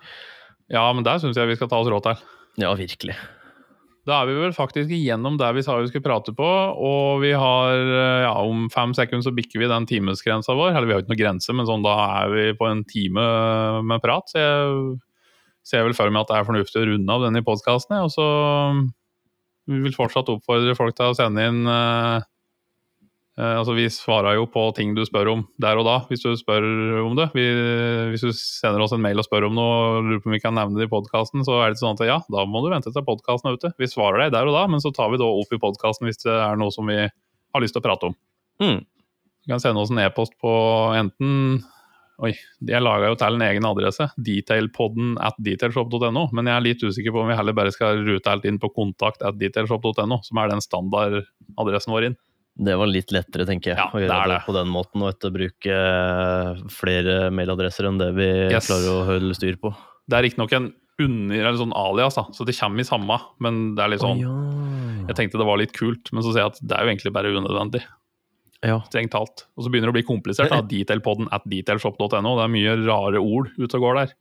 Ja, 0.72 0.86
men 0.96 1.04
der 1.04 1.18
syns 1.20 1.36
jeg 1.36 1.50
vi 1.50 1.56
skal 1.58 1.68
ta 1.68 1.76
oss 1.82 1.90
råd 1.92 2.06
til. 2.06 2.22
Ja, 2.62 2.70
virkelig. 2.78 3.16
Da 4.08 4.18
er 4.22 4.28
vi 4.30 4.36
vel 4.38 4.52
faktisk 4.56 4.88
igjennom 4.92 5.36
der 5.40 5.52
vi 5.56 5.62
sa 5.64 5.76
vi 5.80 5.88
skulle 5.90 6.04
prate 6.04 6.32
på, 6.36 6.44
og 6.44 7.20
vi 7.22 7.30
har 7.36 7.72
eh, 7.74 8.24
ja, 8.24 8.32
om 8.40 8.66
fem 8.72 8.92
sekunder 8.96 9.24
så 9.24 9.32
bikker 9.36 9.60
vi 9.62 9.68
den 9.68 9.86
timesgrensa 9.88 10.56
vår. 10.56 10.72
Eller 10.72 10.88
vi 10.88 10.96
har 10.96 11.04
ikke 11.04 11.12
noen 11.12 11.20
grense, 11.22 11.52
men 11.56 11.68
sånn 11.68 11.84
da 11.84 11.94
er 12.24 12.32
vi 12.32 12.46
på 12.56 12.68
en 12.68 12.82
time 12.88 13.24
med 13.92 14.02
prat. 14.04 14.28
Så 14.32 14.40
jeg 14.40 14.98
ser 15.68 15.84
vel 15.86 15.96
for 15.96 16.12
meg 16.12 16.24
at 16.24 16.32
det 16.32 16.40
er 16.40 16.48
fornuftig 16.48 16.80
å 16.82 16.88
runde 16.94 17.16
av 17.16 17.24
denne 17.28 17.44
podkasten. 17.44 17.96
Og 18.04 18.12
så 18.12 18.26
vi 19.68 19.80
vil 19.84 19.96
fortsatt 19.96 20.28
oppfordre 20.32 20.76
folk 20.76 20.96
til 20.96 21.12
å 21.12 21.16
sende 21.16 21.44
inn 21.48 21.62
eh, 21.68 22.24
Altså, 23.34 23.72
vi 23.74 23.88
svarer 23.90 24.36
jo 24.38 24.44
på 24.46 24.62
ting 24.76 24.92
du 24.94 25.00
spør 25.02 25.32
om 25.32 25.40
der 25.58 25.78
og 25.80 25.88
da, 25.88 25.94
hvis 26.06 26.22
du 26.22 26.36
spør 26.38 26.62
om 27.02 27.16
det. 27.18 27.26
Vi, 27.34 27.42
hvis 28.12 28.22
du 28.22 28.30
sender 28.36 28.84
oss 28.84 28.94
en 28.94 29.02
mail 29.02 29.18
og 29.18 29.26
spør 29.26 29.48
om 29.48 29.56
noe 29.58 29.72
og 29.74 30.06
lurer 30.06 30.22
på 30.22 30.30
om 30.30 30.36
vi 30.36 30.42
kan 30.44 30.54
nevne 30.54 30.78
det 30.78 30.86
i 30.86 30.92
podkasten, 30.92 31.42
så 31.46 31.58
er 31.64 31.74
det 31.74 31.82
sånn 31.82 31.98
at 31.98 32.06
ja, 32.06 32.20
da 32.30 32.46
må 32.46 32.62
du 32.62 32.70
vente 32.70 32.94
til 32.94 33.06
podkasten 33.06 33.50
er 33.50 33.58
ute. 33.58 33.72
Vi 33.80 33.90
svarer 33.90 34.22
deg 34.22 34.36
der 34.36 34.46
og 34.46 34.54
da, 34.54 34.64
men 34.70 34.82
så 34.84 34.94
tar 34.94 35.10
vi 35.10 35.18
da 35.18 35.26
opp 35.26 35.50
i 35.50 35.58
podkasten 35.62 36.06
hvis 36.06 36.22
det 36.22 36.30
er 36.30 36.60
noe 36.60 36.74
som 36.74 36.86
vi 36.86 37.00
har 37.02 37.64
lyst 37.64 37.74
til 37.74 37.82
å 37.82 37.86
prate 37.88 38.12
om. 38.12 38.18
Mm. 38.62 38.82
Du 39.44 39.50
kan 39.50 39.62
sende 39.62 39.82
oss 39.82 39.90
en 39.90 40.02
e-post 40.04 40.38
på 40.40 40.52
enten 40.94 41.64
Oi, 42.22 42.30
jeg 42.62 42.78
laga 42.78 43.08
jo 43.10 43.16
til 43.18 43.34
en 43.34 43.42
egen 43.42 43.64
adresse, 43.66 44.04
detailpodden 44.22 45.16
at 45.18 45.34
detailshop.no, 45.42 46.28
men 46.30 46.46
jeg 46.46 46.54
er 46.54 46.62
litt 46.62 46.84
usikker 46.86 47.10
på 47.10 47.24
om 47.24 47.32
vi 47.32 47.34
heller 47.34 47.56
bare 47.58 47.72
skal 47.74 48.04
rute 48.06 48.30
alt 48.30 48.46
inn 48.46 48.60
på 48.62 48.70
kontakt 48.70 49.24
at 49.26 49.34
detailshop.no, 49.40 50.20
som 50.22 50.38
er 50.38 50.52
den 50.52 50.62
standardadressen 50.62 51.90
vår 51.90 52.06
inn. 52.06 52.16
Det 52.56 52.76
var 52.78 52.86
litt 52.86 53.10
lettere, 53.10 53.42
tenker 53.48 53.72
jeg, 53.72 53.78
Ja, 53.80 53.88
å 53.90 53.98
gjøre 53.98 54.18
det 54.28 54.34
det, 54.36 54.42
på 54.46 54.52
den 54.54 54.68
måten, 54.70 55.02
og 55.02 55.10
etterbruke 55.10 55.58
bruke 55.58 55.74
eh, 55.74 56.60
flere 56.70 57.16
mailadresser 57.34 57.88
enn 57.88 57.98
det 57.98 58.12
vi 58.14 58.28
Yes. 58.52 58.68
klarer 58.68 58.90
å 58.92 59.04
holde 59.08 59.34
styr 59.34 59.56
på. 59.58 59.72
Det 60.06 60.18
er 60.18 60.22
riktignok 60.28 60.52
en 60.54 60.68
under, 61.02 61.40
eller 61.40 61.58
sånn 61.58 61.74
alias, 61.74 62.14
da, 62.14 62.22
så 62.30 62.44
det 62.46 62.54
kommer 62.54 62.78
i 62.84 62.86
samme, 62.86 63.16
men 63.42 63.74
det 63.74 63.82
er 63.82 63.88
litt 63.90 64.04
sånn 64.04 64.20
Jeg 65.08 65.16
tenkte 65.18 65.40
det 65.40 65.46
var 65.48 65.58
litt 65.58 65.72
kult, 65.74 66.12
men 66.14 66.22
så 66.22 66.30
ser 66.32 66.44
jeg 66.44 66.52
at 66.54 66.60
det 66.62 66.76
er 66.78 66.84
jo 66.86 66.92
egentlig 66.94 67.12
bare 67.12 67.32
unødvendig. 67.34 67.82
ja. 68.62 68.78
strengt 68.86 69.10
talt. 69.12 69.46
Og 69.58 69.64
så 69.66 69.70
begynner 69.72 69.90
det 69.90 69.94
å 69.94 69.98
bli 69.98 70.06
komplisert. 70.06 70.48
da, 70.54 70.62
Detailpodden 70.74 71.26
at 71.34 71.42
detailshop.no. 71.50 72.36
Det 72.38 72.44
er 72.46 72.52
mye 72.54 72.76
rare 72.86 73.18
ord 73.20 73.50
ute 73.58 73.74
og 73.76 73.82
går 73.82 73.94
der. 73.98 74.14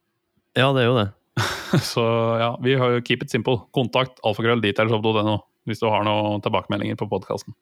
ja, 0.58 0.74
det 0.74 0.82
er 0.82 0.90
jo 0.90 0.98
det. 0.98 1.06
Så 1.94 2.02
ja, 2.42 2.50
vi 2.62 2.74
har 2.76 2.98
jo 2.98 3.02
keep 3.06 3.24
it 3.24 3.30
simple. 3.32 3.62
Kontakt 3.74 4.20
alfakrøll 4.26 4.60
detailshop.no 4.66 5.38
hvis 5.70 5.80
du 5.80 5.86
har 5.88 6.04
noen 6.04 6.42
tilbakemeldinger 6.44 6.98
på 7.00 7.08
podkasten. 7.08 7.54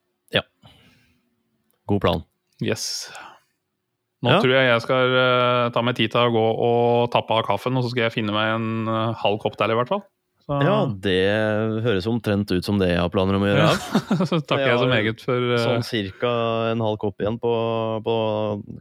God 1.89 2.01
plan. 2.03 2.21
Yes. 2.63 3.11
Nå 4.21 4.29
Ja. 4.35 4.39
tror 4.39 4.53
jeg 4.53 4.67
jeg 4.69 4.81
skal 4.85 5.13
uh, 5.17 5.69
ta 5.73 5.81
meg 5.81 5.95
tid 5.97 6.11
til 6.13 6.21
å 6.29 6.31
gå 6.31 6.43
og 6.61 7.11
tappe 7.11 7.33
av 7.33 7.43
kaffen, 7.47 7.75
og 7.75 7.83
så 7.83 7.89
skal 7.91 8.03
jeg 8.05 8.13
finne 8.13 8.31
meg 8.35 8.51
en 8.53 8.87
uh, 8.87 9.13
halv 9.17 9.39
kopp 9.41 9.57
der 9.57 9.73
i 9.73 9.75
hvert 9.79 9.89
fall. 9.89 10.03
Så, 10.45 10.59
Ja, 10.61 10.77
det 10.85 11.17
høres 11.85 12.07
omtrent 12.09 12.49
ut 12.53 12.63
som 12.65 12.77
det 12.79 12.91
jeg 12.93 13.01
har 13.01 13.09
planer 13.13 13.35
om 13.37 13.43
å 13.45 13.49
gjøre. 13.49 13.65
Ja. 13.65 14.25
så 14.29 14.39
takker 14.45 14.67
jeg 14.69 14.77
så 14.79 14.87
Ja, 14.87 14.93
meget 14.93 15.21
for 15.25 15.37
uh... 15.51 15.57
Sånn 15.65 15.83
cirka 15.85 16.31
en 16.71 16.81
halv 16.85 16.97
kopp 17.01 17.19
igjen 17.21 17.37
på, 17.41 17.51
på 18.05 18.15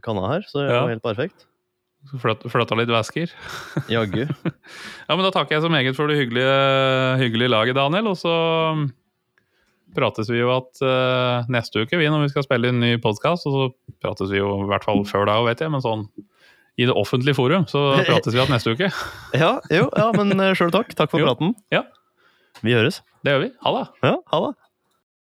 kanna 0.05 0.29
her, 0.35 0.45
så 0.47 0.61
det 0.61 0.69
er 0.69 0.75
Ja. 0.77 0.85
helt 0.93 1.03
perfekt. 1.05 1.47
flytt- 2.21 2.47
flytta 2.49 2.77
litt 2.79 2.89
væsker. 2.93 3.33
Jaggu. 3.89 4.23
Ja, 5.09 5.17
men 5.17 5.25
Da 5.25 5.33
takker 5.35 5.57
jeg 5.57 5.65
så 5.65 5.69
meget 5.73 5.97
for 5.97 6.07
det 6.07 6.21
hyggelige, 6.21 6.53
hyggelige 7.19 7.49
laget, 7.51 7.75
Daniel. 7.75 8.07
Og 8.13 8.17
så 8.21 8.31
prates 9.95 10.29
vi 10.31 10.39
jo 10.41 10.49
at 10.53 10.81
uh, 10.85 11.47
neste 11.51 11.83
uke, 11.83 11.97
vi, 11.99 12.07
når 12.11 12.25
vi 12.27 12.31
skal 12.33 12.45
spille 12.47 12.71
inn 12.71 12.79
ny 12.83 12.93
podkast, 13.03 13.47
og 13.49 13.55
så 13.55 13.95
prates 14.03 14.31
vi 14.33 14.39
jo 14.41 14.53
i 14.63 14.69
hvert 14.71 14.85
fall 14.87 15.03
før 15.09 15.27
da, 15.29 15.37
vet 15.47 15.63
jeg, 15.63 15.71
men 15.73 15.83
sånn 15.83 16.07
i 16.79 16.85
det 16.87 16.95
offentlige 16.97 17.35
forum, 17.37 17.65
så 17.69 17.81
prates 18.09 18.33
vi 18.33 18.41
at 18.41 18.49
neste 18.53 18.73
uke. 18.77 18.87
Ja, 19.37 19.53
jo, 19.73 19.89
ja, 19.91 20.07
men 20.17 20.31
sjøl 20.57 20.71
takk. 20.73 20.93
Takk 20.97 21.11
for 21.13 21.21
Jo. 21.21 21.27
praten. 21.29 21.55
Ja. 21.73 21.83
Vi 22.63 22.73
høres. 22.75 23.01
Det 23.25 23.33
gjør 23.35 23.43
vi. 23.45 23.49
Ha 23.65 23.73
det. 23.77 23.85
Ja, 24.07 24.15
ha 24.31 24.39
det. 24.47 24.51